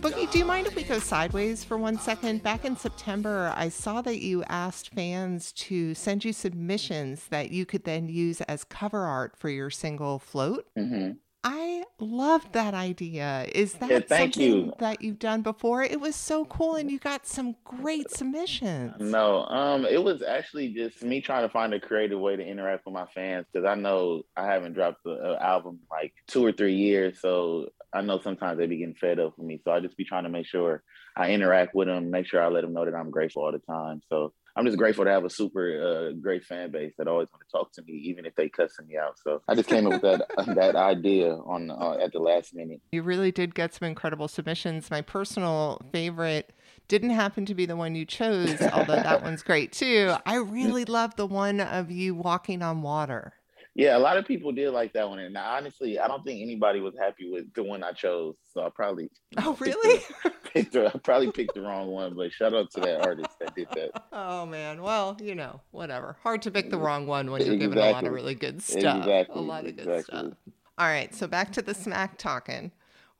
Boogie, 0.01 0.31
do 0.31 0.39
you 0.39 0.45
mind 0.45 0.67
if 0.67 0.75
we 0.75 0.83
go 0.83 0.99
sideways 0.99 1.63
for 1.63 1.77
one 1.77 1.99
second? 1.99 2.41
Back 2.43 2.65
in 2.65 2.75
September, 2.75 3.53
I 3.55 3.69
saw 3.69 4.01
that 4.01 4.19
you 4.19 4.43
asked 4.45 4.89
fans 4.89 5.51
to 5.53 5.93
send 5.93 6.25
you 6.25 6.33
submissions 6.33 7.27
that 7.27 7.51
you 7.51 7.65
could 7.67 7.83
then 7.83 8.09
use 8.09 8.41
as 8.41 8.63
cover 8.63 8.99
art 8.99 9.37
for 9.37 9.49
your 9.49 9.69
single 9.69 10.17
Float. 10.17 10.65
Mm-hmm. 10.77 11.11
I 11.43 11.85
loved 11.99 12.53
that 12.53 12.73
idea. 12.73 13.47
Is 13.53 13.73
that 13.75 13.89
Yeah, 13.89 13.99
thank 13.99 14.35
something 14.35 14.65
you. 14.65 14.73
that 14.79 15.01
you've 15.01 15.17
done 15.17 15.41
before? 15.41 15.83
It 15.83 15.99
was 15.99 16.15
so 16.15 16.45
cool, 16.45 16.75
and 16.75 16.91
you 16.91 16.99
got 16.99 17.25
some 17.25 17.55
great 17.63 18.11
submissions. 18.11 18.93
No, 18.99 19.45
um, 19.45 19.85
it 19.85 20.03
was 20.03 20.21
actually 20.21 20.69
just 20.69 21.01
me 21.03 21.19
trying 21.21 21.41
to 21.43 21.49
find 21.49 21.73
a 21.73 21.79
creative 21.79 22.19
way 22.19 22.35
to 22.35 22.43
interact 22.45 22.85
with 22.85 22.93
my 22.93 23.07
fans 23.07 23.47
because 23.51 23.67
I 23.67 23.75
know 23.75 24.23
I 24.37 24.45
haven't 24.45 24.73
dropped 24.73 25.05
an 25.05 25.37
album 25.39 25.79
like 25.89 26.13
two 26.27 26.45
or 26.45 26.51
three 26.51 26.75
years, 26.75 27.19
so 27.19 27.69
I 27.91 28.01
know 28.01 28.19
sometimes 28.19 28.59
they 28.59 28.67
be 28.67 28.77
getting 28.77 28.95
fed 28.95 29.19
up 29.19 29.37
with 29.37 29.47
me. 29.47 29.61
So 29.63 29.71
I 29.71 29.79
just 29.79 29.97
be 29.97 30.05
trying 30.05 30.23
to 30.23 30.29
make 30.29 30.45
sure 30.45 30.83
I 31.17 31.31
interact 31.31 31.73
with 31.73 31.87
them, 31.87 32.11
make 32.11 32.27
sure 32.27 32.41
I 32.41 32.47
let 32.47 32.61
them 32.61 32.73
know 32.73 32.85
that 32.85 32.95
I'm 32.95 33.09
grateful 33.09 33.43
all 33.43 33.51
the 33.51 33.59
time. 33.59 34.01
So 34.09 34.33
I'm 34.55 34.65
just 34.65 34.77
grateful 34.77 35.05
to 35.05 35.11
have 35.11 35.25
a 35.25 35.29
super 35.29 36.09
uh, 36.11 36.11
great 36.19 36.43
fan 36.43 36.71
base 36.71 36.93
that 36.97 37.07
always 37.07 37.29
want 37.31 37.43
to 37.47 37.51
talk 37.51 37.71
to 37.73 37.81
me, 37.83 37.93
even 37.93 38.25
if 38.25 38.35
they 38.35 38.49
cussing 38.49 38.87
me 38.87 38.97
out. 38.97 39.17
So 39.23 39.41
I 39.47 39.55
just 39.55 39.69
came 39.69 39.87
up 39.87 39.93
with 39.93 40.01
that 40.01 40.27
that 40.55 40.75
idea 40.75 41.35
on 41.35 41.71
uh, 41.71 41.97
at 42.01 42.11
the 42.11 42.19
last 42.19 42.53
minute. 42.53 42.81
You 42.91 43.03
really 43.03 43.31
did 43.31 43.55
get 43.55 43.73
some 43.73 43.87
incredible 43.87 44.27
submissions. 44.27 44.91
My 44.91 45.01
personal 45.01 45.81
favorite 45.91 46.53
didn't 46.87 47.11
happen 47.11 47.45
to 47.45 47.55
be 47.55 47.65
the 47.65 47.75
one 47.77 47.95
you 47.95 48.05
chose, 48.05 48.61
although 48.73 48.95
that 48.95 49.23
one's 49.23 49.43
great 49.43 49.71
too. 49.71 50.13
I 50.25 50.35
really 50.35 50.85
love 50.85 51.15
the 51.15 51.25
one 51.25 51.61
of 51.61 51.89
you 51.89 52.15
walking 52.15 52.61
on 52.61 52.81
water. 52.81 53.33
Yeah, 53.73 53.95
a 53.95 53.99
lot 53.99 54.17
of 54.17 54.25
people 54.25 54.51
did 54.51 54.71
like 54.71 54.91
that 54.93 55.07
one, 55.07 55.19
and 55.19 55.37
honestly, 55.37 55.97
I 55.97 56.09
don't 56.09 56.23
think 56.25 56.41
anybody 56.41 56.81
was 56.81 56.93
happy 56.99 57.31
with 57.31 57.53
the 57.53 57.63
one 57.63 57.83
I 57.83 57.93
chose. 57.93 58.35
So 58.53 58.65
I 58.65 58.69
probably 58.69 59.09
Oh, 59.37 59.55
really? 59.61 60.01
picked 60.53 60.73
the, 60.73 60.87
I 60.87 60.97
probably 60.99 61.31
picked 61.31 61.55
the 61.55 61.61
wrong 61.61 61.87
one. 61.87 62.13
But 62.15 62.31
shout 62.31 62.53
out 62.53 62.71
to 62.71 62.79
that 62.81 63.05
artist 63.05 63.39
that 63.39 63.55
did 63.55 63.67
that. 63.71 64.03
Oh 64.13 64.45
man, 64.45 64.81
well, 64.81 65.17
you 65.21 65.35
know, 65.35 65.61
whatever. 65.71 66.17
Hard 66.23 66.41
to 66.43 66.51
pick 66.51 66.69
the 66.69 66.77
wrong 66.77 67.07
one 67.07 67.31
when 67.31 67.45
you're 67.45 67.55
given 67.55 67.77
a 67.77 67.91
lot 67.91 68.05
of 68.05 68.11
really 68.11 68.35
good 68.35 68.61
stuff. 68.61 68.97
Exactly, 68.97 69.35
A 69.35 69.39
lot 69.39 69.65
of 69.65 69.75
good 69.75 70.03
stuff. 70.03 70.33
All 70.77 70.87
right, 70.87 71.13
so 71.13 71.27
back 71.27 71.51
to 71.53 71.61
the 71.61 71.73
smack 71.73 72.17
talking. 72.17 72.71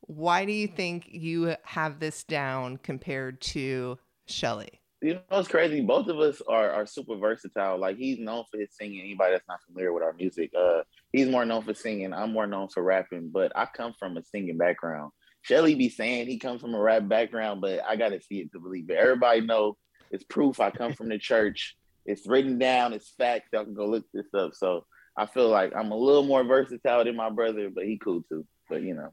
Why 0.02 0.46
do 0.46 0.52
you 0.52 0.68
think 0.68 1.08
you 1.12 1.56
have 1.64 2.00
this 2.00 2.24
down 2.24 2.78
compared 2.78 3.40
to 3.42 3.98
Shelly? 4.26 4.82
You 5.02 5.16
know, 5.16 5.22
it's 5.32 5.48
crazy. 5.48 5.82
Both 5.82 6.08
of 6.08 6.20
us 6.20 6.42
are 6.48 6.70
are 6.72 6.86
super 6.86 7.16
versatile. 7.16 7.78
Like 7.78 7.98
he's 7.98 8.20
known 8.20 8.44
for 8.52 8.60
his 8.60 8.70
singing. 8.72 9.02
Anybody 9.02 9.34
that's 9.34 9.48
not 9.48 9.62
familiar 9.66 9.94
with 9.94 10.04
our 10.04 10.14
music, 10.14 10.52
uh, 10.58 10.82
he's 11.12 11.28
more 11.28 11.46
known 11.46 11.64
for 11.64 11.74
singing. 11.74 12.14
I'm 12.14 12.34
more 12.34 12.48
known 12.48 12.68
for 12.68 12.84
rapping. 12.84 13.30
But 13.30 13.52
I 13.56 13.66
come 13.66 13.94
from 13.98 14.18
a 14.18 14.24
singing 14.24 14.58
background. 14.58 15.12
Shelly 15.42 15.76
be 15.76 15.90
saying 15.90 16.28
he 16.28 16.38
comes 16.38 16.62
from 16.62 16.76
a 16.76 16.80
rap 16.80 17.08
background, 17.08 17.62
but 17.62 17.82
I 17.88 17.96
gotta 17.96 18.22
see 18.22 18.40
it 18.40 18.52
to 18.54 18.60
believe 18.60 18.90
it. 18.90 18.98
Everybody 18.98 19.42
know 19.42 19.78
it's 20.12 20.24
proof. 20.24 20.60
I 20.60 20.72
come 20.72 20.94
from 20.94 21.10
the 21.10 21.18
church. 21.18 21.76
It's 22.06 22.28
written 22.28 22.58
down. 22.58 22.94
It's 22.94 23.14
facts. 23.18 23.50
Y'all 23.54 23.64
can 23.64 23.74
go 23.74 23.86
look 23.86 24.06
this 24.14 24.34
up. 24.34 24.54
So 24.54 24.86
I 25.18 25.26
feel 25.26 25.50
like 25.50 25.74
I'm 25.76 25.92
a 25.92 25.98
little 25.98 26.24
more 26.24 26.44
versatile 26.44 27.04
than 27.04 27.16
my 27.16 27.30
brother, 27.30 27.70
but 27.70 27.86
he 27.86 27.98
cool 27.98 28.24
too. 28.30 28.46
But 28.70 28.84
you 28.84 28.94
know. 28.94 29.12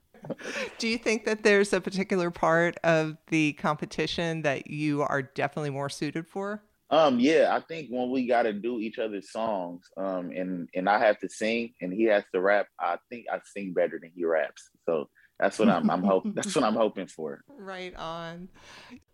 Do 0.78 0.88
you 0.88 0.98
think 0.98 1.24
that 1.24 1.42
there's 1.42 1.72
a 1.72 1.80
particular 1.80 2.30
part 2.30 2.76
of 2.84 3.16
the 3.28 3.54
competition 3.54 4.42
that 4.42 4.70
you 4.70 5.02
are 5.02 5.22
definitely 5.22 5.70
more 5.70 5.88
suited 5.88 6.26
for? 6.26 6.62
Um, 6.90 7.20
yeah, 7.20 7.50
I 7.54 7.60
think 7.60 7.88
when 7.90 8.10
we 8.10 8.26
got 8.26 8.44
to 8.44 8.52
do 8.52 8.80
each 8.80 8.98
other's 8.98 9.30
songs, 9.30 9.84
um, 9.96 10.30
and 10.30 10.68
and 10.74 10.88
I 10.88 10.98
have 11.00 11.18
to 11.20 11.28
sing 11.28 11.74
and 11.80 11.92
he 11.92 12.04
has 12.04 12.24
to 12.32 12.40
rap, 12.40 12.66
I 12.80 12.96
think 13.10 13.26
I 13.30 13.40
sing 13.44 13.72
better 13.72 13.98
than 14.00 14.10
he 14.14 14.24
raps. 14.24 14.70
So 14.86 15.08
that's 15.38 15.58
what 15.58 15.68
I'm 15.68 15.88
I'm 15.90 16.02
hoping. 16.02 16.32
That's 16.32 16.54
what 16.54 16.64
I'm 16.64 16.74
hoping 16.84 17.06
for. 17.06 17.42
Right 17.48 17.94
on. 17.96 18.48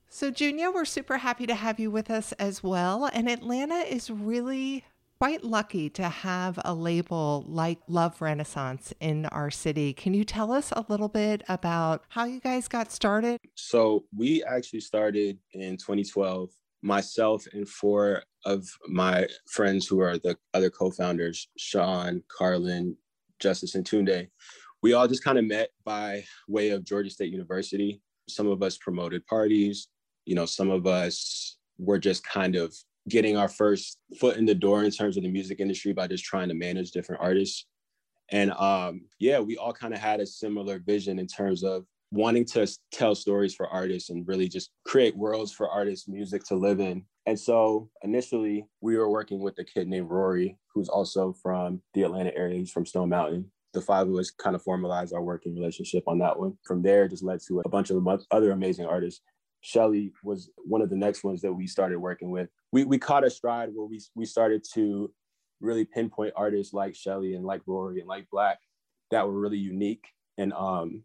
So, 0.08 0.30
Junia, 0.30 0.70
we're 0.70 0.84
super 0.84 1.18
happy 1.18 1.44
to 1.46 1.54
have 1.56 1.80
you 1.80 1.90
with 1.90 2.08
us 2.08 2.30
as 2.32 2.62
well. 2.62 3.10
And 3.12 3.28
Atlanta 3.28 3.80
is 3.80 4.10
really 4.10 4.84
quite 5.18 5.42
lucky 5.42 5.90
to 5.90 6.08
have 6.08 6.58
a 6.64 6.72
label 6.72 7.44
like 7.48 7.78
Love 7.88 8.22
Renaissance 8.22 8.92
in 9.00 9.26
our 9.26 9.50
city. 9.50 9.92
Can 9.92 10.14
you 10.14 10.24
tell 10.24 10.52
us 10.52 10.70
a 10.70 10.84
little 10.88 11.08
bit 11.08 11.42
about 11.48 12.04
how 12.10 12.26
you 12.26 12.40
guys 12.40 12.68
got 12.68 12.92
started? 12.92 13.40
So 13.54 14.04
we 14.16 14.44
actually 14.44 14.80
started 14.80 15.38
in 15.52 15.76
2012. 15.78 16.50
Myself 16.82 17.46
and 17.52 17.68
four 17.68 18.22
of 18.44 18.68
my 18.86 19.26
friends 19.48 19.86
who 19.86 20.00
are 20.00 20.18
the 20.18 20.36
other 20.52 20.68
co-founders, 20.68 21.48
Sean, 21.56 22.22
Carlon, 22.28 22.96
Justice, 23.40 23.74
and 23.74 23.84
Tunde, 23.84 24.28
we 24.84 24.92
all 24.92 25.08
just 25.08 25.24
kind 25.24 25.38
of 25.38 25.46
met 25.46 25.70
by 25.86 26.22
way 26.46 26.68
of 26.68 26.84
Georgia 26.84 27.08
State 27.08 27.32
University. 27.32 28.02
Some 28.28 28.46
of 28.46 28.62
us 28.62 28.76
promoted 28.76 29.26
parties, 29.26 29.88
you 30.26 30.34
know, 30.34 30.44
some 30.44 30.70
of 30.70 30.86
us 30.86 31.56
were 31.78 31.98
just 31.98 32.22
kind 32.22 32.54
of 32.54 32.74
getting 33.08 33.38
our 33.38 33.48
first 33.48 33.96
foot 34.20 34.36
in 34.36 34.44
the 34.44 34.54
door 34.54 34.84
in 34.84 34.90
terms 34.90 35.16
of 35.16 35.22
the 35.22 35.30
music 35.30 35.58
industry 35.58 35.94
by 35.94 36.06
just 36.06 36.22
trying 36.22 36.48
to 36.50 36.54
manage 36.54 36.90
different 36.90 37.22
artists. 37.22 37.64
And 38.30 38.50
um, 38.52 39.06
yeah, 39.18 39.40
we 39.40 39.56
all 39.56 39.72
kind 39.72 39.94
of 39.94 40.00
had 40.00 40.20
a 40.20 40.26
similar 40.26 40.78
vision 40.78 41.18
in 41.18 41.28
terms 41.28 41.64
of 41.64 41.86
wanting 42.10 42.44
to 42.44 42.70
tell 42.92 43.14
stories 43.14 43.54
for 43.54 43.66
artists 43.68 44.10
and 44.10 44.28
really 44.28 44.48
just 44.48 44.68
create 44.86 45.16
worlds 45.16 45.50
for 45.50 45.70
artists, 45.70 46.08
music 46.08 46.44
to 46.48 46.56
live 46.56 46.80
in. 46.80 47.06
And 47.24 47.40
so 47.40 47.88
initially, 48.02 48.66
we 48.82 48.98
were 48.98 49.08
working 49.08 49.40
with 49.40 49.58
a 49.58 49.64
kid 49.64 49.88
named 49.88 50.10
Raury, 50.10 50.58
who's 50.74 50.90
also 50.90 51.34
from 51.42 51.80
the 51.94 52.02
Atlanta 52.02 52.36
area. 52.36 52.58
He's 52.58 52.70
from 52.70 52.84
Stone 52.84 53.08
Mountain. 53.08 53.50
The 53.74 53.80
five 53.80 54.08
of 54.08 54.14
us 54.14 54.30
kind 54.30 54.56
of 54.56 54.62
formalized 54.62 55.12
our 55.12 55.22
working 55.22 55.54
relationship 55.54 56.04
on 56.06 56.18
that 56.20 56.38
one. 56.38 56.56
From 56.64 56.82
there, 56.82 57.04
it 57.04 57.10
just 57.10 57.24
led 57.24 57.40
to 57.48 57.60
a 57.60 57.68
bunch 57.68 57.90
of 57.90 58.06
other 58.30 58.52
amazing 58.52 58.86
artists. 58.86 59.20
Shelly 59.60 60.12
was 60.22 60.50
one 60.58 60.80
of 60.80 60.90
the 60.90 60.96
next 60.96 61.24
ones 61.24 61.40
that 61.42 61.52
we 61.52 61.66
started 61.66 61.98
working 61.98 62.30
with. 62.30 62.48
We, 62.70 62.84
we 62.84 62.98
caught 62.98 63.24
a 63.24 63.30
stride 63.30 63.70
where 63.74 63.86
we, 63.86 64.00
we 64.14 64.26
started 64.26 64.64
to 64.74 65.10
really 65.60 65.84
pinpoint 65.84 66.34
artists 66.36 66.72
like 66.72 66.94
Shelly 66.94 67.34
and 67.34 67.44
like 67.44 67.62
Raury 67.66 67.98
and 67.98 68.06
like 68.08 68.26
6LACK 68.32 68.56
that 69.10 69.26
were 69.26 69.38
really 69.38 69.58
unique 69.58 70.04
and 70.38 70.52
um, 70.52 71.02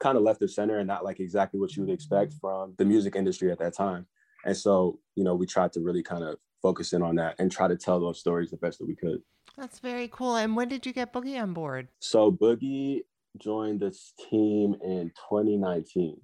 kind 0.00 0.16
of 0.16 0.22
left 0.22 0.40
the 0.40 0.48
center 0.48 0.78
and 0.78 0.88
not 0.88 1.04
like 1.04 1.20
exactly 1.20 1.60
what 1.60 1.76
you 1.76 1.84
would 1.84 1.92
expect 1.92 2.34
from 2.40 2.74
the 2.78 2.84
music 2.84 3.14
industry 3.16 3.50
at 3.52 3.58
that 3.58 3.76
time. 3.76 4.06
And 4.44 4.56
so, 4.56 4.98
you 5.14 5.24
know, 5.24 5.34
we 5.34 5.46
tried 5.46 5.72
to 5.74 5.80
really 5.80 6.02
kind 6.02 6.24
of 6.24 6.36
focus 6.62 6.92
in 6.92 7.02
on 7.02 7.16
that 7.16 7.36
and 7.38 7.50
try 7.50 7.68
to 7.68 7.76
tell 7.76 8.00
those 8.00 8.18
stories 8.18 8.50
the 8.50 8.56
best 8.56 8.78
that 8.78 8.88
we 8.88 8.96
could. 8.96 9.20
That's 9.56 9.78
very 9.78 10.08
cool. 10.08 10.36
And 10.36 10.56
when 10.56 10.68
did 10.68 10.86
you 10.86 10.92
get 10.92 11.12
Boogie 11.12 11.40
on 11.40 11.52
board? 11.52 11.88
So 11.98 12.30
Boogie 12.32 13.00
joined 13.38 13.80
this 13.80 14.12
team 14.30 14.76
in 14.82 15.12
2019. 15.28 16.20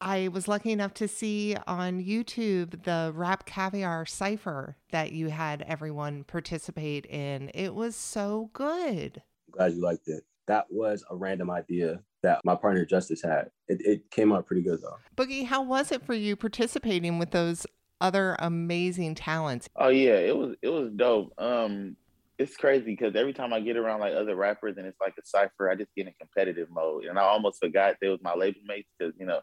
I 0.00 0.28
was 0.28 0.46
lucky 0.46 0.70
enough 0.70 0.94
to 0.94 1.08
see 1.08 1.56
on 1.66 2.02
YouTube 2.04 2.84
the 2.84 3.12
RapCaviar 3.16 4.08
Cipher 4.08 4.76
that 4.92 5.12
you 5.12 5.28
had 5.28 5.62
everyone 5.62 6.22
participate 6.24 7.04
in. 7.06 7.50
It 7.52 7.74
was 7.74 7.96
so 7.96 8.50
good. 8.52 9.22
Glad 9.50 9.74
you 9.74 9.82
liked 9.82 10.06
it. 10.06 10.24
That 10.46 10.66
was 10.70 11.04
a 11.10 11.16
random 11.16 11.50
idea 11.50 12.00
that 12.22 12.40
my 12.44 12.54
partner 12.54 12.84
Justice 12.84 13.22
had. 13.22 13.50
It, 13.66 13.80
it 13.84 14.10
came 14.10 14.32
out 14.32 14.46
pretty 14.46 14.62
good 14.62 14.80
though. 14.80 14.98
Boogie, 15.16 15.46
how 15.46 15.62
was 15.62 15.90
it 15.90 16.04
for 16.04 16.14
you 16.14 16.36
participating 16.36 17.18
with 17.18 17.32
those 17.32 17.66
other 18.00 18.36
amazing 18.38 19.16
talents? 19.16 19.68
Oh 19.76 19.88
yeah, 19.88 20.14
it 20.14 20.36
was 20.36 20.54
it 20.62 20.68
was 20.68 20.90
dope. 20.94 21.32
Um, 21.38 21.96
it's 22.38 22.56
crazy 22.56 22.84
because 22.84 23.16
every 23.16 23.32
time 23.32 23.52
I 23.52 23.60
get 23.60 23.76
around 23.76 24.00
like 24.00 24.14
other 24.14 24.36
rappers 24.36 24.76
and 24.76 24.86
it's 24.86 25.00
like 25.00 25.14
a 25.18 25.26
cipher, 25.26 25.70
I 25.70 25.74
just 25.74 25.94
get 25.96 26.06
in 26.06 26.12
competitive 26.18 26.68
mode, 26.70 27.04
and 27.04 27.18
I 27.18 27.22
almost 27.22 27.58
forgot 27.60 27.96
they 28.00 28.08
was 28.08 28.22
my 28.22 28.34
label 28.34 28.60
mates 28.64 28.88
because 28.98 29.14
you 29.18 29.26
know 29.26 29.40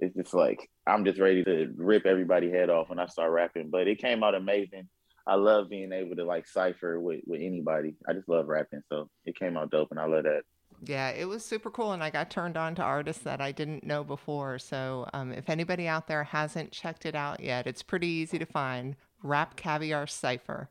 it's 0.00 0.16
just 0.16 0.34
like 0.34 0.68
I'm 0.86 1.04
just 1.04 1.20
ready 1.20 1.44
to 1.44 1.72
rip 1.76 2.06
everybody 2.06 2.50
head 2.50 2.70
off 2.70 2.88
when 2.88 2.98
I 2.98 3.06
start 3.06 3.32
rapping. 3.32 3.68
But 3.70 3.88
it 3.88 3.98
came 3.98 4.24
out 4.24 4.34
amazing. 4.34 4.88
I 5.26 5.34
love 5.34 5.68
being 5.68 5.92
able 5.92 6.16
to 6.16 6.24
like 6.24 6.48
cipher 6.48 6.98
with 6.98 7.20
with 7.26 7.42
anybody. 7.42 7.94
I 8.08 8.14
just 8.14 8.28
love 8.28 8.48
rapping, 8.48 8.82
so 8.90 9.08
it 9.26 9.38
came 9.38 9.58
out 9.58 9.70
dope, 9.70 9.90
and 9.90 10.00
I 10.00 10.06
love 10.06 10.24
that. 10.24 10.42
Yeah, 10.82 11.10
it 11.10 11.26
was 11.26 11.44
super 11.44 11.70
cool. 11.70 11.92
And 11.92 12.02
I 12.02 12.08
got 12.08 12.30
turned 12.30 12.56
on 12.56 12.74
to 12.76 12.82
artists 12.82 13.22
that 13.24 13.42
I 13.42 13.52
didn't 13.52 13.84
know 13.84 14.02
before. 14.02 14.58
So 14.58 15.06
um, 15.12 15.30
if 15.30 15.50
anybody 15.50 15.86
out 15.86 16.08
there 16.08 16.24
hasn't 16.24 16.72
checked 16.72 17.04
it 17.04 17.14
out 17.14 17.40
yet, 17.40 17.66
it's 17.66 17.82
pretty 17.82 18.06
easy 18.06 18.38
to 18.38 18.46
find 18.46 18.96
RapCaviar 19.22 20.08
Cipher. 20.08 20.70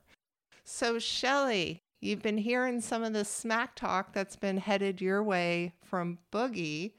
So, 0.71 0.99
Shelly, 0.99 1.81
you've 1.99 2.21
been 2.21 2.37
hearing 2.37 2.79
some 2.79 3.03
of 3.03 3.11
the 3.11 3.25
smack 3.25 3.73
talk 3.73 4.13
that's 4.13 4.35
been 4.35 4.57
headed 4.57 5.01
your 5.01 5.23
way 5.23 5.73
from 5.83 6.19
Boogie. 6.31 6.93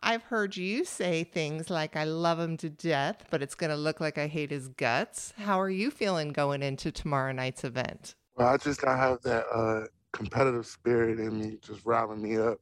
I've 0.00 0.24
heard 0.24 0.56
you 0.56 0.84
say 0.84 1.22
things 1.22 1.70
like, 1.70 1.94
I 1.94 2.02
love 2.02 2.40
him 2.40 2.56
to 2.56 2.68
death, 2.68 3.24
but 3.30 3.42
it's 3.42 3.54
going 3.54 3.70
to 3.70 3.76
look 3.76 4.00
like 4.00 4.18
I 4.18 4.26
hate 4.26 4.50
his 4.50 4.66
guts. 4.66 5.32
How 5.38 5.60
are 5.60 5.70
you 5.70 5.92
feeling 5.92 6.32
going 6.32 6.64
into 6.64 6.90
tomorrow 6.90 7.30
night's 7.30 7.62
event? 7.62 8.16
Well, 8.34 8.48
I 8.48 8.56
just 8.56 8.80
gotta 8.80 8.96
have 8.96 9.22
that 9.22 9.46
uh, 9.54 9.86
competitive 10.12 10.66
spirit 10.66 11.20
in 11.20 11.38
me, 11.38 11.58
just 11.62 11.86
riling 11.86 12.20
me 12.20 12.36
up 12.38 12.58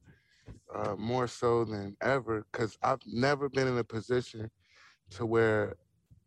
uh, 0.74 0.94
more 0.96 1.26
so 1.26 1.64
than 1.64 1.96
ever. 2.02 2.44
Cause 2.52 2.76
I've 2.82 3.00
never 3.06 3.48
been 3.48 3.66
in 3.66 3.78
a 3.78 3.84
position 3.84 4.50
to 5.12 5.24
where 5.24 5.76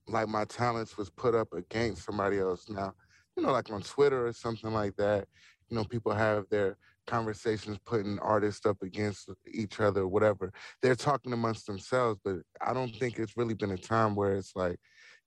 like 0.07 0.27
my 0.27 0.45
talents 0.45 0.97
was 0.97 1.11
put 1.11 1.35
up 1.35 1.53
against 1.53 2.03
somebody 2.03 2.39
else. 2.39 2.67
Now, 2.67 2.95
you 3.37 3.43
know, 3.43 3.51
like 3.51 3.71
on 3.71 3.81
Twitter 3.81 4.27
or 4.27 4.33
something 4.33 4.73
like 4.73 4.95
that. 4.97 5.27
You 5.69 5.77
know, 5.77 5.83
people 5.83 6.13
have 6.13 6.45
their 6.49 6.77
conversations 7.05 7.77
putting 7.85 8.19
artists 8.19 8.65
up 8.65 8.81
against 8.81 9.29
each 9.47 9.79
other, 9.79 10.07
whatever. 10.07 10.51
They're 10.81 10.95
talking 10.95 11.33
amongst 11.33 11.67
themselves, 11.67 12.19
but 12.23 12.37
I 12.65 12.73
don't 12.73 12.93
think 12.95 13.19
it's 13.19 13.37
really 13.37 13.53
been 13.53 13.71
a 13.71 13.77
time 13.77 14.15
where 14.15 14.35
it's 14.35 14.55
like, 14.55 14.79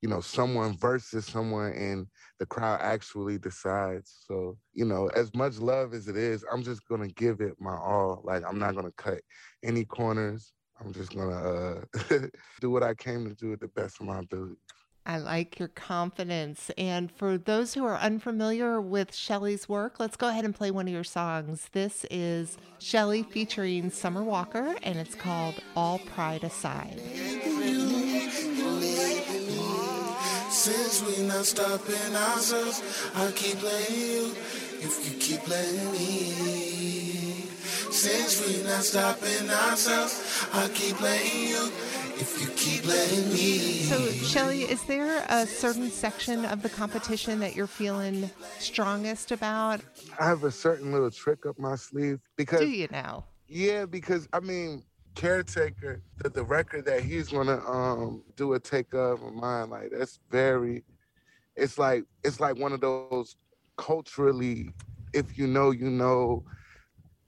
you 0.02 0.08
know, 0.08 0.20
someone 0.20 0.76
versus 0.76 1.26
someone 1.26 1.72
and 1.72 2.06
the 2.38 2.46
crowd 2.46 2.80
actually 2.80 3.38
decides. 3.38 4.24
So, 4.26 4.56
you 4.72 4.86
know, 4.86 5.08
as 5.14 5.32
much 5.34 5.58
love 5.58 5.94
as 5.94 6.08
it 6.08 6.16
is, 6.16 6.44
I'm 6.50 6.62
just 6.62 6.86
gonna 6.88 7.08
give 7.08 7.40
it 7.40 7.54
my 7.60 7.76
all. 7.76 8.22
Like 8.24 8.42
I'm 8.48 8.58
not 8.58 8.74
gonna 8.74 8.92
cut 8.96 9.20
any 9.62 9.84
corners. 9.84 10.52
I'm 10.80 10.92
just 10.92 11.14
gonna 11.14 11.82
uh, 12.10 12.26
do 12.60 12.70
what 12.70 12.82
I 12.82 12.94
came 12.94 13.28
to 13.28 13.34
do 13.34 13.52
at 13.52 13.60
the 13.60 13.68
best 13.68 14.00
of 14.00 14.06
my 14.06 14.20
ability. 14.20 14.56
I 15.10 15.18
like 15.18 15.58
your 15.58 15.66
confidence. 15.66 16.70
And 16.78 17.10
for 17.10 17.36
those 17.36 17.74
who 17.74 17.84
are 17.84 17.96
unfamiliar 17.96 18.80
with 18.80 19.12
Shelly's 19.12 19.68
work, 19.68 19.98
let's 19.98 20.16
go 20.16 20.28
ahead 20.28 20.44
and 20.44 20.54
play 20.54 20.70
one 20.70 20.86
of 20.86 20.94
your 20.94 21.02
songs. 21.02 21.68
This 21.72 22.06
is 22.12 22.56
Shelly 22.78 23.24
featuring 23.24 23.90
Summer 23.90 24.22
Walker, 24.22 24.76
and 24.84 25.00
it's 25.00 25.16
called 25.16 25.56
All 25.74 25.98
Pride 25.98 26.44
Aside. 26.44 27.00
Since 30.48 31.02
we 31.04 31.26
not 31.26 31.44
stopping 31.44 32.14
ourselves, 32.14 32.80
I 33.16 33.32
keep 33.32 33.56
playing 33.56 34.00
you 34.00 34.32
if 34.78 35.12
you 35.12 35.18
keep 35.18 35.40
playing 35.40 35.90
me. 35.90 37.10
Since 37.90 38.46
we 38.46 38.62
not 38.62 38.84
stopping 38.84 39.50
ourselves, 39.50 40.46
I 40.52 40.68
keep 40.68 40.94
playing 40.98 41.48
you 41.48 41.72
if 42.20 42.40
you 42.40 42.48
keep 42.48 42.86
letting 42.86 43.28
me. 43.30 43.80
So, 43.82 44.10
Shelly, 44.12 44.62
is 44.62 44.84
there 44.84 45.24
a 45.28 45.46
certain 45.46 45.90
section 45.90 46.44
of 46.44 46.62
the 46.62 46.68
competition 46.68 47.40
that 47.40 47.56
you're 47.56 47.66
feeling 47.66 48.30
strongest 48.58 49.32
about? 49.32 49.80
I 50.18 50.26
have 50.26 50.44
a 50.44 50.50
certain 50.50 50.92
little 50.92 51.10
trick 51.10 51.46
up 51.46 51.58
my 51.58 51.76
sleeve 51.76 52.20
because 52.36 52.60
Do 52.60 52.68
you 52.68 52.88
now? 52.90 53.24
Yeah, 53.48 53.86
because 53.86 54.28
I 54.32 54.40
mean, 54.40 54.84
caretaker, 55.14 56.02
the, 56.18 56.28
the 56.28 56.44
record 56.44 56.84
that 56.84 57.02
he's 57.02 57.28
gonna 57.28 57.58
um 57.66 58.22
do 58.36 58.52
a 58.52 58.60
take 58.60 58.92
of 58.94 59.22
of 59.22 59.32
mine, 59.32 59.70
like 59.70 59.90
that's 59.90 60.20
very 60.30 60.84
it's 61.56 61.78
like 61.78 62.04
it's 62.22 62.38
like 62.38 62.56
one 62.58 62.72
of 62.72 62.80
those 62.80 63.36
culturally, 63.76 64.70
if 65.14 65.38
you 65.38 65.46
know, 65.46 65.70
you 65.70 65.90
know, 65.90 66.44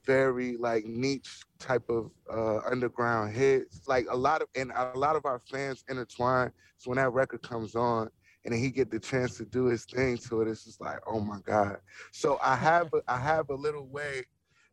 very 0.05 0.57
like 0.57 0.85
niche 0.85 1.41
type 1.59 1.89
of 1.89 2.11
uh 2.31 2.59
underground 2.69 3.33
hits. 3.33 3.87
Like 3.87 4.05
a 4.09 4.15
lot 4.15 4.41
of 4.41 4.47
and 4.55 4.71
a 4.75 4.97
lot 4.97 5.15
of 5.15 5.25
our 5.25 5.41
fans 5.49 5.83
intertwine. 5.89 6.51
So 6.77 6.89
when 6.89 6.97
that 6.97 7.13
record 7.13 7.41
comes 7.41 7.75
on 7.75 8.09
and 8.45 8.53
he 8.53 8.69
get 8.69 8.91
the 8.91 8.99
chance 8.99 9.37
to 9.37 9.45
do 9.45 9.65
his 9.65 9.85
thing 9.85 10.17
to 10.17 10.41
it, 10.41 10.47
it's 10.47 10.65
just 10.65 10.81
like, 10.81 10.99
oh 11.07 11.19
my 11.19 11.39
God. 11.45 11.77
So 12.11 12.39
I 12.43 12.55
have 12.55 12.93
a, 12.93 13.01
I 13.07 13.17
have 13.17 13.49
a 13.49 13.55
little 13.55 13.87
way 13.87 14.23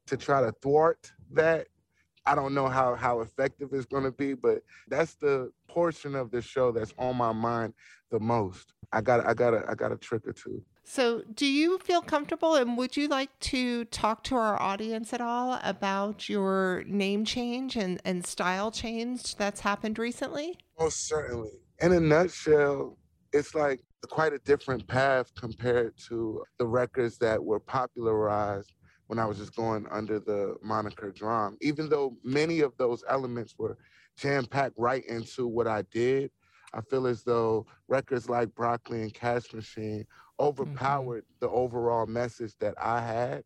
to 0.06 0.16
try 0.16 0.40
to 0.40 0.52
thwart 0.60 1.12
that. 1.32 1.68
I 2.26 2.34
don't 2.34 2.54
know 2.54 2.68
how 2.68 2.94
how 2.96 3.20
effective 3.20 3.70
it's 3.72 3.86
to 3.86 4.12
be, 4.12 4.34
but 4.34 4.62
that's 4.88 5.14
the 5.14 5.50
portion 5.68 6.14
of 6.14 6.30
the 6.30 6.42
show 6.42 6.70
that's 6.70 6.92
on 6.98 7.16
my 7.16 7.32
mind 7.32 7.72
the 8.10 8.20
most. 8.20 8.74
I 8.92 9.00
got 9.00 9.26
I 9.26 9.34
got 9.34 9.54
a 9.54 9.64
I 9.68 9.74
got 9.74 9.90
a 9.92 9.96
trick 9.96 10.26
or 10.26 10.32
two. 10.32 10.62
So, 10.82 11.22
do 11.32 11.46
you 11.46 11.78
feel 11.78 12.02
comfortable 12.02 12.54
and 12.56 12.76
would 12.76 12.96
you 12.96 13.06
like 13.06 13.38
to 13.40 13.84
talk 13.86 14.24
to 14.24 14.34
our 14.34 14.60
audience 14.60 15.12
at 15.12 15.20
all 15.20 15.60
about 15.62 16.28
your 16.28 16.82
name 16.86 17.24
change 17.24 17.76
and, 17.76 18.00
and 18.04 18.26
style 18.26 18.70
change 18.70 19.36
that's 19.36 19.60
happened 19.60 19.98
recently? 19.98 20.58
Most 20.78 21.06
certainly. 21.06 21.52
In 21.80 21.92
a 21.92 22.00
nutshell, 22.00 22.98
it's 23.32 23.54
like 23.54 23.80
quite 24.08 24.32
a 24.32 24.38
different 24.40 24.86
path 24.88 25.32
compared 25.34 25.96
to 26.08 26.42
the 26.58 26.66
records 26.66 27.18
that 27.18 27.42
were 27.42 27.60
popularized 27.60 28.72
when 29.06 29.18
I 29.18 29.26
was 29.26 29.38
just 29.38 29.54
going 29.54 29.86
under 29.90 30.18
the 30.18 30.56
moniker 30.62 31.10
DRAM. 31.10 31.56
Even 31.60 31.88
though 31.88 32.16
many 32.24 32.60
of 32.60 32.76
those 32.76 33.04
elements 33.08 33.54
were 33.58 33.76
jam 34.16 34.46
packed 34.46 34.74
right 34.78 35.04
into 35.06 35.46
what 35.46 35.66
I 35.66 35.82
did, 35.92 36.30
I 36.72 36.80
feel 36.82 37.06
as 37.06 37.24
though 37.24 37.66
records 37.88 38.28
like 38.28 38.54
Broccoli 38.54 39.02
and 39.02 39.12
Cash 39.12 39.52
Machine 39.52 40.06
overpowered 40.40 41.24
the 41.40 41.50
overall 41.50 42.06
message 42.06 42.56
that 42.60 42.74
I 42.80 43.00
had. 43.02 43.44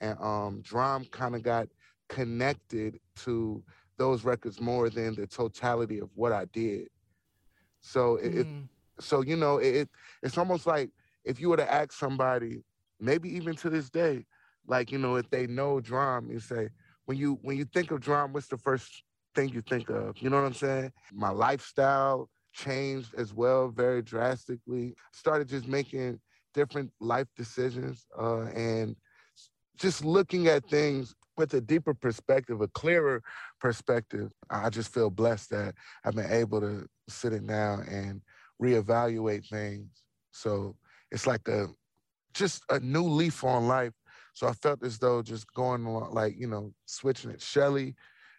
And 0.00 0.18
um, 0.20 0.62
DRAM 0.62 1.06
kind 1.06 1.36
of 1.36 1.42
got 1.42 1.68
connected 2.08 3.00
to 3.16 3.64
those 3.98 4.24
records 4.24 4.60
more 4.60 4.90
than 4.90 5.14
the 5.16 5.26
totality 5.26 5.98
of 6.00 6.10
what 6.16 6.32
I 6.32 6.46
did. 6.46 6.88
So 7.80 8.16
it, 8.16 8.34
it 8.34 8.48
so 9.00 9.22
you 9.22 9.36
know 9.36 9.58
it, 9.58 9.76
it 9.76 9.90
it's 10.22 10.38
almost 10.38 10.66
like 10.66 10.90
if 11.24 11.40
you 11.40 11.50
were 11.50 11.56
to 11.56 11.72
ask 11.72 11.92
somebody, 11.92 12.64
maybe 13.00 13.34
even 13.36 13.56
to 13.56 13.70
this 13.70 13.90
day, 13.90 14.26
like 14.66 14.92
you 14.92 14.98
know 14.98 15.16
if 15.16 15.30
they 15.30 15.46
know 15.46 15.80
DRAM, 15.80 16.30
you 16.30 16.40
say 16.40 16.70
when 17.06 17.18
you 17.18 17.38
when 17.42 17.56
you 17.56 17.64
think 17.64 17.90
of 17.90 18.00
DRAM, 18.00 18.32
what's 18.32 18.48
the 18.48 18.58
first 18.58 19.04
thing 19.34 19.50
you 19.50 19.62
think 19.62 19.90
of? 19.90 20.16
You 20.20 20.30
know 20.30 20.36
what 20.40 20.46
I'm 20.46 20.54
saying? 20.54 20.92
My 21.12 21.30
lifestyle 21.30 22.30
changed 22.52 23.14
as 23.14 23.34
well 23.34 23.68
very 23.68 24.02
drastically. 24.02 24.94
Started 25.12 25.48
just 25.48 25.66
making 25.68 26.20
different 26.54 26.90
life 27.00 27.26
decisions 27.36 28.06
uh, 28.18 28.42
and 28.54 28.96
just 29.76 30.04
looking 30.04 30.48
at 30.48 30.68
things 30.68 31.14
with 31.36 31.54
a 31.54 31.60
deeper 31.60 31.94
perspective, 31.94 32.60
a 32.60 32.68
clearer 32.68 33.22
perspective. 33.60 34.30
I 34.50 34.70
just 34.70 34.92
feel 34.92 35.10
blessed 35.10 35.50
that 35.50 35.74
I've 36.04 36.14
been 36.14 36.30
able 36.30 36.60
to 36.60 36.86
sit 37.08 37.32
it 37.32 37.46
down 37.46 37.86
and 37.88 38.20
reevaluate 38.62 39.48
things. 39.48 39.88
So 40.30 40.76
it's 41.10 41.26
like 41.26 41.48
a 41.48 41.68
just 42.34 42.62
a 42.70 42.80
new 42.80 43.04
leaf 43.04 43.44
on 43.44 43.68
life. 43.68 43.92
So 44.34 44.46
I 44.46 44.52
felt 44.52 44.82
as 44.82 44.98
though 44.98 45.22
just 45.22 45.52
going 45.52 45.84
along, 45.84 46.14
like, 46.14 46.34
you 46.38 46.46
know, 46.46 46.72
switching 46.86 47.30
it. 47.30 47.42
Shelly, 47.42 47.94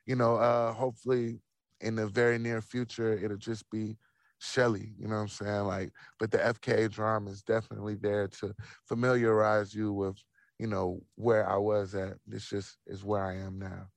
you 0.06 0.16
know, 0.16 0.38
uh, 0.38 0.74
hopefully 0.74 1.40
in 1.82 1.96
the 1.96 2.08
very 2.08 2.40
near 2.40 2.62
future, 2.62 3.14
it'll 3.14 3.38
just 3.38 3.70
be 3.70 3.98
Shelly, 4.44 4.92
you 5.00 5.08
know 5.08 5.16
what 5.16 5.22
I'm 5.22 5.28
saying? 5.30 5.64
Like, 5.64 5.92
but 6.20 6.30
the 6.30 6.38
FKA 6.38 6.92
DRAM 6.92 7.28
is 7.28 7.42
definitely 7.44 7.96
there 7.96 8.28
to 8.28 8.54
familiarize 8.86 9.74
you 9.74 9.94
with, 9.94 10.18
you 10.60 10.68
know, 10.68 11.00
where 11.16 11.50
I 11.50 11.56
was 11.56 11.96
at. 11.96 12.16
This 12.28 12.50
just 12.50 12.78
is 12.86 13.06
where 13.06 13.24
I 13.24 13.38
am 13.38 13.58
now. 13.58 13.88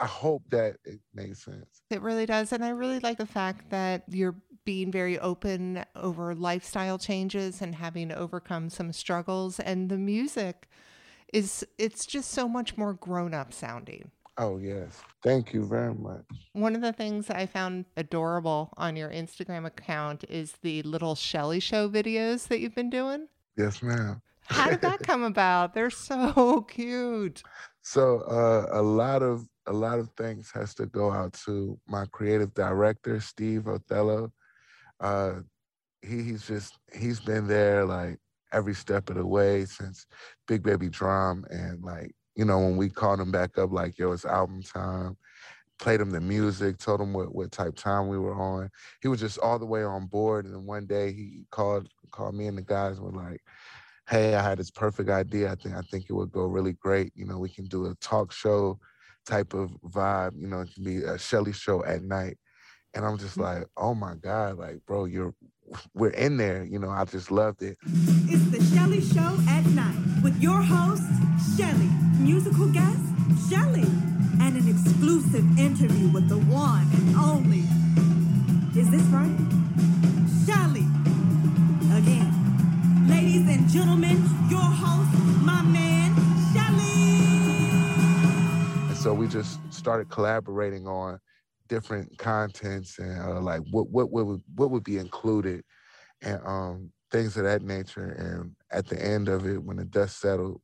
I 0.00 0.06
hope 0.06 0.42
that 0.50 0.76
it 0.84 0.98
makes 1.14 1.44
sense. 1.44 1.82
It 1.88 2.02
really 2.02 2.26
does. 2.26 2.52
And 2.52 2.64
I 2.64 2.70
really 2.70 2.98
like 2.98 3.18
the 3.18 3.26
fact 3.26 3.70
that 3.70 4.02
you're 4.08 4.34
being 4.64 4.90
very 4.90 5.20
open 5.20 5.84
over 5.94 6.34
lifestyle 6.34 6.98
changes 6.98 7.62
and 7.62 7.76
having 7.76 8.08
to 8.08 8.16
overcome 8.16 8.70
some 8.70 8.92
struggles. 8.92 9.60
And 9.60 9.88
the 9.88 9.98
music 9.98 10.68
is, 11.32 11.64
it's 11.78 12.06
just 12.06 12.30
so 12.32 12.48
much 12.48 12.76
more 12.76 12.94
grown 12.94 13.34
up 13.34 13.52
sounding. 13.52 14.10
Oh, 14.38 14.56
yes. 14.56 15.00
Thank 15.22 15.52
you 15.52 15.66
very 15.66 15.94
much. 15.94 16.24
One 16.54 16.74
of 16.74 16.80
the 16.80 16.92
things 16.92 17.28
I 17.28 17.46
found 17.46 17.84
adorable 17.96 18.72
on 18.76 18.96
your 18.96 19.10
Instagram 19.10 19.66
account 19.66 20.24
is 20.28 20.54
the 20.62 20.82
little 20.82 21.14
Shelly 21.14 21.60
Show 21.60 21.88
videos 21.88 22.48
that 22.48 22.60
you've 22.60 22.74
been 22.74 22.90
doing. 22.90 23.28
Yes, 23.56 23.82
ma'am. 23.82 24.22
How 24.46 24.70
did 24.70 24.80
that 24.80 25.02
come 25.02 25.22
about? 25.22 25.74
They're 25.74 25.90
so 25.90 26.62
cute. 26.68 27.42
So 27.82 28.20
uh, 28.20 28.66
a 28.72 28.82
lot 28.82 29.22
of 29.22 29.46
a 29.66 29.72
lot 29.72 29.98
of 29.98 30.10
things 30.16 30.50
has 30.52 30.74
to 30.74 30.86
go 30.86 31.12
out 31.12 31.32
to 31.44 31.78
my 31.86 32.04
creative 32.06 32.52
director, 32.54 33.20
Steve 33.20 33.68
Othello. 33.68 34.32
Uh, 34.98 35.34
he, 36.02 36.22
he's 36.22 36.46
just 36.46 36.78
he's 36.92 37.20
been 37.20 37.46
there 37.46 37.84
like 37.84 38.18
every 38.52 38.74
step 38.74 39.08
of 39.10 39.16
the 39.16 39.26
way 39.26 39.64
since 39.64 40.06
Big 40.48 40.62
Baby 40.62 40.88
DRAM 40.88 41.44
and 41.50 41.82
like 41.82 42.12
you 42.34 42.44
know 42.44 42.58
when 42.58 42.76
we 42.76 42.88
called 42.88 43.20
him 43.20 43.30
back 43.30 43.58
up 43.58 43.72
like 43.72 43.98
yo 43.98 44.12
it's 44.12 44.24
album 44.24 44.62
time 44.62 45.16
played 45.82 46.00
him 46.00 46.10
the 46.10 46.20
music 46.20 46.78
told 46.78 47.00
him 47.00 47.12
what, 47.12 47.34
what 47.34 47.50
type 47.50 47.74
time 47.74 48.06
we 48.06 48.16
were 48.16 48.34
on. 48.34 48.70
He 49.00 49.08
was 49.08 49.18
just 49.18 49.38
all 49.40 49.58
the 49.58 49.66
way 49.66 49.82
on 49.82 50.06
board 50.06 50.44
and 50.44 50.54
then 50.54 50.64
one 50.64 50.86
day 50.86 51.12
he 51.12 51.44
called 51.50 51.88
called 52.12 52.36
me 52.36 52.46
and 52.46 52.56
the 52.56 52.62
guys 52.62 53.00
were 53.00 53.10
like 53.10 53.40
hey 54.08 54.34
i 54.34 54.42
had 54.42 54.58
this 54.58 54.70
perfect 54.70 55.10
idea. 55.10 55.50
I 55.50 55.56
think 55.56 55.74
i 55.74 55.80
think 55.80 56.06
it 56.08 56.12
would 56.12 56.30
go 56.30 56.46
really 56.46 56.74
great. 56.74 57.12
You 57.16 57.26
know 57.26 57.38
we 57.38 57.48
can 57.48 57.66
do 57.66 57.86
a 57.86 57.94
talk 57.96 58.32
show 58.32 58.78
type 59.26 59.54
of 59.54 59.70
vibe 59.84 60.40
you 60.40 60.46
know 60.46 60.60
it 60.60 60.72
can 60.72 60.84
be 60.84 60.98
a 60.98 61.18
shelly 61.18 61.52
show 61.52 61.84
at 61.84 62.02
night. 62.02 62.38
And 62.94 63.04
i'm 63.04 63.18
just 63.18 63.36
mm. 63.36 63.42
like 63.42 63.66
oh 63.76 63.94
my 63.94 64.14
god 64.14 64.58
like 64.58 64.78
bro 64.86 65.06
you're 65.06 65.34
we're 65.94 66.10
in 66.10 66.36
there 66.36 66.64
you 66.64 66.78
know 66.78 66.90
i 66.90 67.04
just 67.04 67.30
loved 67.30 67.62
it 67.62 67.76
It's 67.84 68.50
the 68.50 68.62
Shelly 68.74 69.00
Show 69.00 69.36
at 69.48 69.64
night 69.66 69.96
with 70.22 70.40
your 70.40 70.62
host, 70.62 71.02
Shelly, 71.56 71.88
musical 72.18 72.66
guest, 72.68 73.00
Shelly, 73.50 73.82
and 74.40 74.56
an 74.56 74.68
exclusive 74.68 75.44
interview 75.58 76.08
with 76.12 76.28
the 76.28 76.38
one 76.38 76.86
and 76.94 77.16
only. 77.16 77.64
Is 78.78 78.90
this 78.90 79.02
right? 79.10 79.36
Shelly. 80.46 80.86
Again. 81.98 82.32
Ladies 83.08 83.48
and 83.48 83.68
gentlemen, 83.68 84.16
your 84.48 84.60
host, 84.60 85.12
my 85.42 85.62
man, 85.62 86.14
Shelly. 86.54 87.72
And 88.88 88.96
so 88.96 89.12
we 89.12 89.26
just 89.28 89.60
started 89.72 90.08
collaborating 90.10 90.86
on 90.86 91.18
different 91.72 92.18
contents 92.18 92.98
and 92.98 93.18
uh, 93.18 93.40
like 93.40 93.62
what 93.70 93.88
what 93.88 94.10
what 94.10 94.26
would 94.26 94.42
what 94.54 94.70
would 94.70 94.84
be 94.84 94.98
included 94.98 95.64
and 96.20 96.38
um 96.44 96.92
things 97.10 97.36
of 97.38 97.44
that 97.44 97.62
nature. 97.62 98.10
And 98.10 98.54
at 98.70 98.86
the 98.88 99.02
end 99.02 99.28
of 99.28 99.46
it, 99.46 99.62
when 99.62 99.76
the 99.78 99.84
dust 99.84 100.20
settled, 100.20 100.60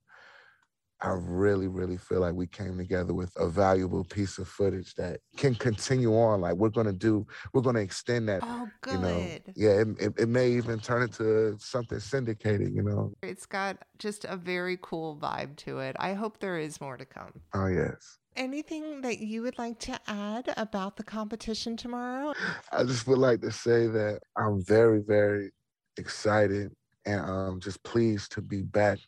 I 1.00 1.14
really, 1.18 1.68
really 1.68 1.96
feel 1.96 2.20
like 2.20 2.34
we 2.34 2.46
came 2.46 2.76
together 2.76 3.14
with 3.14 3.32
a 3.36 3.48
valuable 3.48 4.04
piece 4.04 4.38
of 4.38 4.48
footage 4.48 4.94
that 4.96 5.20
can 5.36 5.54
continue 5.54 6.14
on. 6.14 6.40
Like 6.40 6.54
we're 6.54 6.70
gonna 6.70 6.92
do, 6.92 7.26
we're 7.54 7.62
gonna 7.62 7.80
extend 7.80 8.28
that. 8.28 8.42
Oh, 8.44 8.68
good. 8.82 8.92
You 8.92 8.98
know, 8.98 9.38
yeah, 9.56 9.80
it, 9.80 9.88
it, 10.00 10.12
it 10.18 10.28
may 10.28 10.50
even 10.50 10.80
turn 10.80 11.02
into 11.02 11.56
something 11.58 12.00
syndicated. 12.00 12.74
You 12.74 12.82
know. 12.82 13.12
It's 13.22 13.46
got 13.46 13.78
just 13.98 14.24
a 14.24 14.36
very 14.36 14.78
cool 14.82 15.16
vibe 15.16 15.56
to 15.58 15.78
it. 15.78 15.96
I 15.98 16.14
hope 16.14 16.40
there 16.40 16.58
is 16.58 16.80
more 16.80 16.96
to 16.96 17.04
come. 17.04 17.40
Oh 17.54 17.66
yes. 17.66 18.17
Anything 18.38 19.00
that 19.00 19.18
you 19.18 19.42
would 19.42 19.58
like 19.58 19.80
to 19.80 19.98
add 20.06 20.54
about 20.56 20.96
the 20.96 21.02
competition 21.02 21.76
tomorrow? 21.76 22.32
I 22.70 22.84
just 22.84 23.08
would 23.08 23.18
like 23.18 23.40
to 23.40 23.50
say 23.50 23.88
that 23.88 24.20
I'm 24.36 24.64
very, 24.64 25.00
very 25.00 25.50
excited 25.96 26.70
and 27.04 27.20
um, 27.20 27.60
just 27.60 27.82
pleased 27.82 28.30
to 28.32 28.40
be 28.40 28.62
back 28.62 29.00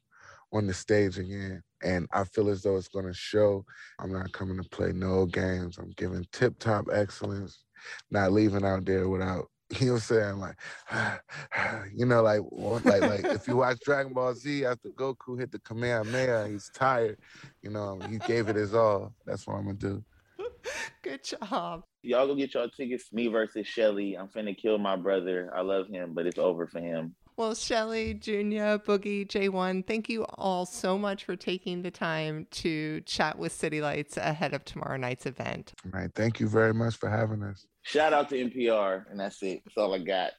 on 0.53 0.67
the 0.67 0.75
stage 0.75 1.17
again. 1.17 1.63
And 1.81 2.09
I 2.13 2.25
feel 2.25 2.49
as 2.49 2.63
though 2.63 2.77
it's 2.77 2.89
going 2.89 3.07
to 3.07 3.15
show. 3.15 3.65
I'm 4.01 4.13
not 4.13 4.33
coming 4.33 4.61
to 4.61 4.69
play 4.71 4.91
no 4.93 5.27
games. 5.27 5.79
I'm 5.79 5.93
giving 5.97 6.27
tip 6.33 6.59
top 6.59 6.87
excellence, 6.93 7.63
not 8.11 8.33
leaving 8.33 8.65
out 8.65 8.85
there 8.85 9.09
without, 9.09 9.47
you 9.79 9.87
know 9.87 9.93
what 9.93 9.99
I'm 9.99 10.01
saying? 10.01 10.39
Like, 10.39 10.57
you 11.95 12.07
know, 12.07 12.23
like, 12.23 12.41
like, 12.85 13.03
like 13.03 13.25
if 13.25 13.47
you 13.47 13.57
watch 13.57 13.79
Dragon 13.85 14.13
Ball 14.13 14.35
Z 14.35 14.65
after 14.65 14.89
Goku 14.91 15.39
hit 15.39 15.53
the 15.53 15.61
Kamehameha, 15.61 16.49
he's 16.49 16.71
tired, 16.75 17.19
you 17.63 17.71
know, 17.71 17.99
he 18.09 18.19
gave 18.19 18.49
it 18.49 18.57
his 18.57 18.75
all. 18.75 19.15
That's 19.27 19.47
what 19.47 19.57
I'm 19.57 19.65
going 19.65 19.79
to 19.79 19.89
do. 19.89 20.05
Good 21.03 21.23
job. 21.25 21.85
Y'all 22.03 22.27
go 22.27 22.35
get 22.35 22.55
y'all 22.55 22.69
tickets. 22.69 23.13
Me 23.13 23.29
versus 23.29 23.67
Shelly. 23.67 24.17
I'm 24.17 24.29
finna 24.29 24.57
kill 24.57 24.79
my 24.79 24.97
brother. 24.97 25.53
I 25.55 25.61
love 25.61 25.89
him, 25.89 26.15
but 26.15 26.27
it's 26.27 26.39
over 26.39 26.67
for 26.67 26.81
him. 26.81 27.15
Well, 27.37 27.55
Shelly, 27.55 28.15
Junior, 28.15 28.79
Boogie, 28.79 29.27
J1, 29.27 29.87
thank 29.87 30.11
you 30.11 30.25
all 30.35 30.67
so 30.67 30.99
much 30.99 31.25
for 31.25 31.37
taking 31.37 31.81
the 31.83 31.91
time 31.91 32.47
to 32.51 33.01
chat 33.03 33.39
with 33.39 33.53
City 33.53 33.81
Lights 33.81 34.17
ahead 34.17 34.53
of 34.53 34.65
tomorrow 34.65 34.99
night's 34.99 35.25
event. 35.25 35.73
All 35.87 35.93
right. 35.99 36.11
Thank 36.15 36.41
you 36.41 36.49
very 36.49 36.75
much 36.75 36.97
for 36.97 37.09
having 37.09 37.43
us. 37.43 37.67
Shout 37.83 38.13
out 38.13 38.29
to 38.31 38.37
NPR, 38.37 39.11
and 39.11 39.19
that's 39.19 39.43
it. 39.43 39.63
That's 39.65 39.77
all 39.77 39.95
I 39.95 39.99
got. 39.99 40.33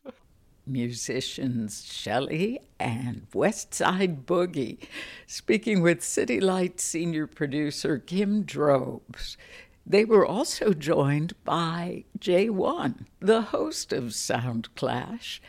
Musicians 0.65 1.83
Shelly 1.83 2.61
and 2.79 3.27
Westside 3.31 4.25
Boogie 4.25 4.77
speaking 5.25 5.81
with 5.81 6.03
City 6.03 6.39
Lights 6.39 6.83
senior 6.83 7.27
producer 7.27 7.97
Kim 7.97 8.43
Drobes. 8.43 9.37
They 9.85 10.05
were 10.05 10.25
also 10.25 10.73
joined 10.73 11.33
by 11.43 12.05
J1, 12.19 13.05
the 13.19 13.41
host 13.41 13.91
of 13.91 14.13
Sound 14.13 14.73
Clash, 14.75 15.41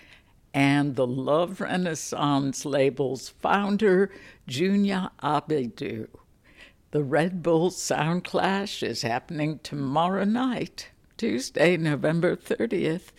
and 0.55 0.97
the 0.97 1.07
Love 1.07 1.61
Renaissance 1.61 2.65
label's 2.65 3.29
founder, 3.29 4.11
Junia 4.47 5.13
Abaidoo. 5.23 6.09
The 6.91 7.05
Red 7.05 7.43
Bull 7.43 7.71
Sound 7.71 8.25
Clash 8.25 8.83
is 8.83 9.03
happening 9.03 9.61
tomorrow 9.63 10.25
night, 10.25 10.91
Tuesday, 11.23 11.77
November 11.77 12.35
30th, 12.35 13.13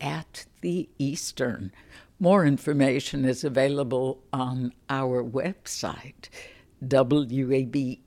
at 0.00 0.46
the 0.60 0.88
Eastern. 0.98 1.70
More 2.18 2.44
information 2.44 3.24
is 3.24 3.44
available 3.44 4.24
on 4.32 4.72
our 4.90 5.22
website, 5.22 6.30
wabe.org 6.82 8.00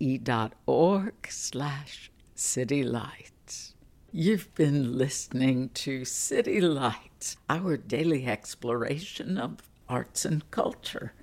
slash 1.30 2.12
City 2.36 2.84
Lights. 2.84 3.74
You've 4.12 4.54
been 4.54 4.98
listening 4.98 5.70
to 5.76 6.04
City 6.04 6.60
Lights, 6.60 7.38
our 7.50 7.78
daily 7.78 8.28
exploration 8.28 9.38
of 9.38 9.60
arts 9.88 10.26
and 10.26 10.52
culture. 10.52 11.14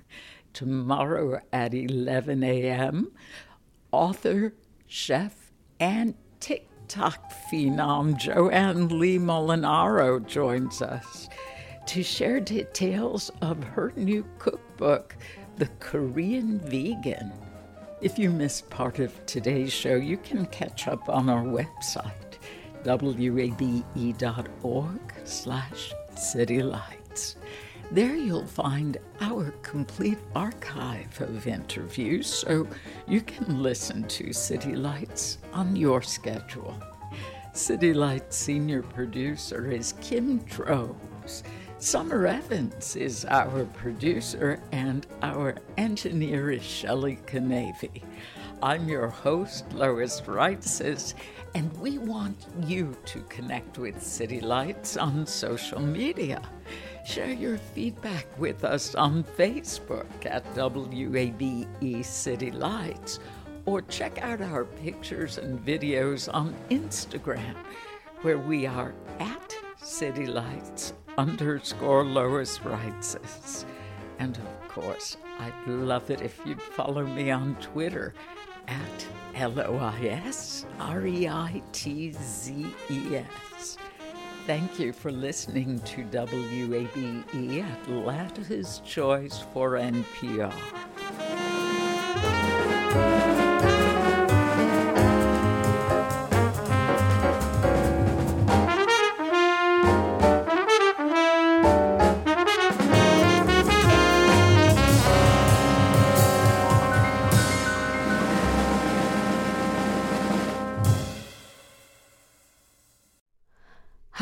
Tomorrow 0.51 1.41
at 1.53 1.75
11 1.75 2.43
a.m., 2.43 3.11
author, 3.91 4.55
chef, 4.87 5.51
and 5.79 6.15
TikTok 6.39 6.74
phenom 6.87 8.17
Joanne 8.17 8.87
Lee 8.99 9.17
Molinaro 9.17 10.25
joins 10.25 10.81
us 10.81 11.29
to 11.87 12.03
share 12.03 12.39
details 12.39 13.31
of 13.41 13.63
her 13.63 13.93
new 13.95 14.25
cookbook, 14.39 15.15
The 15.57 15.67
Korean 15.79 16.59
Vegan. 16.59 17.31
If 18.01 18.19
you 18.19 18.29
missed 18.29 18.69
part 18.69 18.99
of 18.99 19.25
today's 19.25 19.71
show, 19.71 19.95
you 19.95 20.17
can 20.17 20.45
catch 20.47 20.87
up 20.87 21.07
on 21.09 21.29
our 21.29 21.43
website, 21.43 22.37
wabe.org 22.85 23.93
slash 25.23 25.93
citylights. 26.15 27.35
There 27.91 28.15
you'll 28.15 28.47
find 28.47 28.97
our 29.21 29.51
complete 29.61 30.17
archive 30.35 31.21
of 31.21 31.45
interviews 31.45 32.27
so 32.27 32.67
you 33.07 33.21
can 33.21 33.61
listen 33.61 34.03
to 34.07 34.33
City 34.33 34.75
Lights 34.75 35.37
on 35.53 35.75
your 35.75 36.01
schedule. 36.01 36.75
City 37.53 37.93
Lights 37.93 38.37
senior 38.37 38.81
producer 38.81 39.71
is 39.71 39.93
Kim 40.01 40.39
Drobes. 40.39 41.43
Summer 41.77 42.25
Evans 42.25 42.95
is 42.95 43.23
our 43.25 43.65
producer, 43.65 44.59
and 44.71 45.05
our 45.21 45.55
engineer 45.77 46.51
is 46.51 46.63
Shelley 46.63 47.19
Canavy. 47.27 48.01
I'm 48.63 48.89
your 48.89 49.09
host, 49.09 49.71
Lois 49.73 50.21
Reitzes, 50.21 51.13
and 51.53 51.71
we 51.77 51.99
want 51.99 52.47
you 52.65 52.97
to 53.05 53.21
connect 53.23 53.77
with 53.77 54.01
City 54.01 54.41
Lights 54.41 54.97
on 54.97 55.27
social 55.27 55.79
media. 55.79 56.41
Share 57.05 57.31
your 57.31 57.57
feedback 57.57 58.25
with 58.39 58.63
us 58.63 58.95
on 58.95 59.23
Facebook 59.23 60.07
at 60.25 60.43
WABE 60.55 62.03
City 62.03 62.49
Lights, 62.49 63.19
or 63.67 63.83
check 63.83 64.17
out 64.23 64.41
our 64.41 64.65
pictures 64.65 65.37
and 65.37 65.63
videos 65.63 66.33
on 66.33 66.55
Instagram, 66.71 67.55
where 68.23 68.39
we 68.39 68.65
are 68.65 68.95
at 69.19 69.55
City 69.77 70.25
Lights 70.25 70.93
underscore 71.15 72.03
Lois 72.03 72.57
Reitzes. 72.57 73.65
And 74.17 74.35
of 74.37 74.67
course, 74.67 75.17
I'd 75.39 75.67
love 75.67 76.09
it 76.09 76.21
if 76.21 76.39
you'd 76.43 76.59
follow 76.59 77.05
me 77.05 77.29
on 77.29 77.55
Twitter 77.61 78.15
at 78.67 79.07
L 79.35 79.59
O 79.59 79.77
I 79.77 80.07
S 80.07 80.65
R 80.79 81.05
E 81.05 81.27
I 81.27 81.61
T 81.71 82.13
Z 82.13 82.65
E 82.89 83.15
S. 83.15 83.77
Thank 84.45 84.79
you 84.79 84.93
for 84.93 85.11
listening 85.11 85.79
to 85.79 86.03
WABE 86.03 87.63
Atlanta's 87.63 88.79
Choice 88.85 89.43
for 89.51 89.71
NPR. 89.71 90.53